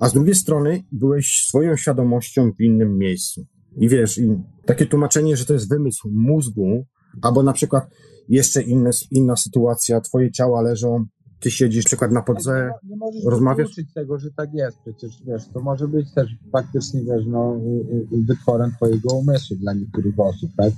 [0.00, 3.46] a z drugiej strony byłeś swoją świadomością w innym miejscu.
[3.76, 4.28] I wiesz, i
[4.66, 6.86] takie tłumaczenie, że to jest wymysł mózgu,
[7.22, 7.90] albo na przykład
[8.28, 11.04] jeszcze inne, inna sytuacja, twoje ciała leżą,
[11.40, 13.76] ty siedzisz przykład na podze, nie, nie możesz rozmawiasz?
[13.76, 18.16] Nie tego, że tak jest, przecież wiesz, to może być też faktycznie, wiesz, no, y,
[18.16, 20.72] y, wytworem twojego umysłu dla niektórych osób, tak?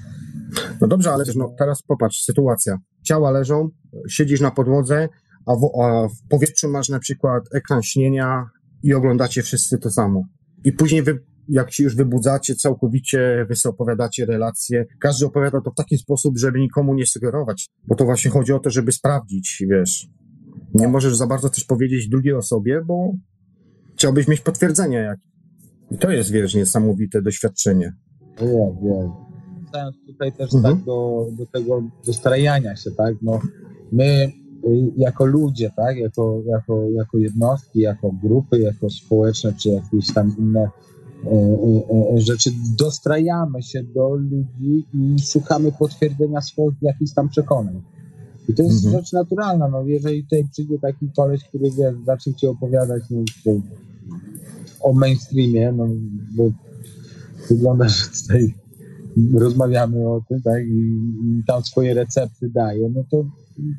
[0.81, 2.79] No dobrze, ale wiesz, no teraz popatrz, sytuacja.
[3.03, 3.69] Ciała leżą,
[4.09, 5.09] siedzisz na podłodze,
[5.47, 8.51] a w, a w powietrzu masz na przykład ekran śnienia
[8.83, 10.25] i oglądacie wszyscy to samo.
[10.65, 15.71] I później wy jak się już wybudzacie całkowicie, wy sobie opowiadacie relacje, każdy opowiada to
[15.71, 19.65] w taki sposób, żeby nikomu nie sugerować, bo to właśnie chodzi o to, żeby sprawdzić,
[19.71, 20.09] wiesz.
[20.75, 23.13] Nie możesz za bardzo też powiedzieć drugiej osobie, bo
[23.95, 25.19] chciałbyś mieć potwierdzenie jak.
[25.91, 27.93] I to jest, wiesz, niesamowite doświadczenie.
[28.41, 29.11] Nie, nie.
[29.63, 30.77] Wracając tutaj też mhm.
[30.77, 33.41] tak do, do tego dostrajania się, tak, no
[33.93, 40.15] my y, jako ludzie, tak, jako, jako, jako jednostki, jako grupy, jako społeczne, czy jakieś
[40.15, 40.71] tam inne
[42.17, 47.83] rzeczy, dostrajamy się do ludzi i szukamy potwierdzenia swoich jakichś tam przekonań.
[48.49, 49.03] I to jest mhm.
[49.03, 53.53] rzecz naturalna, no jeżeli tutaj przyjdzie taki koleś, który wie, zacznie ci opowiadać no,
[54.81, 55.89] o mainstreamie, no
[56.37, 56.51] bo
[57.49, 58.55] wygląda, że tutaj
[59.35, 63.25] rozmawiamy o tym, tak, i, i tam swoje recepty daje, no to,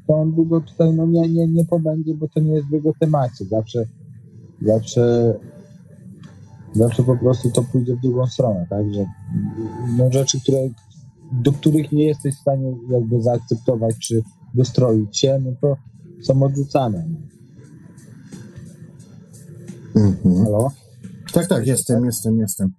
[0.07, 2.93] to on długo tutaj no, nie, nie, nie pobędzie, bo to nie jest w jego
[2.99, 3.45] temacie.
[3.45, 3.85] Zawsze,
[4.61, 5.33] zawsze,
[6.75, 9.05] zawsze po prostu to pójdzie w drugą stronę, tak, że
[9.97, 10.57] no, rzeczy, które,
[11.31, 14.21] do których nie jesteś w stanie jakby zaakceptować, czy
[14.53, 15.77] dostroić się, no to
[16.23, 17.07] są odrzucane.
[19.95, 20.43] Mhm.
[20.43, 20.71] Halo?
[21.33, 22.73] Tak, tak, jestem, jestem, jestem.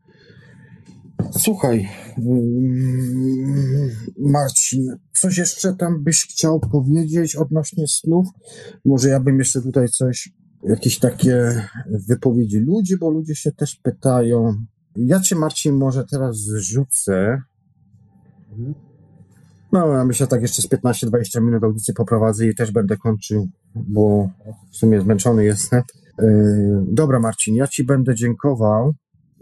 [1.39, 1.89] Słuchaj,
[2.19, 8.29] mm, Marcin, coś jeszcze tam byś chciał powiedzieć odnośnie snów?
[8.85, 10.33] Może ja bym jeszcze tutaj coś,
[10.65, 11.66] jakieś takie
[12.09, 14.55] wypowiedzi ludzi, bo ludzie się też pytają.
[14.97, 17.43] Ja cię, Marcin, może teraz zrzucę.
[19.73, 24.31] No, ja myślę tak jeszcze z 15-20 minut audycji poprowadzę i też będę kończył, bo
[24.73, 25.82] w sumie zmęczony jestem.
[26.19, 28.95] Yy, dobra, Marcin, ja ci będę dziękował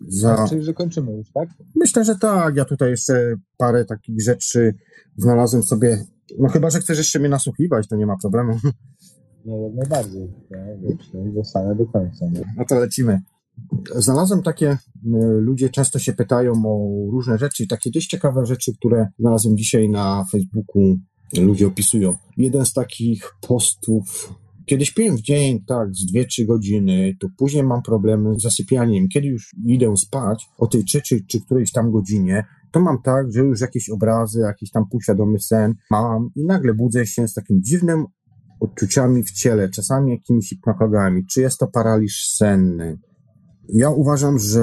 [0.08, 0.46] za...
[0.48, 1.48] Czyli, że kończymy już, tak?
[1.76, 2.56] Myślę, że tak.
[2.56, 4.74] Ja tutaj jeszcze parę takich rzeczy
[5.16, 6.04] znalazłem sobie.
[6.38, 8.58] No chyba, że chcesz jeszcze mnie nasłuchiwać, to nie ma problemu.
[9.44, 10.28] Nie, jak najbardziej.
[10.82, 12.26] Wiesz, zostanę do końca.
[12.56, 13.20] No to lecimy.
[13.94, 14.78] Znalazłem takie, y,
[15.40, 20.24] ludzie często się pytają o różne rzeczy takie dość ciekawe rzeczy, które znalazłem dzisiaj na
[20.32, 20.98] Facebooku,
[21.38, 22.16] ludzie opisują.
[22.36, 24.34] Jeden z takich postów
[24.66, 29.08] kiedy śpię w dzień, tak, z 2-3 godziny, to później mam problemy z zasypianiem.
[29.08, 33.40] Kiedy już idę spać o tej trzeciej czy którejś tam godzinie, to mam tak, że
[33.40, 38.06] już jakieś obrazy, jakiś tam półświadomy sen mam i nagle budzę się z takim dziwnym
[38.62, 41.26] odczuciami w ciele, czasami jakimiś hipnokogami.
[41.26, 42.98] Czy jest to paraliż senny?
[43.68, 44.62] Ja uważam, że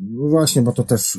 [0.00, 1.18] no właśnie, bo to też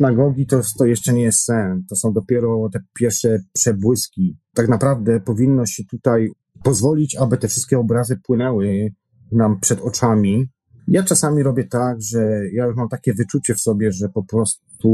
[0.00, 1.84] nagogi to, to jeszcze nie jest sen.
[1.88, 4.38] To są dopiero te pierwsze przebłyski.
[4.54, 6.30] Tak naprawdę powinno się tutaj
[6.62, 8.92] pozwolić, aby te wszystkie obrazy płynęły
[9.32, 10.46] nam przed oczami.
[10.88, 14.90] Ja czasami robię tak, że ja już mam takie wyczucie w sobie, że po prostu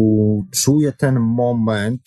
[0.51, 2.01] czuję ten moment,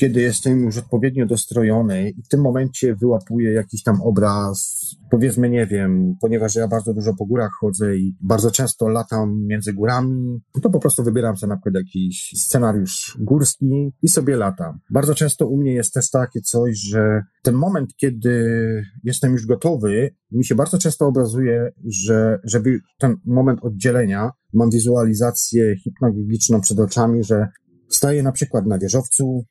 [0.00, 5.66] kiedy jestem już odpowiednio dostrojony i w tym momencie wyłapuję jakiś tam obraz, powiedzmy, nie
[5.66, 10.70] wiem, ponieważ ja bardzo dużo po górach chodzę i bardzo często latam między górami, to
[10.70, 14.78] po prostu wybieram sobie na przykład jakiś scenariusz górski i sobie latam.
[14.90, 18.44] Bardzo często u mnie jest też takie coś, że ten moment, kiedy
[19.04, 25.76] jestem już gotowy, mi się bardzo często obrazuje, że żeby ten moment oddzielenia, mam wizualizację
[25.76, 27.48] hipnogiczną przed oczami, że
[27.90, 29.44] Staję na przykład na wieżowcu,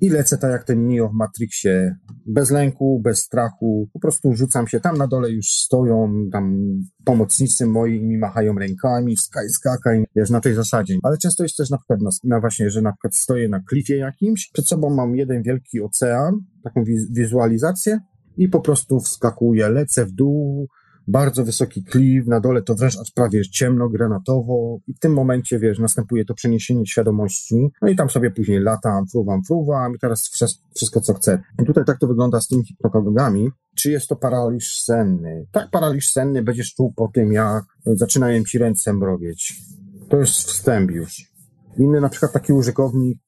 [0.00, 1.96] i lecę tak jak ten Neo w Matrixie,
[2.26, 6.74] bez lęku, bez strachu, po prostu rzucam się, tam na dole już stoją, tam
[7.04, 10.94] pomocnicy moi mi machają rękami, skaj, skakaj, wiesz, na tej zasadzie.
[11.02, 13.96] Ale często jest też na przykład na, na właśnie, że na przykład stoję na klifie
[13.96, 17.98] jakimś, przed sobą mam jeden wielki ocean, taką wizualizację
[18.36, 20.68] i po prostu wskakuję, lecę w dół,
[21.08, 25.58] bardzo wysoki klif, na dole to wręcz aż prawie ciemno, granatowo i w tym momencie,
[25.58, 30.30] wiesz, następuje to przeniesienie świadomości, no i tam sobie później latam, fruwam, fruwam i teraz
[30.74, 31.42] wszystko, co chcę.
[31.62, 33.50] I tutaj tak to wygląda z tymi hipnopagogami.
[33.76, 35.46] Czy jest to paraliż senny?
[35.52, 39.62] Tak, paraliż senny będziesz czuł po tym, jak zaczynają ci ręce mrowieć.
[40.08, 41.32] To jest wstęp już.
[41.78, 43.18] Inny na przykład taki użytkownik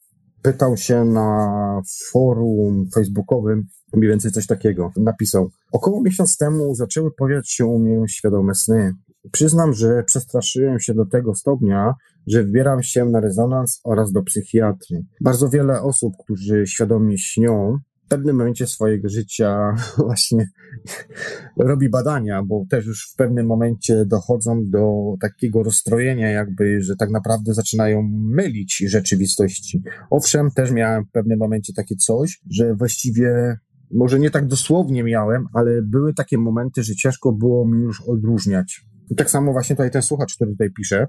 [0.43, 1.83] pytał się na
[2.13, 3.67] forum facebookowym,
[3.97, 4.93] mniej więcej coś takiego.
[4.97, 8.95] Napisał, około miesiąc temu zaczęły pojawiać się u mnie świadome sny.
[9.33, 11.95] Przyznam, że przestraszyłem się do tego stopnia,
[12.27, 15.03] że wybieram się na rezonans oraz do psychiatry.
[15.21, 19.75] Bardzo wiele osób, którzy świadomie śnią, w pewnym momencie swojego życia
[20.07, 20.49] właśnie
[21.59, 27.11] robi badania, bo też już w pewnym momencie dochodzą do takiego rozstrojenia, jakby, że tak
[27.11, 29.83] naprawdę zaczynają mylić rzeczywistości.
[30.11, 33.59] Owszem, też miałem w pewnym momencie takie coś, że właściwie
[33.93, 38.87] może nie tak dosłownie miałem, ale były takie momenty, że ciężko było mi już odróżniać.
[39.11, 41.07] I tak samo właśnie tutaj ten słuchacz, który tutaj pisze,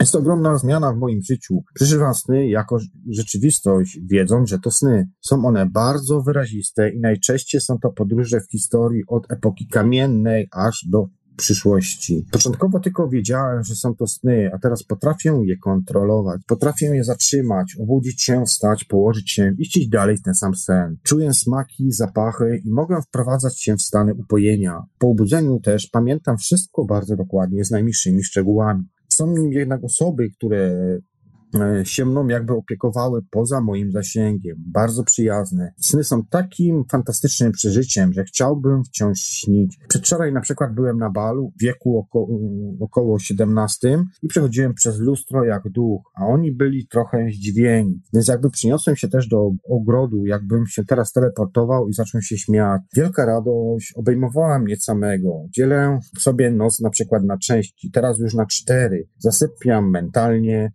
[0.00, 1.64] jest to ogromna zmiana w moim życiu.
[1.74, 2.78] Przeżywam sny jako
[3.10, 5.08] rzeczywistość, wiedząc, że to sny.
[5.20, 10.86] Są one bardzo wyraziste i najczęściej są to podróże w historii od epoki kamiennej aż
[10.90, 11.06] do
[11.36, 12.26] przyszłości.
[12.30, 16.40] Początkowo tylko wiedziałem, że są to sny, a teraz potrafię je kontrolować.
[16.46, 20.96] Potrafię je zatrzymać, obudzić się, wstać, położyć się iść dalej w ten sam sen.
[21.02, 24.82] Czuję smaki, zapachy i mogę wprowadzać się w stany upojenia.
[24.98, 28.82] Po obudzeniu też pamiętam wszystko bardzo dokładnie, z najmniejszymi szczegółami.
[29.08, 30.74] Są nim jednak osoby, które
[31.84, 34.56] się mną jakby opiekowały poza moim zasięgiem.
[34.66, 35.72] Bardzo przyjazne.
[35.76, 39.78] Sny są takim fantastycznym przeżyciem, że chciałbym wciąż śnić.
[39.88, 42.26] Przedwczoraj na przykład byłem na balu w wieku oko,
[42.80, 48.00] około 17 i przechodziłem przez lustro jak duch, a oni byli trochę zdziwieni.
[48.14, 52.82] Więc jakby przyniosłem się też do ogrodu, jakbym się teraz teleportował i zaczął się śmiać.
[52.96, 55.46] Wielka radość obejmowała mnie samego.
[55.50, 59.08] Dzielę sobie noc na przykład na części, teraz już na cztery.
[59.18, 60.72] Zasypiam mentalnie,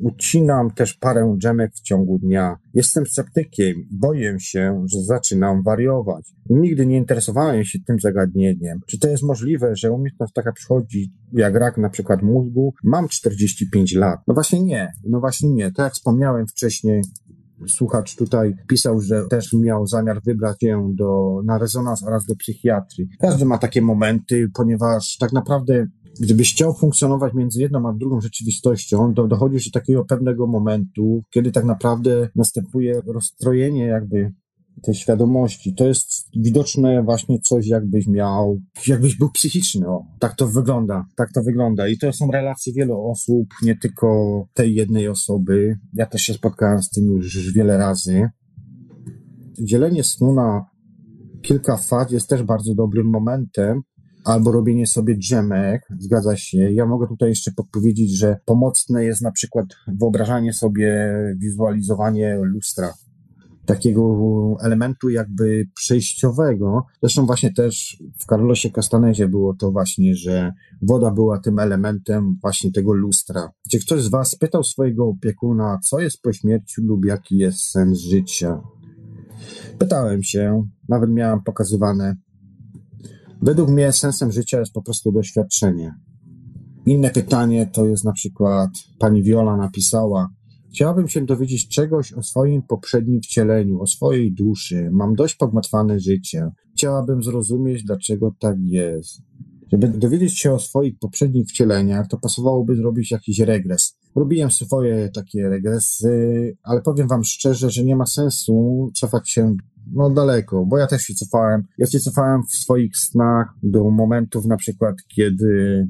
[0.00, 2.56] ucinam też parę dżemek w ciągu dnia.
[2.74, 6.34] Jestem sceptykiem boję się, że zaczynam wariować.
[6.50, 8.80] Nigdy nie interesowałem się tym zagadnieniem.
[8.86, 12.74] Czy to jest możliwe, że umiejętność taka przychodzi jak rak na przykład mózgu?
[12.84, 14.20] Mam 45 lat.
[14.28, 14.92] No właśnie nie.
[15.08, 15.72] No właśnie nie.
[15.72, 17.02] Tak jak wspomniałem wcześniej,
[17.68, 23.08] słuchacz tutaj pisał, że też miał zamiar wybrać się do, na rezonans oraz do psychiatrii.
[23.20, 25.86] Każdy ma takie momenty, ponieważ tak naprawdę
[26.20, 31.22] gdybyś chciał funkcjonować między jedną a drugą rzeczywistością, to dochodzi się do takiego pewnego momentu,
[31.34, 34.32] kiedy tak naprawdę następuje rozstrojenie jakby
[34.82, 35.74] tej świadomości.
[35.74, 39.88] To jest widoczne właśnie coś, jakbyś miał, jakbyś był psychiczny.
[39.88, 41.88] O, tak to wygląda, tak to wygląda.
[41.88, 44.08] I to są relacje wielu osób, nie tylko
[44.54, 45.78] tej jednej osoby.
[45.94, 48.28] Ja też się spotkałem z tym już wiele razy.
[49.60, 50.64] Dzielenie snu na
[51.42, 53.80] kilka faz jest też bardzo dobrym momentem,
[54.24, 56.58] albo robienie sobie dżemek, zgadza się.
[56.58, 62.94] Ja mogę tutaj jeszcze podpowiedzieć, że pomocne jest na przykład wyobrażanie sobie, wizualizowanie lustra.
[63.66, 64.18] Takiego
[64.60, 66.86] elementu jakby przejściowego.
[67.02, 70.52] Zresztą właśnie też w Carlosie Castanezie było to właśnie, że
[70.82, 73.50] woda była tym elementem właśnie tego lustra.
[73.70, 77.98] Czy ktoś z Was pytał swojego opiekuna, co jest po śmierci lub jaki jest sens
[77.98, 78.60] życia?
[79.78, 82.16] Pytałem się, nawet miałem pokazywane
[83.42, 85.94] Według mnie sensem życia jest po prostu doświadczenie.
[86.86, 90.28] Inne pytanie to jest na przykład, pani Viola napisała,
[90.70, 94.88] Chciałabym się dowiedzieć czegoś o swoim poprzednim wcieleniu, o swojej duszy.
[94.92, 96.50] Mam dość pogmatwane życie.
[96.72, 99.22] Chciałabym zrozumieć, dlaczego tak jest.
[99.72, 103.98] Żeby dowiedzieć się o swoich poprzednich wcieleniach, to pasowałoby zrobić jakiś regres.
[104.16, 109.56] Robiłem swoje takie regresy, ale powiem wam szczerze, że nie ma sensu cofać się
[109.92, 111.62] no daleko, bo ja też się cofałem.
[111.78, 115.86] Ja się cofałem w swoich snach do momentów na przykład, kiedy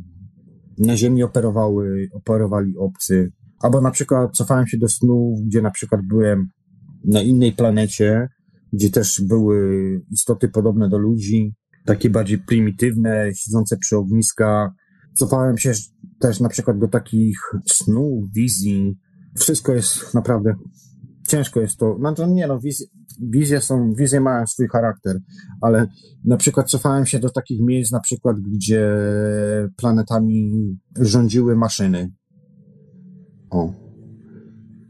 [0.79, 3.33] na Ziemi operowały, operowali obcy.
[3.61, 6.49] Albo na przykład cofałem się do snów, gdzie na przykład byłem
[7.05, 8.29] na innej planecie,
[8.73, 11.55] gdzie też były istoty podobne do ludzi,
[11.85, 14.71] takie bardziej prymitywne, siedzące przy ogniskach.
[15.15, 15.73] Cofałem się
[16.21, 17.39] też na przykład do takich
[17.73, 18.99] snów, wizji.
[19.39, 20.55] Wszystko jest naprawdę
[21.31, 21.97] ciężko jest to.
[21.99, 22.87] Znaczy, nie no, wizje,
[23.23, 25.19] wizje są, wizje mają swój charakter,
[25.61, 25.87] ale
[26.25, 28.97] na przykład cofałem się do takich miejsc, na przykład, gdzie
[29.77, 30.53] planetami
[31.01, 32.13] rządziły maszyny.
[33.51, 33.73] O.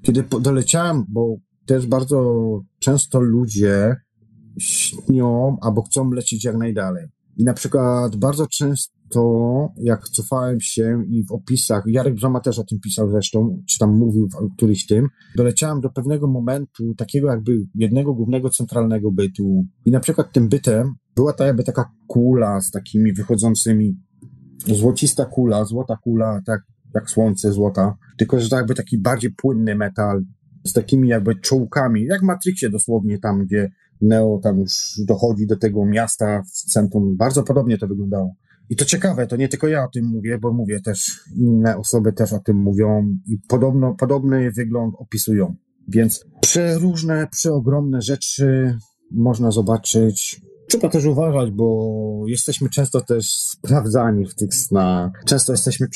[0.02, 1.36] Kiedy doleciałem, bo
[1.66, 2.40] też bardzo
[2.78, 3.96] często ludzie
[4.58, 7.06] śnią albo chcą lecieć jak najdalej.
[7.36, 12.64] I na przykład bardzo często, jak cofałem się i w opisach, Jarek Brzoma też o
[12.64, 17.52] tym pisał zresztą, czy tam mówił w któryś tym, doleciałem do pewnego momentu, takiego jakby
[17.74, 19.64] jednego głównego centralnego bytu.
[19.84, 23.96] I na przykład tym bytem była ta jakby taka kula z takimi wychodzącymi,
[24.66, 26.60] złocista kula, złota kula, tak
[26.94, 30.22] jak słońce złota, tylko że to jakby taki bardziej płynny metal,
[30.64, 33.70] z takimi jakby czołkami, jak Matrixie dosłownie tam, gdzie
[34.00, 37.16] Neo tam już dochodzi do tego miasta w centrum.
[37.16, 38.34] Bardzo podobnie to wyglądało.
[38.70, 42.12] I to ciekawe, to nie tylko ja o tym mówię, bo mówię też, inne osoby
[42.12, 45.54] też o tym mówią i podobno, podobny wygląd opisują.
[45.88, 48.76] Więc przeróżne, przeogromne rzeczy
[49.10, 50.40] można zobaczyć.
[50.68, 55.10] Trzeba też uważać, bo jesteśmy często też sprawdzani w tych snach.
[55.26, 55.88] Często jesteśmy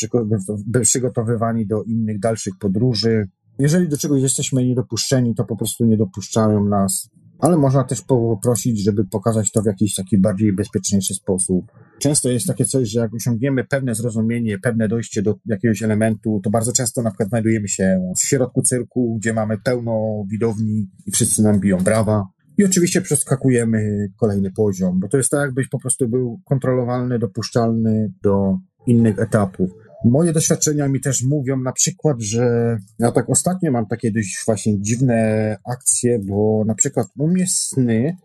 [0.82, 3.28] przygotowywani do innych dalszych podróży.
[3.59, 7.10] Jeżeli do czegoś jesteśmy niedopuszczeni, to po prostu nie dopuszczają nas
[7.45, 11.65] ale można też poprosić, żeby pokazać to w jakiś taki bardziej bezpieczniejszy sposób.
[11.99, 16.51] Często jest takie coś, że jak osiągniemy pewne zrozumienie, pewne dojście do jakiegoś elementu, to
[16.51, 21.43] bardzo często na przykład znajdujemy się w środku cyrku, gdzie mamy pełno widowni i wszyscy
[21.43, 22.27] nam biją brawa.
[22.59, 28.12] I oczywiście przeskakujemy kolejny poziom, bo to jest tak, jakbyś po prostu był kontrolowalny, dopuszczalny
[28.23, 29.71] do innych etapów.
[30.05, 34.81] Moje doświadczenia mi też mówią na przykład, że ja tak ostatnio mam takie dość właśnie
[34.81, 38.16] dziwne akcje, bo na przykład u mnie sny,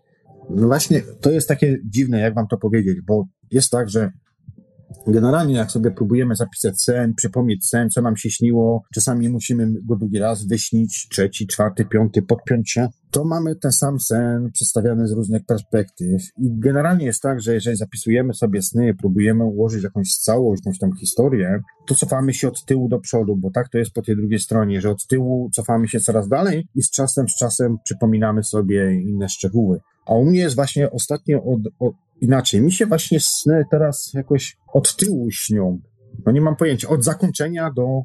[0.50, 4.12] no właśnie to jest takie dziwne, jak wam to powiedzieć, bo jest tak, że
[5.06, 9.96] Generalnie, jak sobie próbujemy zapisać sen, przypomnieć sen, co nam się śniło, czasami musimy go
[9.96, 15.12] drugi raz wyśnić, trzeci, czwarty, piąty, podpiąć się, to mamy ten sam sen przedstawiany z
[15.12, 16.22] różnych perspektyw.
[16.38, 20.96] I generalnie jest tak, że jeżeli zapisujemy sobie sny, próbujemy ułożyć jakąś całość, jakąś tam
[20.96, 24.38] historię, to cofamy się od tyłu do przodu, bo tak to jest po tej drugiej
[24.38, 28.94] stronie, że od tyłu cofamy się coraz dalej i z czasem, z czasem przypominamy sobie
[28.94, 29.80] inne szczegóły.
[30.06, 32.62] A u mnie jest właśnie ostatnio od, od inaczej.
[32.62, 35.80] Mi się właśnie sny teraz jakoś od tyłu śnią.
[36.26, 36.88] No nie mam pojęcia.
[36.88, 38.02] Od zakończenia do...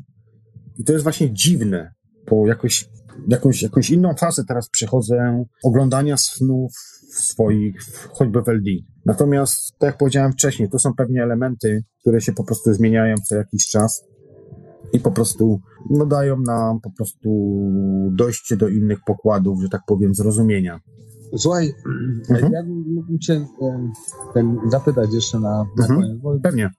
[0.78, 1.94] I to jest właśnie dziwne,
[2.30, 2.90] bo jakoś,
[3.28, 6.72] jakąś, jakąś inną fazę teraz przechodzę oglądania snów
[7.10, 7.76] swoich,
[8.10, 8.72] choćby w LD.
[9.06, 13.36] Natomiast, tak jak powiedziałem wcześniej, to są pewnie elementy, które się po prostu zmieniają co
[13.36, 14.04] jakiś czas
[14.94, 15.60] i po prostu
[15.90, 17.30] no, dają nam po prostu
[18.12, 20.80] dojście do innych pokładów, że tak powiem, zrozumienia.
[21.38, 21.74] Słuchaj,
[22.30, 22.54] mhm.
[22.54, 23.46] ja mógłbym cię
[24.72, 26.02] zapytać jeszcze na, na mhm.
[26.02, 26.70] koniec, bo Pewnie.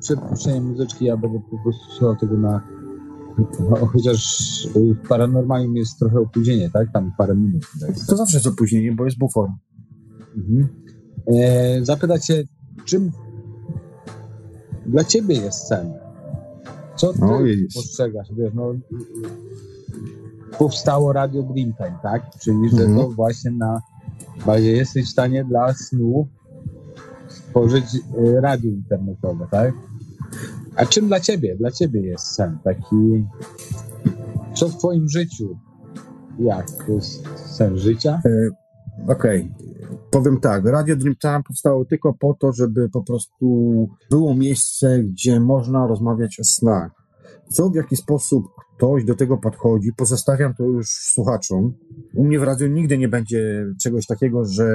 [0.00, 2.62] Przed puszczeniem muzyczki ja będę po prostu słuchał tego na
[3.70, 6.92] no, chociaż w paranormalium jest trochę opóźnienie, tak?
[6.92, 7.66] Tam parę minut.
[7.80, 8.06] Tak?
[8.06, 9.48] To zawsze jest opóźnienie, bo jest bufor.
[10.36, 10.68] Mhm.
[11.26, 12.42] E, zapytać się,
[12.84, 13.10] czym
[14.86, 15.92] dla ciebie jest sen?
[16.96, 17.38] Co ty no,
[17.74, 18.28] postrzegasz?
[18.36, 18.74] Wiesz, no,
[20.62, 22.30] powstało Radio Dreamtime, tak?
[22.38, 22.98] Czyli, że mhm.
[22.98, 23.82] to właśnie na
[24.46, 26.28] bazie jesteś w stanie dla snu
[27.28, 29.74] stworzyć y, radio internetowe, tak?
[30.76, 31.56] A czym dla ciebie?
[31.56, 33.26] Dla ciebie jest sen taki...
[34.54, 35.58] Co w twoim życiu?
[36.38, 36.70] Jak?
[36.86, 38.20] To jest sen życia?
[38.26, 38.48] E,
[39.12, 39.50] Okej.
[39.54, 39.98] Okay.
[40.10, 45.86] Powiem tak, Radio Dreamtime powstało tylko po to, żeby po prostu było miejsce, gdzie można
[45.86, 46.90] rozmawiać o snach.
[47.48, 48.44] Co, w jaki sposób
[48.76, 51.74] ktoś do tego podchodzi, pozostawiam to już słuchaczom.
[52.14, 54.66] U mnie w radiu nigdy nie będzie czegoś takiego, że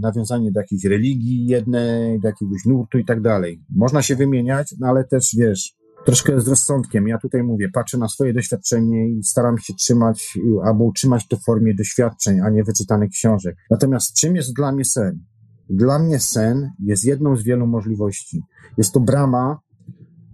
[0.00, 3.62] nawiązanie do jakiejś religii jednej, do jakiegoś nurtu i tak dalej.
[3.76, 7.08] Można się wymieniać, no ale też wiesz, troszkę z rozsądkiem.
[7.08, 11.44] Ja tutaj mówię, patrzę na swoje doświadczenie i staram się trzymać albo utrzymać to w
[11.44, 13.56] formie doświadczeń, a nie wyczytanych książek.
[13.70, 15.24] Natomiast czym jest dla mnie sen?
[15.70, 18.42] Dla mnie sen jest jedną z wielu możliwości.
[18.76, 19.58] Jest to brama,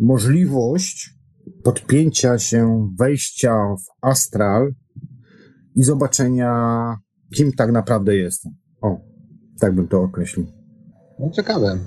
[0.01, 1.15] możliwość
[1.65, 4.75] podpięcia się, wejścia w astral
[5.77, 6.53] i zobaczenia,
[7.35, 8.53] kim tak naprawdę jestem.
[8.83, 9.01] O,
[9.61, 10.47] tak bym to określił.
[11.19, 11.79] No ciekawe.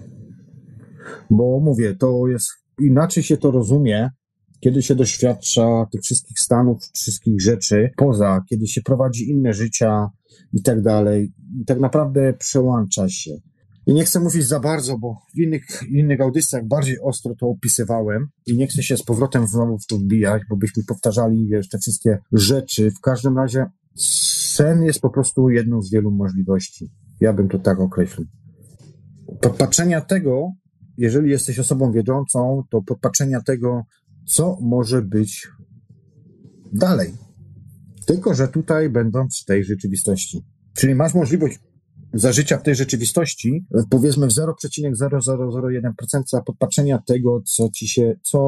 [1.30, 2.48] Bo mówię, to jest,
[2.80, 4.10] inaczej się to rozumie,
[4.60, 10.10] kiedy się doświadcza tych wszystkich stanów, wszystkich rzeczy poza, kiedy się prowadzi inne życia
[10.54, 11.34] i tak dalej.
[11.62, 13.32] I tak naprawdę przełącza się.
[13.88, 18.28] I nie chcę mówić za bardzo, bo w innych, innych audycjach bardziej ostro to opisywałem
[18.46, 21.78] i nie chcę się z powrotem znowu w to wbijać, bo byśmy powtarzali wiesz, te
[21.78, 22.92] wszystkie rzeczy.
[22.92, 23.66] W każdym razie
[23.96, 26.90] sen jest po prostu jedną z wielu możliwości.
[27.20, 28.28] Ja bym to tak określił.
[29.42, 30.52] Podpatrzenia tego,
[30.98, 33.84] jeżeli jesteś osobą wiedzącą, to podpatrzenia tego,
[34.26, 35.48] co może być
[36.74, 37.14] dalej.
[38.06, 40.46] Tylko, że tutaj będąc w tej rzeczywistości.
[40.74, 41.60] Czyli masz możliwość
[42.14, 48.40] za życia w tej rzeczywistości, powiedzmy w 0,0001% podpatrzenia tego, co ci się, co,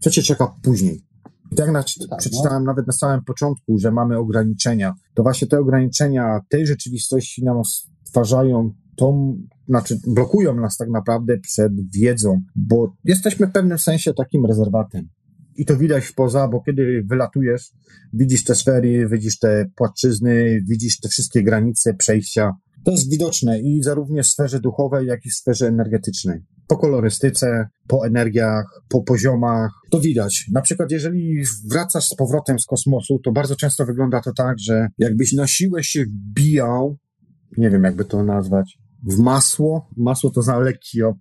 [0.00, 1.10] co cię czeka później.
[1.52, 2.16] I tak na, tak, no.
[2.16, 4.94] przeczytałem nawet na samym początku, że mamy ograniczenia.
[5.14, 7.62] To właśnie te ograniczenia tej rzeczywistości nam
[8.04, 9.36] stwarzają tą,
[9.68, 15.08] znaczy blokują nas tak naprawdę przed wiedzą, bo jesteśmy w pewnym sensie takim rezerwatem.
[15.56, 17.72] I to widać poza, bo kiedy wylatujesz,
[18.12, 22.52] widzisz te sfery, widzisz te płaszczyzny, widzisz te wszystkie granice, przejścia,
[22.84, 26.38] to jest widoczne i zarówno w sferze duchowej, jak i w sferze energetycznej.
[26.66, 29.70] Po kolorystyce, po energiach, po poziomach.
[29.90, 30.46] To widać.
[30.52, 34.88] Na przykład, jeżeli wracasz z powrotem z kosmosu, to bardzo często wygląda to tak, że
[34.98, 36.98] jakbyś na siłę się wbijał,
[37.58, 39.88] nie wiem jakby to nazwać, w masło.
[39.96, 41.16] Masło to za lekki op.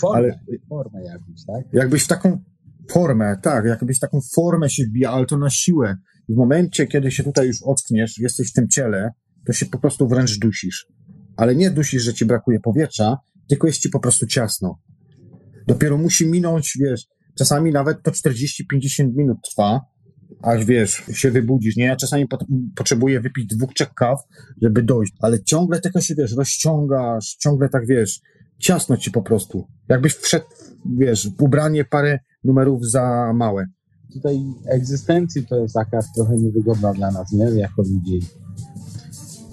[0.00, 1.64] Formę, ale, formę jakbyś, tak?
[1.72, 2.38] Jakbyś w taką
[2.90, 5.96] formę, tak, jakbyś w taką formę się wbijał, ale to na siłę.
[6.28, 9.10] W momencie, kiedy się tutaj już ockniesz, jesteś w tym ciele,
[9.46, 10.86] to się po prostu wręcz dusisz.
[11.36, 13.16] Ale nie dusisz, że ci brakuje powietrza,
[13.48, 14.78] tylko jest ci po prostu ciasno.
[15.66, 17.06] Dopiero musi minąć, wiesz,
[17.38, 19.80] czasami nawet to 40-50 minut trwa,
[20.42, 21.84] aż wiesz, się wybudzisz, nie?
[21.84, 22.44] Ja czasami pot
[22.76, 24.20] potrzebuję wypić dwóch, trzech kaw,
[24.62, 28.20] żeby dojść, ale ciągle tylko się, wiesz, rozciągasz, ciągle tak, wiesz,
[28.58, 29.66] ciasno ci po prostu.
[29.88, 30.46] Jakbyś wszedł,
[30.98, 33.66] wiesz, w ubranie parę numerów za małe.
[34.12, 34.40] Tutaj
[34.70, 37.44] egzystencji to jest taka trochę niewygodna dla nas, nie?
[37.44, 38.20] Jako ludzi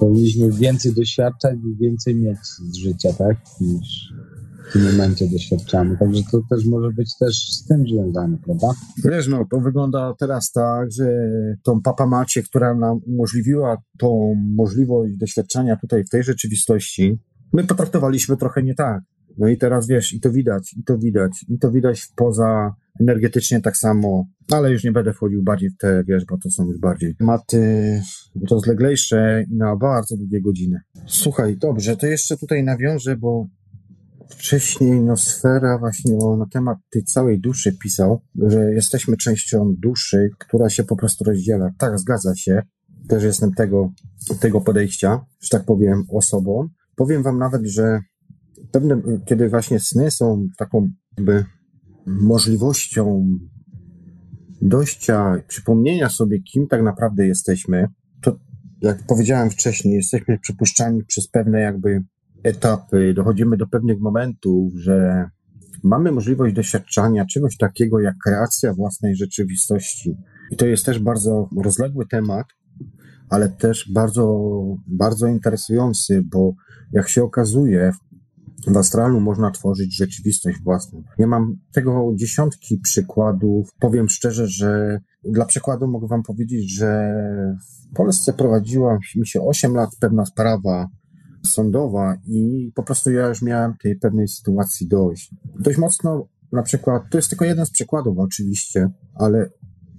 [0.04, 2.38] powinniśmy więcej doświadczać i więcej mieć
[2.72, 3.38] z życia, tak?
[3.62, 4.14] Niż
[4.70, 5.98] w tym momencie doświadczamy.
[5.98, 8.68] Także to też może być też z tym związane, prawda?
[9.06, 11.06] Wiesz, no, to wygląda teraz tak, że
[11.64, 17.20] tą Papa Macie, która nam umożliwiła tą możliwość doświadczania tutaj w tej rzeczywistości,
[17.54, 19.02] my potraktowaliśmy trochę nie tak.
[19.38, 23.62] No i teraz wiesz, i to widać, i to widać, i to widać poza energetycznie
[23.62, 26.80] tak samo, ale już nie będę wchodził bardziej w te, wiesz, bo to są już
[26.80, 28.02] bardziej tematy
[28.50, 30.80] rozleglejsze i na bardzo długie godziny.
[31.08, 33.48] Słuchaj, dobrze, to jeszcze tutaj nawiążę, bo
[34.30, 40.70] wcześniej Nosfera właśnie o, na temat tej całej duszy pisał, że jesteśmy częścią duszy, która
[40.70, 41.70] się po prostu rozdziela.
[41.78, 42.62] Tak, zgadza się.
[43.08, 43.92] Też jestem tego,
[44.40, 46.68] tego podejścia, że tak powiem, osobą.
[46.96, 48.00] Powiem wam nawet, że
[48.74, 51.46] pewne, kiedy właśnie sny są taką jakby
[52.06, 53.26] możliwością
[54.62, 57.88] dojścia, przypomnienia sobie, kim tak naprawdę jesteśmy,
[58.22, 58.38] to
[58.82, 62.04] jak powiedziałem wcześniej, jesteśmy przypuszczani przez pewne jakby
[62.44, 65.30] etapy, dochodzimy do pewnych momentów, że
[65.84, 70.18] mamy możliwość doświadczania czegoś takiego jak kreacja własnej rzeczywistości.
[70.52, 72.46] I to jest też bardzo rozległy temat,
[73.30, 74.52] ale też bardzo,
[74.88, 76.54] bardzo interesujący, bo
[76.92, 77.92] jak się okazuje,
[78.68, 81.04] w astralu można tworzyć rzeczywistość własną.
[81.18, 83.70] Ja mam tego dziesiątki przykładów.
[83.80, 87.16] Powiem szczerze, że dla przykładu mogę Wam powiedzieć, że
[87.92, 90.88] w Polsce prowadziła mi się 8 lat pewna sprawa
[91.46, 95.36] sądowa i po prostu ja już miałem tej pewnej sytuacji dojść.
[95.60, 99.50] Dość mocno, na przykład, to jest tylko jeden z przykładów oczywiście, ale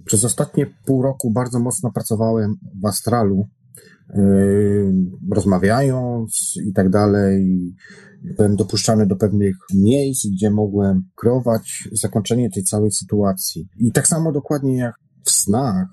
[0.05, 3.47] przez ostatnie pół roku bardzo mocno pracowałem w astralu,
[4.09, 4.93] yy,
[5.31, 7.73] rozmawiając i tak dalej.
[8.37, 13.67] Byłem dopuszczany do pewnych miejsc, gdzie mogłem kreować zakończenie tej całej sytuacji.
[13.79, 14.95] I tak samo dokładnie jak
[15.25, 15.87] w snach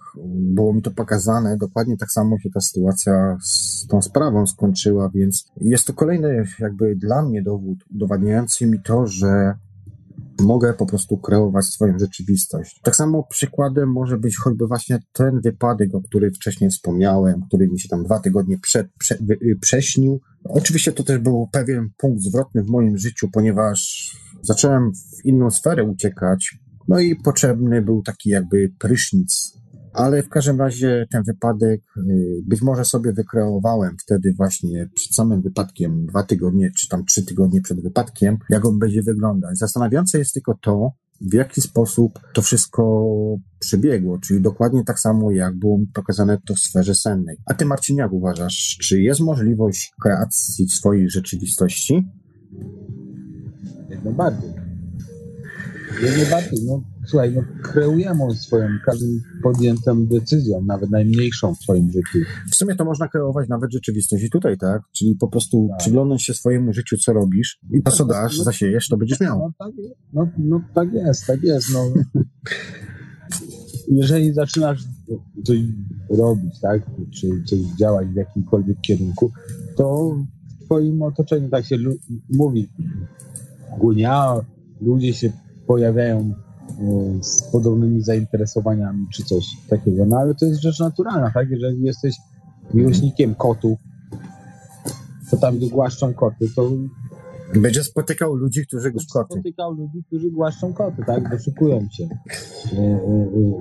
[0.55, 5.47] było mi to pokazane, dokładnie tak samo się ta sytuacja z tą sprawą skończyła, więc
[5.61, 9.55] jest to kolejny jakby dla mnie dowód udowadniający mi to, że
[10.43, 12.81] mogę po prostu kreować swoją rzeczywistość.
[12.82, 17.81] Tak samo przykładem może być choćby właśnie ten wypadek, o którym wcześniej wspomniałem, który mi
[17.81, 19.19] się tam dwa tygodnie przed, prze,
[19.60, 20.20] prześnił.
[20.44, 24.10] Oczywiście to też był pewien punkt zwrotny w moim życiu, ponieważ
[24.43, 26.59] zacząłem w inną sferę uciekać,
[26.89, 29.61] no i potrzebny był taki jakby prysznic.
[29.93, 35.43] Ale w każdym razie ten wypadek y, być może sobie wykreowałem wtedy właśnie przed samym
[35.43, 39.59] wypadkiem, dwa tygodnie czy tam trzy tygodnie przed wypadkiem, jak on będzie wyglądać.
[39.59, 43.06] Zastanawiające jest tylko to, w jaki sposób to wszystko
[43.59, 47.36] przebiegło, czyli dokładnie tak samo, jak było pokazane to w sferze sennej.
[47.47, 52.09] A ty, Marcin, jak uważasz, czy jest możliwość kreacji swojej rzeczywistości?
[53.89, 54.61] Jak najbardziej.
[56.02, 59.06] Jak najbardziej, no słuchaj, no kreujemy swoją, każdą
[59.43, 62.19] podjętą decyzją, nawet najmniejszą w swoim życiu.
[62.51, 64.82] W sumie to można kreować nawet rzeczywistość i tutaj, tak?
[64.93, 65.78] Czyli po prostu tak.
[65.78, 69.39] przyglądnąć się swojemu życiu, co robisz i to, co dasz, no, zasiejesz, to będziesz miał.
[69.39, 69.73] No tak,
[70.12, 71.85] no, no tak jest, tak jest, no.
[73.89, 74.85] Jeżeli zaczynasz
[75.44, 75.59] coś
[76.10, 79.32] robić, tak, czy coś działać w jakimkolwiek kierunku,
[79.77, 80.16] to
[80.60, 81.77] w twoim otoczeniu tak się
[82.31, 82.69] mówi,
[83.78, 84.35] gunia,
[84.81, 85.32] ludzie się
[85.66, 90.06] pojawiają e, z podobnymi zainteresowaniami czy coś takiego.
[90.06, 91.51] No ale to jest rzecz naturalna, tak?
[91.51, 92.16] Jeżeli jesteś
[92.74, 93.78] miłośnikiem kotów,
[95.30, 96.70] to tam, gdzie głaszczą koty, to
[97.60, 99.34] będzie spotykał ludzi, którzy Będzie koty.
[99.34, 101.30] spotykał ludzi, którzy głaszczą koty, tak?
[101.30, 102.80] Doszukują się y, y,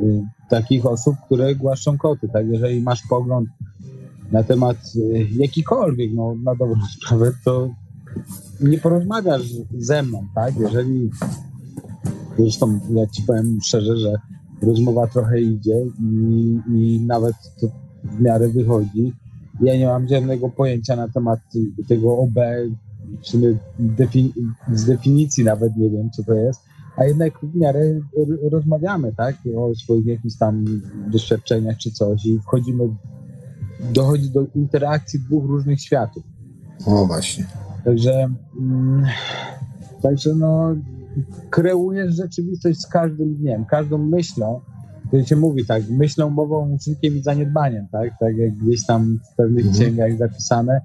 [0.06, 2.48] y, takich osób, które głaszczą koty, tak?
[2.48, 3.50] Jeżeli masz pogląd
[4.32, 4.78] na temat
[5.38, 7.70] jakikolwiek, no na dobrą sprawę, to
[8.62, 10.58] nie porozmawiasz ze mną, tak?
[10.60, 11.10] Jeżeli
[12.44, 14.16] Zresztą ja ci powiem szczerze, że
[14.62, 17.68] rozmowa trochę idzie i, i nawet to
[18.04, 19.14] w miarę wychodzi.
[19.62, 21.40] Ja nie mam żadnego pojęcia na temat
[21.88, 22.36] tego OB,
[23.22, 24.34] w sumie defini
[24.74, 26.62] z definicji nawet nie wiem, co to jest,
[26.98, 27.80] a jednak w miarę
[28.52, 30.66] rozmawiamy, tak, o swoich jakichś tam
[31.08, 32.84] doświadczeniach czy coś i wchodzimy,
[33.94, 36.24] dochodzi do interakcji dwóch różnych światów.
[36.86, 37.46] O właśnie.
[37.86, 39.06] Także, mm,
[40.02, 40.76] także no,
[41.50, 44.62] kreujesz rzeczywistość z każdym dniem, każdą myślą,
[45.12, 48.10] to się mówi tak, myślą, mową, uczynkiem i zaniedbaniem, tak?
[48.20, 49.84] Tak jak gdzieś tam w pewnych mhm.
[49.84, 50.82] księgach zapisane,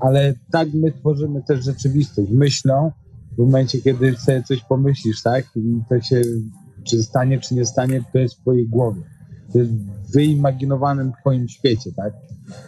[0.00, 2.30] ale tak my tworzymy też rzeczywistość.
[2.30, 2.90] Myślą,
[3.34, 5.44] w momencie, kiedy sobie coś pomyślisz, tak?
[5.56, 6.22] I to się,
[6.84, 9.00] czy stanie, czy nie stanie, to jest w twojej głowie.
[9.52, 12.12] To jest w wyimaginowanym twoim świecie, tak?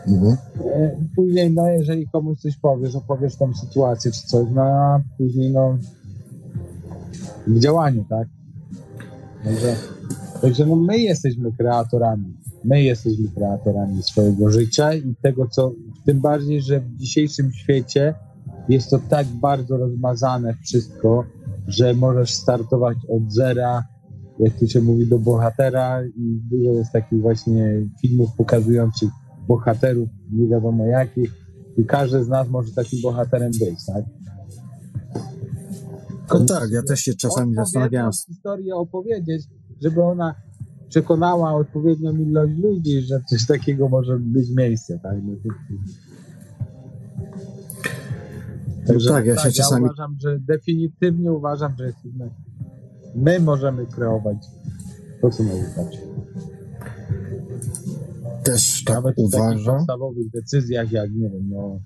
[0.09, 0.37] Mhm.
[0.75, 5.53] E, później, no, jeżeli komuś coś powiesz, opowiesz tą sytuację, czy coś, no, a później,
[5.53, 5.79] no,
[7.47, 8.29] w działaniu, tak?
[9.45, 9.77] Także,
[10.43, 12.37] także no my jesteśmy kreatorami.
[12.65, 15.73] My jesteśmy kreatorami swojego życia i tego, co
[16.07, 18.15] tym bardziej, że w dzisiejszym świecie
[18.69, 21.25] jest to tak bardzo rozmazane wszystko,
[21.67, 23.85] że możesz startować od zera,
[24.39, 29.11] jak to się mówi, do bohatera i dużo jest takich właśnie filmów pokazujących
[29.49, 31.33] bohaterów, nie wiadomo jakich
[31.77, 34.05] i każdy z nas może takim bohaterem być, tak?
[36.35, 38.13] No tak, ja też się czasami zastanawiałem.
[38.27, 39.43] historię opowiedzieć,
[39.83, 40.35] żeby ona
[40.89, 44.99] przekonała odpowiednią ilość ludzi, że coś takiego może być miejsce.
[45.03, 45.17] Tak?
[45.23, 45.33] No,
[48.87, 49.85] Także tak, ja tak, się czasami...
[49.85, 52.31] Ja uważam, że definitywnie uważam, że jesteśmy,
[53.15, 54.37] my możemy kreować
[55.23, 55.99] to, co nauczać.
[58.45, 59.75] Też tak Nawet uważam.
[59.75, 61.81] w podstawowych decyzjach, jak nie wiem, no,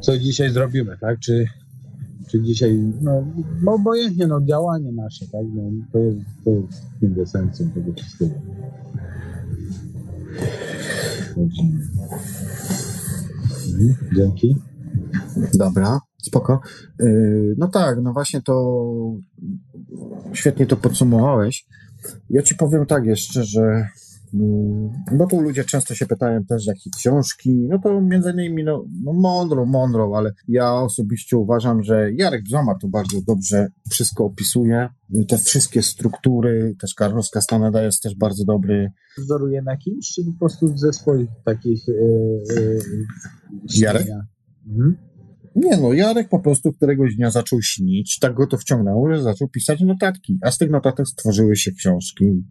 [0.00, 1.18] co dzisiaj zrobimy, tak?
[1.18, 1.46] Czy,
[2.26, 3.24] czy dzisiaj, no,
[3.62, 5.42] no obojętnie, no, działanie nasze, tak?
[5.54, 5.62] No,
[5.92, 8.34] to jest, to jest kwintesencją tego wszystkiego.
[11.36, 11.84] Mhm,
[14.16, 14.56] dzięki.
[15.58, 16.60] Dobra, spoko.
[17.00, 18.84] Yy, no tak, no właśnie to
[20.32, 21.66] świetnie to podsumowałeś.
[22.30, 23.88] Ja ci powiem tak jeszcze, że
[25.18, 29.12] bo tu ludzie często się pytają też, jakie książki, no to między innymi, no, no
[29.12, 34.88] mądrą, mądrą, ale ja osobiście uważam, że Jarek Bzoma to bardzo dobrze wszystko opisuje,
[35.28, 38.92] te wszystkie struktury, też Carlos Castaneda jest też bardzo dobry.
[39.18, 42.80] Wzoruje na kimś, czy po prostu ze swoich takich yy, yy,
[43.76, 44.06] Jarek?
[44.66, 44.96] Mhm.
[45.56, 49.48] Nie no, Jarek po prostu któregoś dnia zaczął śnić, tak go to wciągnęło, że zaczął
[49.48, 52.44] pisać notatki, a z tych notatek stworzyły się książki.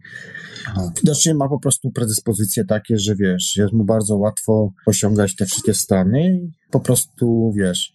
[0.96, 5.74] Widocznie ma po prostu predyspozycje takie, że wiesz, jest mu bardzo łatwo osiągać te wszystkie
[5.74, 7.92] stany i po prostu, wiesz,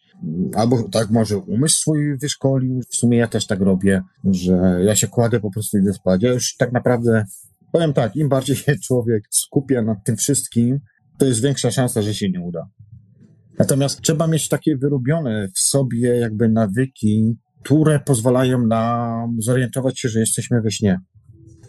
[0.55, 5.07] albo tak może umysł swój wyszkolił, w sumie ja też tak robię, że ja się
[5.07, 6.23] kładę po prostu idę spać.
[6.23, 7.25] Ja już tak naprawdę,
[7.71, 10.79] powiem tak, im bardziej się człowiek skupia nad tym wszystkim,
[11.17, 12.67] to jest większa szansa, że się nie uda.
[13.61, 20.19] Natomiast trzeba mieć takie wyrobione w sobie jakby nawyki, które pozwalają nam zorientować się, że
[20.19, 20.99] jesteśmy we śnie.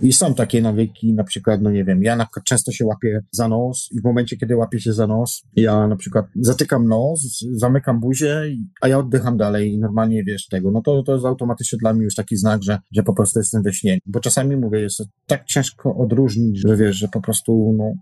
[0.02, 3.20] I są takie nawyki, na przykład, no nie wiem, ja na przykład często się łapię
[3.30, 7.44] za nos i w momencie, kiedy łapię się za nos, ja na przykład zatykam nos,
[7.52, 8.42] zamykam buzię,
[8.80, 12.04] a ja oddycham dalej i normalnie wiesz tego, no to, to jest automatycznie dla mnie
[12.04, 13.98] już taki znak, że, że po prostu jestem we śnie.
[14.06, 17.92] Bo czasami mówię, jest tak ciężko odróżnić, że wiesz, że po prostu, no,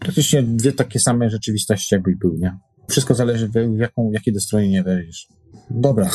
[0.00, 2.58] praktycznie dwie takie same rzeczywistości jakby były, nie?
[2.88, 5.28] Wszystko zależy, w jaką, jakie dostrojenie wejdziesz.
[5.70, 6.10] Dobra,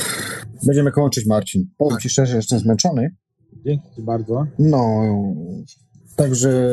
[0.66, 1.68] będziemy kończyć, Marcin.
[1.78, 3.16] Powiem Ci szczerze, jestem zmęczony.
[3.66, 4.46] Dzięki Ci bardzo.
[4.60, 5.02] No,
[6.16, 6.70] także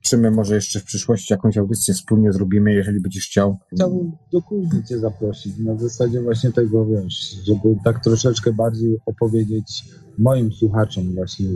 [0.00, 3.56] czy my może jeszcze w przyszłości jakąś audycję wspólnie zrobimy, jeżeli będziesz chciał.
[3.74, 9.84] Chciałbym do kuźni Cię zaprosić, na zasadzie właśnie tego, wiesz, żeby tak troszeczkę bardziej opowiedzieć
[10.18, 11.46] moim słuchaczom właśnie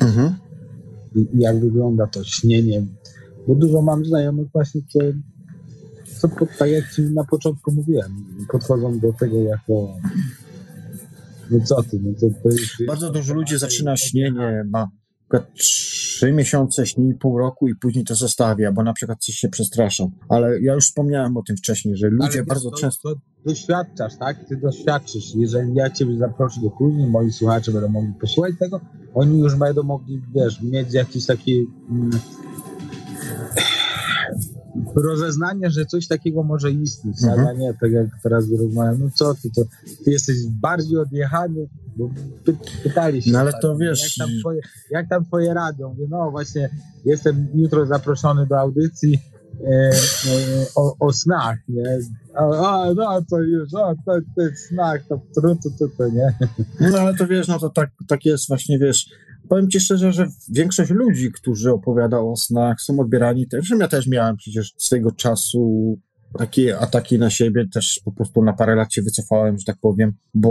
[0.00, 0.34] Mhm.
[1.34, 2.86] jak wygląda to śnienie,
[3.48, 4.98] bo dużo mam znajomych właśnie, co
[6.20, 6.28] co
[6.58, 9.96] tak jak ci na początku mówiłem, podchodzą do tego jako
[11.50, 14.88] no co ty, no to, to jest, Bardzo dużo ludzi zaczyna śnienie, ma
[15.54, 20.10] trzy miesiące śni, pół roku i później to zostawia, bo na przykład coś się przestraszą.
[20.28, 23.14] Ale ja już wspomniałem o tym wcześniej, że ludzie Ale bardzo to, często...
[23.14, 24.48] To doświadczasz, tak?
[24.48, 25.34] Ty doświadczysz.
[25.34, 28.80] Jeżeli ja ciebie zaproszę do kuźni, moi słuchacze będą mogli posłuchać tego,
[29.14, 31.66] oni już będą mogli, wiesz, mieć jakiś taki...
[31.90, 32.10] Mm,
[34.96, 37.46] rozeznanie, że coś takiego może istnieć, mhm.
[37.46, 39.62] a nie tak jak teraz rozmawiam, no co ty, to
[40.04, 42.10] ty jesteś bardziej odjechany, bo
[42.44, 44.60] py, pytali się, no ale tak, to wiesz, jak tam, twoje,
[44.90, 45.88] jak tam twoje radio?
[45.88, 46.70] Mówię, no właśnie,
[47.04, 49.18] jestem jutro zaproszony do audycji
[49.64, 49.92] e, e,
[50.74, 51.98] o, o snach, nie?
[52.34, 55.20] A, a, no to już, o, to, to jest snach, to
[55.78, 56.34] to, to, nie?
[56.80, 59.10] No ale to wiesz, no to tak, tak jest właśnie, wiesz,
[59.50, 63.70] powiem ci szczerze, że większość ludzi, którzy opowiada o snach, są odbierani też.
[63.80, 65.98] Ja też miałem przecież swego czasu
[66.38, 70.12] takie ataki na siebie, też po prostu na parę lat się wycofałem, że tak powiem,
[70.34, 70.50] bo,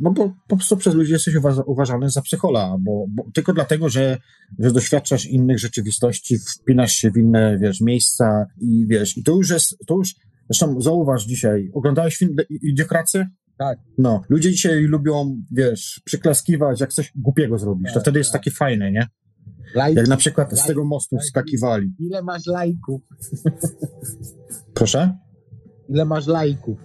[0.00, 3.88] no bo po prostu przez ludzi jesteś uwa uważany za psychola, bo, bo, tylko dlatego,
[3.88, 4.18] że,
[4.58, 9.50] że doświadczasz innych rzeczywistości, wpinasz się w inne, wiesz, miejsca i wiesz, i to już
[9.50, 10.14] jest, to już,
[10.50, 13.26] zresztą zauważ dzisiaj, oglądałeś film Idiokrację?
[13.58, 13.78] Tak.
[13.98, 17.84] No, ludzie dzisiaj lubią, wiesz, przyklaskiwać, jak coś głupiego zrobisz.
[17.84, 18.20] Tak, to wtedy tak.
[18.20, 19.06] jest takie fajne, nie?
[19.74, 21.26] Lajki, Jak na przykład z lajki, tego mostu lajki.
[21.26, 21.94] wskakiwali.
[21.98, 23.02] Ile masz lajków?
[24.74, 25.18] Proszę?
[25.88, 26.78] Ile masz lajków?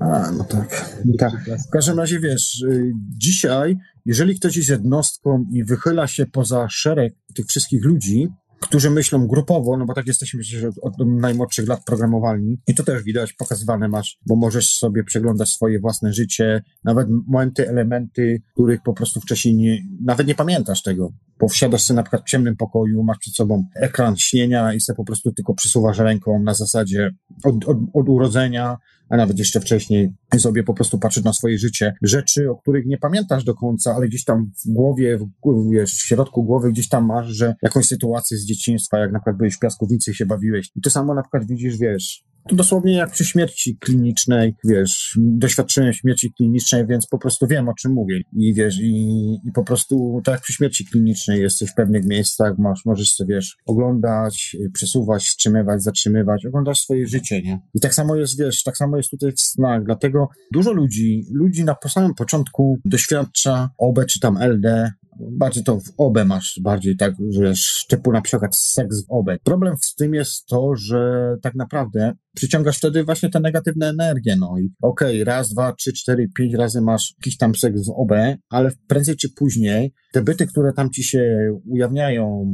[0.00, 0.96] A, no tak.
[1.18, 1.32] tak.
[1.68, 3.76] W każdym razie wiesz, y, dzisiaj,
[4.06, 8.28] jeżeli ktoś jest jednostką i wychyla się poza szereg tych wszystkich ludzi,
[8.60, 12.82] którzy myślą grupowo, no bo tak jesteśmy przecież od, od najmłodszych lat programowalni i to
[12.82, 18.82] też widać, pokazywane masz, bo możesz sobie przeglądać swoje własne życie, nawet momenty, elementy, których
[18.82, 22.56] po prostu wcześniej nie, nawet nie pamiętasz tego, bo wsiadasz sobie na przykład w ciemnym
[22.56, 27.10] pokoju, masz przed sobą ekran śnienia i sobie po prostu tylko przysuwasz ręką na zasadzie
[27.44, 28.76] od, od, od urodzenia,
[29.08, 31.94] a nawet jeszcze wcześniej sobie po prostu patrzysz na swoje życie.
[32.02, 35.28] Rzeczy, o których nie pamiętasz do końca, ale gdzieś tam w głowie, w,
[35.72, 39.36] wiesz, w środku głowy gdzieś tam masz, że jakąś sytuację z dzieciństwa, jak na przykład
[39.36, 40.70] byłeś w piaskownicy i się bawiłeś.
[40.76, 45.92] I to samo na przykład widzisz, wiesz, To dosłownie jak przy śmierci klinicznej, wiesz, doświadczyłem
[45.92, 48.20] śmierci klinicznej, więc po prostu wiem, o czym mówię.
[48.32, 52.58] I wiesz, i, i po prostu tak jak przy śmierci klinicznej jesteś w pewnych miejscach,
[52.58, 57.60] masz, możesz sobie, wiesz, oglądać, przesuwać, wstrzymywać, zatrzymywać, oglądasz swoje życie, nie?
[57.74, 61.64] I tak samo jest, wiesz, tak samo jest tutaj w snach, dlatego dużo ludzi, ludzi
[61.64, 67.14] na samym początku doświadcza OB czy tam LD, bardziej to w obę masz, bardziej tak,
[67.30, 67.52] że
[67.88, 69.38] typu na przykład seks w obę.
[69.44, 74.58] Problem z tym jest to, że tak naprawdę przyciągasz wtedy właśnie te negatywne energie, no
[74.58, 78.12] i okej, okay, raz, dwa, trzy, cztery, pięć razy masz jakiś tam seks w OB,
[78.50, 82.46] ale prędzej czy później te byty, które tam ci się ujawniają,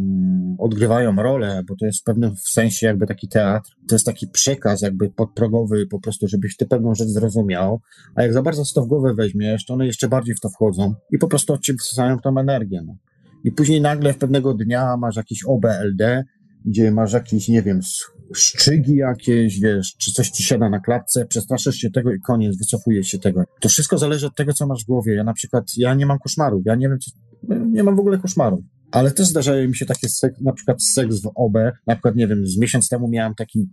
[0.58, 4.82] odgrywają rolę, bo to jest w pewnym sensie jakby taki teatr, to jest taki przekaz
[4.82, 7.80] jakby podprogowy po prostu, żebyś ty pewną rzecz zrozumiał,
[8.14, 10.94] a jak za bardzo to w głowę weźmiesz, to one jeszcze bardziej w to wchodzą
[11.12, 12.96] i po prostu ciebie wsysają tą energię, no.
[13.44, 16.24] I później nagle pewnego dnia masz jakiś OBLD,
[16.66, 17.80] gdzie masz jakieś, nie wiem,
[18.34, 23.04] szczygi jakieś, wiesz, czy coś ci siada na klatce, przestraszysz się tego i koniec, wycofuje
[23.04, 23.44] się tego.
[23.60, 25.14] To wszystko zależy od tego, co masz w głowie.
[25.14, 27.10] Ja na przykład, ja nie mam koszmarów, ja nie wiem, co,
[27.66, 28.60] nie mam w ogóle koszmarów.
[28.90, 31.54] Ale też zdarzają mi się takie, seks, na przykład seks w OB,
[31.86, 33.68] na przykład, nie wiem, z miesiąc temu miałem taki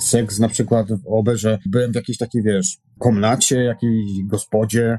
[0.00, 4.98] seks na przykład w OB, że byłem w jakiejś takiej, wiesz, komnacie, jakiejś gospodzie,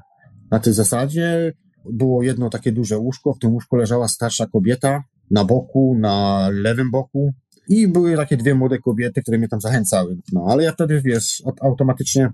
[0.51, 1.53] na tej zasadzie
[1.91, 6.91] było jedno takie duże łóżko, w tym łóżku leżała starsza kobieta, na boku, na lewym
[6.91, 7.33] boku,
[7.69, 10.17] i były takie dwie młode kobiety, które mnie tam zachęcały.
[10.33, 12.31] No, ale ja wtedy, wiesz, automatycznie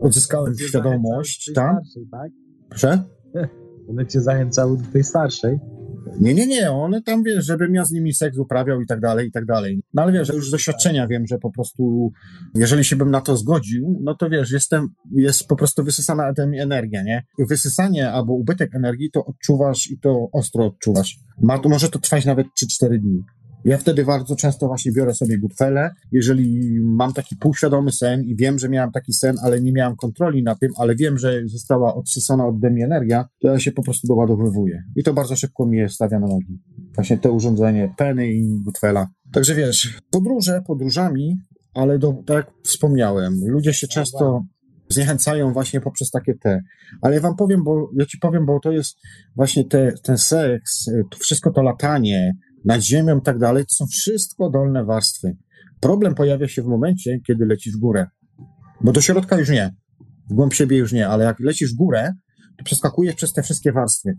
[0.00, 1.76] odzyskałem świadomość, tam.
[2.10, 2.30] tak?
[2.68, 3.02] Proszę?
[3.88, 5.58] One cię zachęcały do tej starszej.
[6.20, 9.28] Nie, nie, nie, one tam, wiesz, żebym ja z nimi seks uprawiał i tak dalej,
[9.28, 9.82] i tak dalej.
[9.94, 12.12] No ale wiesz, już z doświadczenia wiem, że po prostu,
[12.54, 17.02] jeżeli się bym na to zgodził, no to wiesz, jestem, jest po prostu wysysana energia,
[17.02, 17.22] nie?
[17.48, 21.18] Wysysanie albo ubytek energii to odczuwasz i to ostro odczuwasz.
[21.42, 22.46] Ma, to może to trwać nawet
[22.82, 23.22] 3-4 dni.
[23.64, 28.58] Ja wtedy bardzo często właśnie biorę sobie gutfelę, jeżeli mam taki półświadomy sen i wiem,
[28.58, 32.46] że miałem taki sen, ale nie miałem kontroli na tym, ale wiem, że została odsysana
[32.46, 34.82] ode mnie energia, to ja się po prostu doładowywuję.
[34.96, 36.58] I to bardzo szybko mnie stawia na nogi.
[36.94, 39.08] Właśnie te urządzenie, peny i gutfela.
[39.32, 41.36] Także wiesz, podróże podróżami,
[41.74, 44.44] ale do, tak jak wspomniałem, ludzie się często
[44.88, 46.60] zniechęcają właśnie poprzez takie te.
[47.02, 48.96] Ale ja wam powiem, bo ja ci powiem, bo to jest
[49.36, 52.32] właśnie te, ten seks, to wszystko to latanie,
[52.64, 55.36] nad ziemią i tak dalej, to są wszystko dolne warstwy.
[55.80, 58.06] Problem pojawia się w momencie, kiedy lecisz w górę.
[58.80, 59.74] Bo do środka już nie.
[60.30, 62.12] W głąb siebie już nie, ale jak lecisz w górę,
[62.58, 64.18] to przeskakujesz przez te wszystkie warstwy.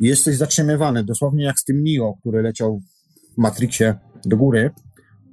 [0.00, 2.80] I jesteś zatrzymywany, dosłownie jak z tym Neo, który leciał
[3.34, 3.94] w Matrixie
[4.24, 4.70] do góry.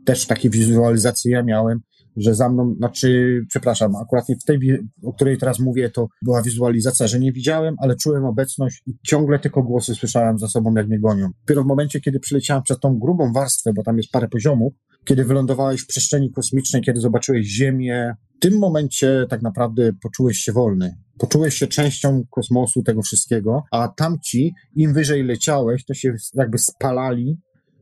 [0.06, 1.80] Też takie wizualizacje ja miałem,
[2.18, 4.60] że za mną, znaczy, przepraszam, akurat w tej,
[5.04, 9.40] o której teraz mówię, to była wizualizacja, że nie widziałem, ale czułem obecność i ciągle
[9.40, 11.30] tylko głosy słyszałem za sobą, jak mnie gonią.
[11.42, 14.74] Dopiero w momencie, kiedy przyleciałem przez tą grubą warstwę, bo tam jest parę poziomów,
[15.06, 20.52] kiedy wylądowałeś w przestrzeni kosmicznej, kiedy zobaczyłeś Ziemię, w tym momencie tak naprawdę poczułeś się
[20.52, 20.96] wolny.
[21.18, 27.38] Poczułeś się częścią kosmosu, tego wszystkiego, a tamci, im wyżej leciałeś, to się jakby spalali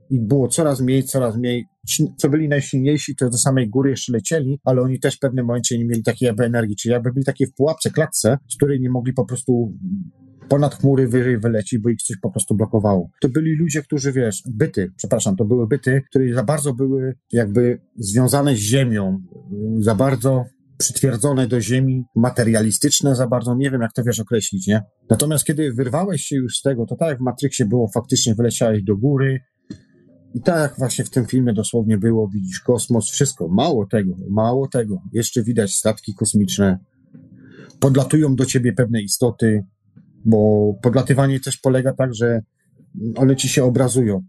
[0.10, 1.66] i było coraz mniej, coraz mniej.
[1.88, 5.46] Ci, co byli najsilniejsi, to do samej góry jeszcze lecieli, ale oni też w pewnym
[5.46, 8.82] momencie nie mieli takiej jakby energii, czyli jakby byli takie w pułapce, klatce, z której
[8.82, 9.74] nie mogli po prostu
[10.50, 13.10] ponad chmury wyżej wylecieć, bo ich coś po prostu blokowało.
[13.22, 17.82] To byli ludzie, którzy, wiesz, byty, przepraszam, to były byty, które za bardzo były jakby
[17.96, 19.22] związane z ziemią,
[19.80, 20.46] za bardzo
[20.78, 24.82] przytwierdzone do ziemi, materialistyczne za bardzo, nie wiem jak to wiesz określić, nie?
[25.10, 28.84] Natomiast kiedy wyrwałeś się już z tego, to tak jak w Matrixie było, faktycznie wyleciałeś
[28.84, 29.40] do góry,
[30.34, 33.48] i tak jak właśnie w tym filmie dosłownie było, widzisz kosmos, wszystko.
[33.48, 35.02] Mało tego, mało tego.
[35.14, 36.80] Jeszcze widać statki kosmiczne.
[37.80, 39.64] Podlatują do ciebie pewne istoty,
[40.26, 42.42] bo podlatywanie też polega tak, że
[43.16, 44.22] one ci się obrazują.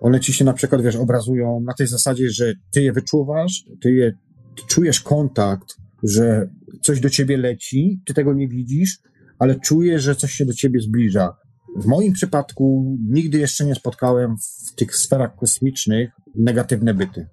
[0.00, 3.92] One ci się na przykład, wiesz, obrazują na tej zasadzie, że ty je wyczuwasz, ty
[3.92, 4.12] je
[4.56, 6.48] ty czujesz kontakt, że
[6.82, 8.98] coś do ciebie leci, ty tego nie widzisz,
[9.38, 11.36] ale czujesz, że coś się do ciebie zbliża.
[11.76, 17.26] W moim przypadku nigdy jeszcze nie spotkałem w tych sferach kosmicznych negatywne byty.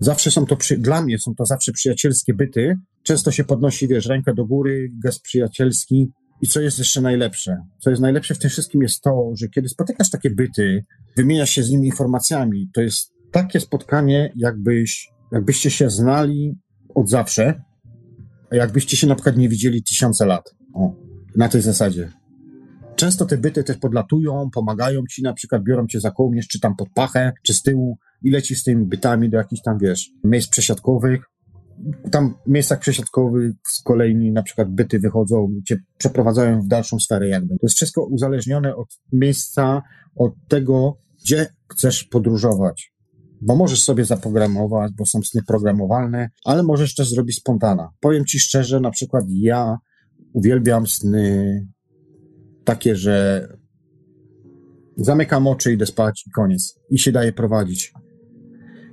[0.00, 2.76] Zawsze są to, przy, dla mnie są to zawsze przyjacielskie byty.
[3.02, 6.08] Często się podnosi, wiesz, rękę do góry, gest przyjacielski.
[6.40, 7.56] I co jest jeszcze najlepsze?
[7.78, 10.84] Co jest najlepsze w tym wszystkim jest to, że kiedy spotykasz takie byty,
[11.16, 16.54] wymieniasz się z nimi informacjami, to jest takie spotkanie, jakbyś, jakbyście się znali
[16.94, 17.62] od zawsze,
[18.50, 20.54] a jakbyście się na przykład nie widzieli tysiące lat.
[20.74, 20.94] O,
[21.36, 22.12] na tej zasadzie.
[23.02, 26.76] Często te byty też podlatują, pomagają ci, na przykład biorą cię za kołnierz, czy tam
[26.76, 30.48] pod pachę, czy z tyłu i leci z tymi bytami do jakichś tam, wiesz, miejsc
[30.48, 31.24] przesiadkowych.
[32.10, 37.28] Tam w miejscach przesiadkowych z kolei na przykład byty wychodzą cię przeprowadzają w dalszą sferę
[37.28, 37.48] jakby.
[37.48, 39.82] To jest wszystko uzależnione od miejsca,
[40.16, 42.92] od tego, gdzie chcesz podróżować.
[43.40, 47.90] bo możesz sobie zaprogramować, bo są sny programowalne, ale możesz też zrobić spontana.
[48.00, 49.76] Powiem ci szczerze, na przykład ja
[50.32, 51.66] uwielbiam sny
[52.64, 53.48] takie, że
[54.96, 56.78] zamykam oczy, idę spać i koniec.
[56.90, 57.92] I się daje prowadzić.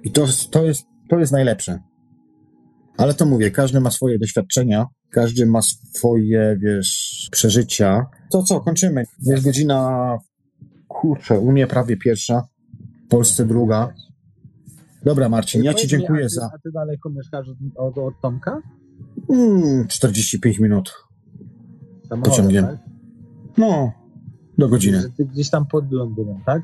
[0.03, 1.79] I to, to, jest, to jest najlepsze.
[2.97, 8.05] Ale to mówię, każdy ma swoje doświadczenia, każdy ma swoje, wiesz, przeżycia.
[8.31, 9.03] To co, kończymy.
[9.21, 10.17] Jest godzina,
[10.87, 12.43] kurczę, u mnie prawie pierwsza,
[13.05, 13.93] w Polsce druga.
[15.03, 18.61] Dobra, Marcin, ja ci mi, dziękuję za A ty daleko mieszkasz od, od, od Tomka?
[19.29, 20.93] mm, 45 minut.
[22.09, 22.65] Samochodem, Pociągiem.
[22.65, 22.88] Tak?
[23.59, 23.91] No,
[24.57, 25.03] do godziny.
[25.19, 26.61] Gdzieś tam pod Londynem, tak?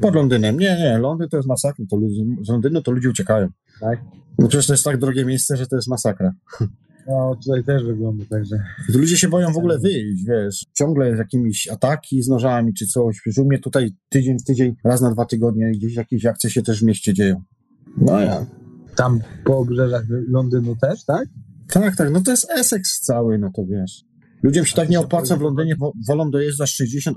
[0.00, 0.58] Pod Londynem.
[0.58, 1.84] Nie, nie, Londyn to jest masakra.
[1.90, 3.48] To ludzie, z Londynu to ludzie uciekają.
[3.80, 4.00] Tak.
[4.38, 6.32] No przecież to jest tak drogie miejsce, że to jest masakra.
[7.08, 8.56] No, tutaj też wygląda tak, że...
[8.92, 10.66] To ludzie się boją w ogóle wyjść, wiesz.
[10.74, 13.20] Ciągle jakimiś ataki z nożami czy coś.
[13.20, 16.62] Przecież u mnie tutaj tydzień w tydzień, raz na dwa tygodnie gdzieś jakieś akcje się
[16.62, 17.42] też w mieście dzieją.
[17.96, 18.46] No ja.
[18.96, 21.28] Tam po obrzeżach Londynu też, tak?
[21.68, 24.04] Tak, tak, no to jest Essex cały, no to wiesz.
[24.44, 27.12] Ludziom się tak nie opłaca w Londynie, wo- wolą dojeżdżać 60-80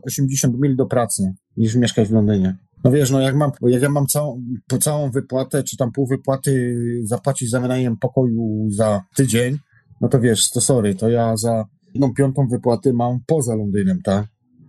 [0.60, 2.58] mil do pracy, niż mieszkać w Londynie.
[2.84, 6.08] No wiesz, no jak mam, jak ja mam całą, po całą wypłatę, czy tam pół
[6.08, 9.58] wypłaty zapłacić za wynajem pokoju za tydzień,
[10.02, 14.26] no to wiesz, to sorry, to ja za jedną piątą wypłaty mam poza Londynem, tak?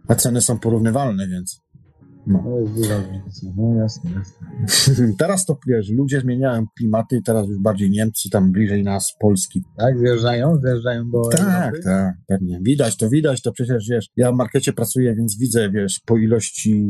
[0.09, 1.61] A ceny są porównywalne, więc.
[2.29, 2.45] No.
[3.57, 5.07] No jasne, jasne.
[5.19, 9.99] teraz to wiesz, ludzie zmieniają klimaty, teraz już bardziej Niemcy, tam bliżej nas, Polski, Tak,
[9.99, 11.81] zjeżdżają, zjeżdżają do Tak, Europy.
[11.85, 12.61] tak, pewnie.
[12.63, 16.87] Widać to, widać to przecież, wiesz, ja w markecie pracuję, więc widzę, wiesz, po ilości,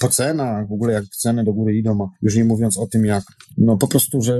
[0.00, 3.24] po cenach, w ogóle jak ceny do góry idą, już nie mówiąc o tym, jak,
[3.58, 4.38] no po prostu, że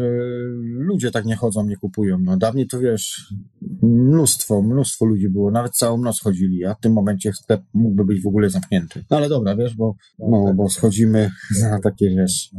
[0.63, 3.35] ludzie tak nie chodzą, nie kupują, no dawniej to, wiesz,
[3.83, 8.23] mnóstwo, mnóstwo ludzi było, nawet całą noc chodzili, a w tym momencie sklep mógłby być
[8.23, 9.05] w ogóle zamknięty.
[9.11, 9.95] No ale dobra, wiesz, bo,
[10.31, 11.31] no, bo schodzimy
[11.61, 12.51] na takie, wiesz,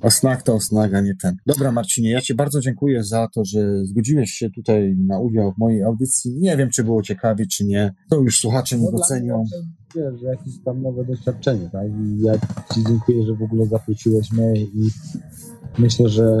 [0.00, 1.36] Osnak to osnak, a nie ten.
[1.46, 5.58] Dobra, Marcinie, ja Ci bardzo dziękuję za to, że zgodziłeś się tutaj na udział w
[5.58, 6.38] mojej audycji.
[6.38, 7.92] Nie wiem, czy było ciekawie, czy nie.
[8.10, 9.44] To już słuchacze nie No, docenią.
[9.96, 11.86] Wiesz, że jakieś tam nowe doświadczenie, tak?
[11.86, 12.34] I ja
[12.74, 14.90] Ci dziękuję, że w ogóle zaprosiłeś mnie i
[15.78, 16.38] myślę, że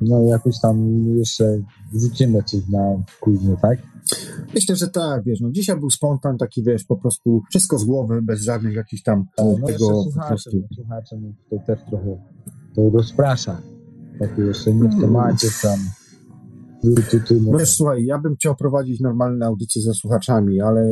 [0.00, 1.58] no jakoś tam jeszcze
[1.94, 3.78] rzucimy coś na później, tak?
[4.54, 8.22] Myślę, że tak, wiesz, no dzisiaj był spontan, taki, wiesz, po prostu wszystko z głowy,
[8.22, 10.50] bez żadnych jakichś tam no jeszcze tego po słuchacze, prostu.
[10.54, 12.16] no, słuchacze, no to też trochę
[12.74, 13.62] to rozprasza.
[14.18, 15.78] Takie jeszcze nie w temacie tam.
[17.52, 20.86] No wiesz, słuchaj, ja bym chciał prowadzić normalne audycje ze słuchaczami, ale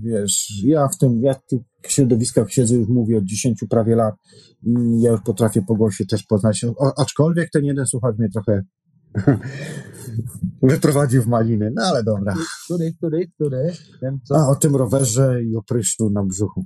[0.00, 4.14] wiesz, ja w tym, ja w tych środowiskach siedzę już mówię od 10 prawie lat
[4.62, 8.62] i ja już potrafię po głosie też poznać, o, aczkolwiek ten jeden słuchacz mnie trochę
[10.62, 12.34] wyprowadził w maliny, no ale dobra.
[12.64, 13.72] Który, który, który?
[14.00, 14.36] Ten co?
[14.36, 16.64] A o tym rowerze i o pryszczu na brzuchu.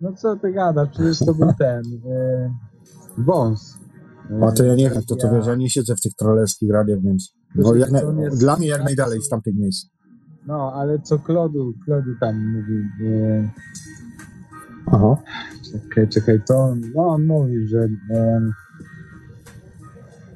[0.00, 0.88] No co ty gadasz?
[0.90, 2.50] Przecież to był ten e,
[3.18, 3.74] wąs.
[4.30, 6.70] E, A to ja nie wiem, to to wiesz, ja nie siedzę w tych trollerskich
[6.70, 9.86] radiach, więc no, jak na, jest- dla mnie jak najdalej z tamtych miejsc.
[10.46, 12.74] No, ale co Klodu, Klodu tam mówi,
[13.06, 13.50] e,
[14.86, 15.16] Aha.
[15.72, 18.40] czekaj, czekaj, to on, no on mówi, że e,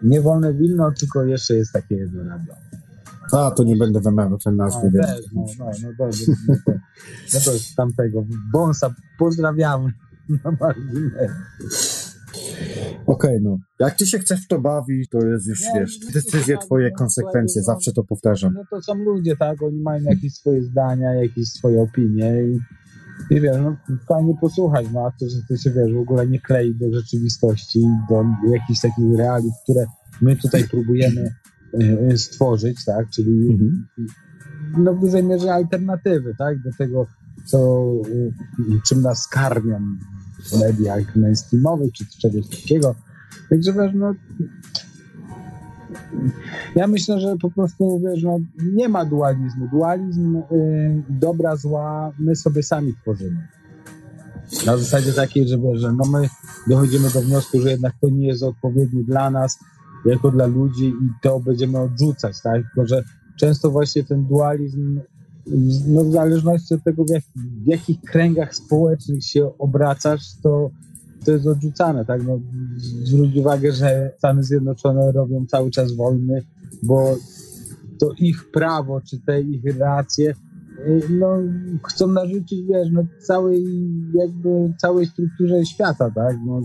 [0.02, 2.54] nie wolne wino, tylko jeszcze jest takie jedno radio.
[3.32, 6.72] A, to nie będę wymawiał ten nazwy, też, no, no, no dobrze, no to,
[7.34, 9.92] no to z tamtego wąsa pozdrawiamy
[10.44, 11.34] na marginesie.
[13.06, 13.58] Okej, no.
[13.80, 17.62] Jak ty się chcesz w to bawić, to jest już, wiesz, decyzje twoje, no, konsekwencje,
[17.62, 18.54] zawsze to powtarzam.
[18.54, 19.62] No to są ludzie, tak?
[19.62, 22.60] Oni mają jakieś swoje zdania, jakieś swoje opinie i,
[23.34, 23.76] i wiesz, no
[24.08, 27.80] fajnie posłuchać, no a to, że to się wiesz, w ogóle nie klei do rzeczywistości,
[28.08, 29.86] do jakichś takich realiów, które
[30.20, 31.34] my tutaj próbujemy
[32.10, 33.10] e, stworzyć, tak?
[33.10, 33.86] Czyli Mhm.
[34.78, 36.62] no w dużej mierze alternatywy, tak?
[36.62, 37.06] Do tego,
[37.46, 38.32] co, y,
[38.86, 39.80] czym nas karmią
[40.40, 42.94] w mediach mainstreamowych, czy czegoś takiego.
[43.50, 44.14] Także wiesz, no
[46.76, 48.38] ja myślę, że po prostu, wiesz, no,
[48.72, 49.68] nie ma dualizmu.
[49.68, 53.48] Dualizm y, dobra, zła, my sobie sami tworzymy.
[54.66, 56.28] Na zasadzie takiej, że, wiesz, że no my
[56.68, 59.58] dochodzimy do wniosku, że jednak to nie jest odpowiednie dla nas,
[60.04, 62.62] jako dla ludzi i to będziemy odrzucać, tak?
[62.62, 63.04] Tylko, że
[63.36, 65.00] często właśnie ten dualizm,
[65.88, 67.22] no w zależności od tego, w, jak,
[67.64, 70.70] w jakich kręgach społecznych się obracasz, to,
[71.24, 72.26] to jest odrzucane, tak?
[72.26, 72.40] No,
[73.04, 76.42] zwróć uwagę, że Stany Zjednoczone robią cały czas wojny,
[76.82, 77.16] bo
[77.98, 80.34] to ich prawo, czy te ich racje,
[80.86, 81.36] y, no,
[81.88, 83.64] chcą narzucić, wiesz, no, całej,
[84.14, 86.36] jakby całej strukturze świata, tak?
[86.46, 86.60] No,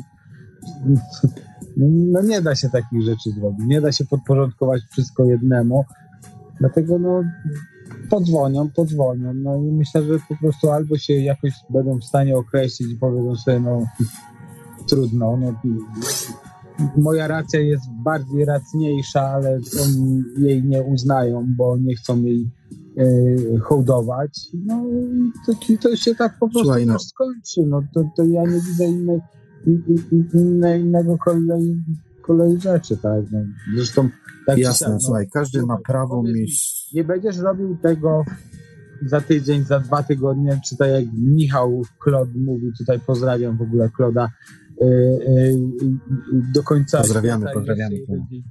[2.12, 5.86] no nie da się takich rzeczy zrobić, nie da się podporządkować wszystko jednemu,
[6.60, 7.24] dlatego no
[8.10, 12.92] podzwonią, podzwonią, no i myślę, że po prostu albo się jakoś będą w stanie określić
[12.92, 13.86] i powiedzą sobie, no
[14.90, 15.54] trudno, no
[16.98, 22.50] moja racja jest bardziej racniejsza, ale oni jej nie uznają, bo nie chcą jej
[22.98, 23.06] e,
[23.60, 24.40] hołdować.
[24.66, 24.84] No
[25.46, 27.00] to, to się tak po prostu Słuchaj, no.
[27.00, 27.62] skończy.
[27.68, 29.20] No to, to ja nie widzę innej,
[30.34, 31.84] innej, innego kolei,
[32.28, 33.22] kolei rzeczy, tak.
[33.32, 33.40] No,
[33.76, 34.10] zresztą
[34.48, 36.86] tak Jasne, no, słuchaj, każdy ma prawo mieć...
[36.94, 38.24] Nie będziesz robił tego
[39.06, 43.90] za tydzień, za dwa tygodnie, czy tak jak Michał Klod mówi, tutaj pozdrawiam w ogóle
[43.90, 44.30] Kloda,
[44.82, 45.58] Y, y,
[46.54, 46.98] do końca.
[46.98, 47.96] Pozdrawiamy, pozdrawiamy.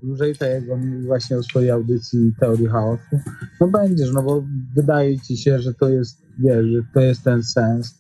[0.03, 3.21] Dłużej, tak jak on właśnie o swojej audycji Teorii Chaosu.
[3.61, 4.45] No będziesz, no bo
[4.75, 7.99] wydaje ci się, że to jest, wiesz, że to jest ten sens.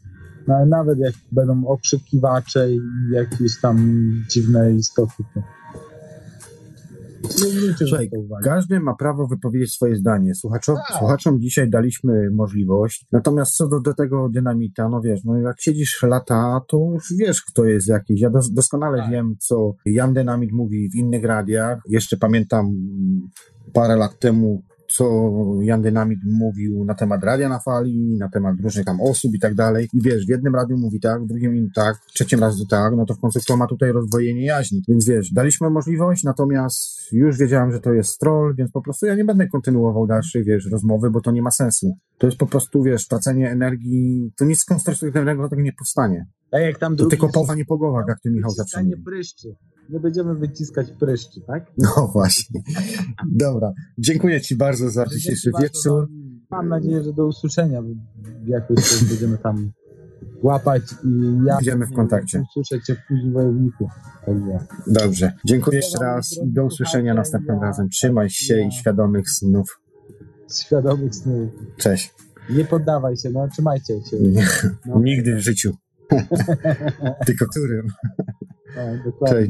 [0.48, 2.80] No, nawet jak będą okrzykiwacze i
[3.12, 5.22] jakieś tam dziwne istoty.
[5.34, 5.40] To
[7.78, 8.10] Słuchaj,
[8.44, 10.34] każdy ma prawo wypowiedzieć swoje zdanie.
[10.34, 10.98] Słuchaczom, tak.
[10.98, 13.06] słuchaczom dzisiaj daliśmy możliwość.
[13.12, 17.42] Natomiast co do, do tego dynamita, no wiesz, no jak siedzisz lata, to już wiesz,
[17.42, 18.20] kto jest jakiś.
[18.20, 19.10] Ja dos, doskonale tak.
[19.10, 21.78] wiem, co Jan Dynamit mówi w innych radiach.
[21.88, 22.74] Jeszcze pamiętam
[23.72, 25.31] parę lat temu co
[25.61, 29.55] Jan Dynamit mówił na temat radia na fali, na temat różnych tam osób i tak
[29.55, 29.89] dalej.
[29.93, 33.06] I wiesz, w jednym radiu mówi tak, w drugim tak, w trzecim razie tak, no
[33.06, 34.82] to w końcu kto ma tutaj rozdwojenie jaźni.
[34.89, 39.15] Więc wiesz, daliśmy możliwość, natomiast już wiedziałem, że to jest troll, więc po prostu ja
[39.15, 41.97] nie będę kontynuował dalszej, wiesz, rozmowy, bo to nie ma sensu.
[42.19, 46.27] To jest po prostu, wiesz, tracenie energii, to nic konstruktywnego tego nie powstanie.
[46.50, 49.48] Tak jak tam to tylko powanie po głowach, jak ty Michał zawsze pryszczy.
[49.90, 51.72] Nie będziemy wyciskać pryszczy, tak?
[51.78, 52.62] No właśnie.
[53.32, 53.72] Dobra.
[53.98, 56.08] Dziękuję Ci bardzo za dzisiejszy wieczór.
[56.50, 57.82] Mam nadzieję, że do usłyszenia.
[58.46, 59.72] Jakoś będziemy tam
[60.42, 62.42] łapać i ja będziemy w kontakcie.
[62.50, 63.88] Usłyszę Cię później w wojowniku.
[64.86, 65.32] Dobrze.
[65.46, 67.88] Dziękuję jeszcze raz i do usłyszenia następnym razem.
[67.88, 69.80] Trzymaj się i świadomych snów.
[70.60, 71.50] Świadomych snów.
[71.76, 72.14] Cześć.
[72.50, 74.20] Nie poddawaj się, no trzymajcie się.
[74.20, 74.46] Nie.
[74.86, 75.00] No.
[75.00, 75.72] Nigdy w życiu.
[77.26, 77.86] Tylko którym?
[78.76, 79.48] No, dokładnie.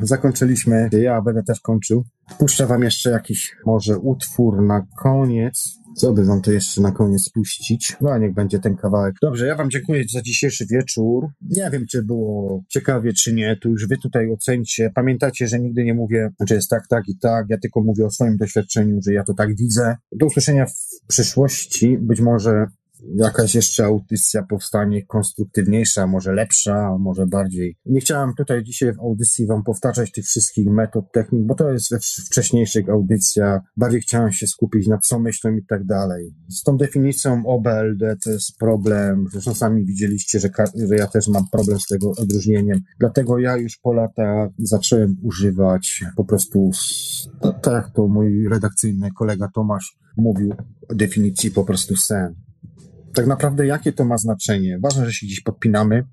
[0.00, 0.88] Zakończyliśmy.
[1.02, 2.04] Ja będę też kończył.
[2.38, 5.78] Puszczę wam jeszcze jakiś może utwór na koniec.
[5.96, 7.96] Co by wam to jeszcze na koniec puścić?
[8.00, 9.14] No, niech będzie ten kawałek.
[9.22, 11.26] Dobrze, ja wam dziękuję za dzisiejszy wieczór.
[11.50, 13.56] Nie wiem, czy było ciekawie, czy nie.
[13.56, 14.90] Tu już wy tutaj ocencie.
[14.94, 17.46] Pamiętacie, że nigdy nie mówię, że jest tak, tak i tak.
[17.48, 19.96] Ja tylko mówię o swoim doświadczeniu, że ja to tak widzę.
[20.12, 21.98] Do usłyszenia w przyszłości.
[22.00, 22.66] Być może
[23.14, 27.76] jakaś jeszcze audycja powstanie konstruktywniejsza, może lepsza, może bardziej.
[27.86, 31.90] Nie chciałem tutaj dzisiaj w audycji wam powtarzać tych wszystkich metod, technik, bo to jest
[31.90, 33.62] we wcześniejszych audycjach.
[33.76, 36.34] Bardziej chciałem się skupić na co myślą i tak dalej.
[36.48, 39.24] Z tą definicją OBLD to jest problem.
[39.32, 40.48] Zresztą sami widzieliście, że,
[40.88, 42.80] że ja też mam problem z tego odróżnieniem.
[43.00, 46.70] Dlatego ja już po latach zacząłem używać po prostu,
[47.62, 50.54] tak jak to mój redakcyjny kolega Tomasz mówił,
[50.94, 52.45] definicji po prostu sen
[53.16, 54.78] tak naprawdę jakie to ma znaczenie?
[54.82, 56.04] Ważne, że się gdzieś podpinamy,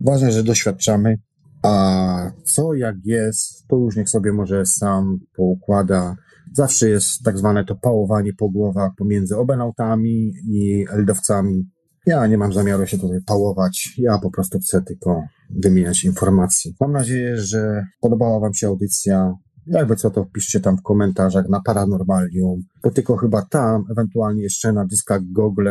[0.00, 1.18] ważne, że doświadczamy,
[1.62, 6.16] a co jak jest, to już niech sobie może sam poukłada.
[6.52, 11.70] Zawsze jest tak zwane to pałowanie po głowach pomiędzy obenautami i eldowcami.
[12.06, 16.72] Ja nie mam zamiaru się tutaj pałować, ja po prostu chcę tylko wymieniać informacje.
[16.80, 19.34] Mam nadzieję, że podobała Wam się audycja.
[19.66, 24.72] Jakby co, to piszcie tam w komentarzach na Paranormalium, bo tylko chyba tam, ewentualnie jeszcze
[24.72, 25.68] na dyskach Google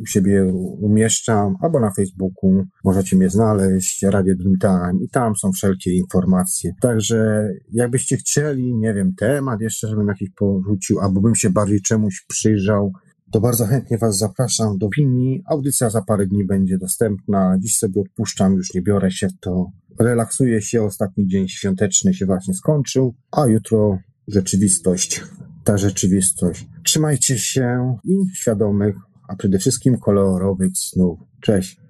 [0.00, 0.44] u siebie
[0.80, 6.72] umieszczam, albo na Facebooku możecie mnie znaleźć, Radio Dream Time i tam są wszelkie informacje.
[6.80, 12.24] Także jakbyście chcieli, nie wiem, temat jeszcze, żebym jakiś porzucił, albo bym się bardziej czemuś
[12.28, 12.92] przyjrzał,
[13.30, 15.42] to bardzo chętnie Was zapraszam do opinii.
[15.46, 17.56] Audycja za parę dni będzie dostępna.
[17.60, 19.66] Dziś sobie odpuszczam, już nie biorę się w to.
[19.98, 23.98] Relaksuję się, ostatni dzień świąteczny się właśnie skończył, a jutro
[24.28, 25.24] rzeczywistość,
[25.64, 26.68] ta rzeczywistość.
[26.84, 28.96] Trzymajcie się i świadomych
[29.28, 31.18] a przede wszystkim kolorowych snów.
[31.40, 31.80] Cześć.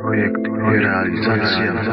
[0.00, 1.84] Projekt i realizacja.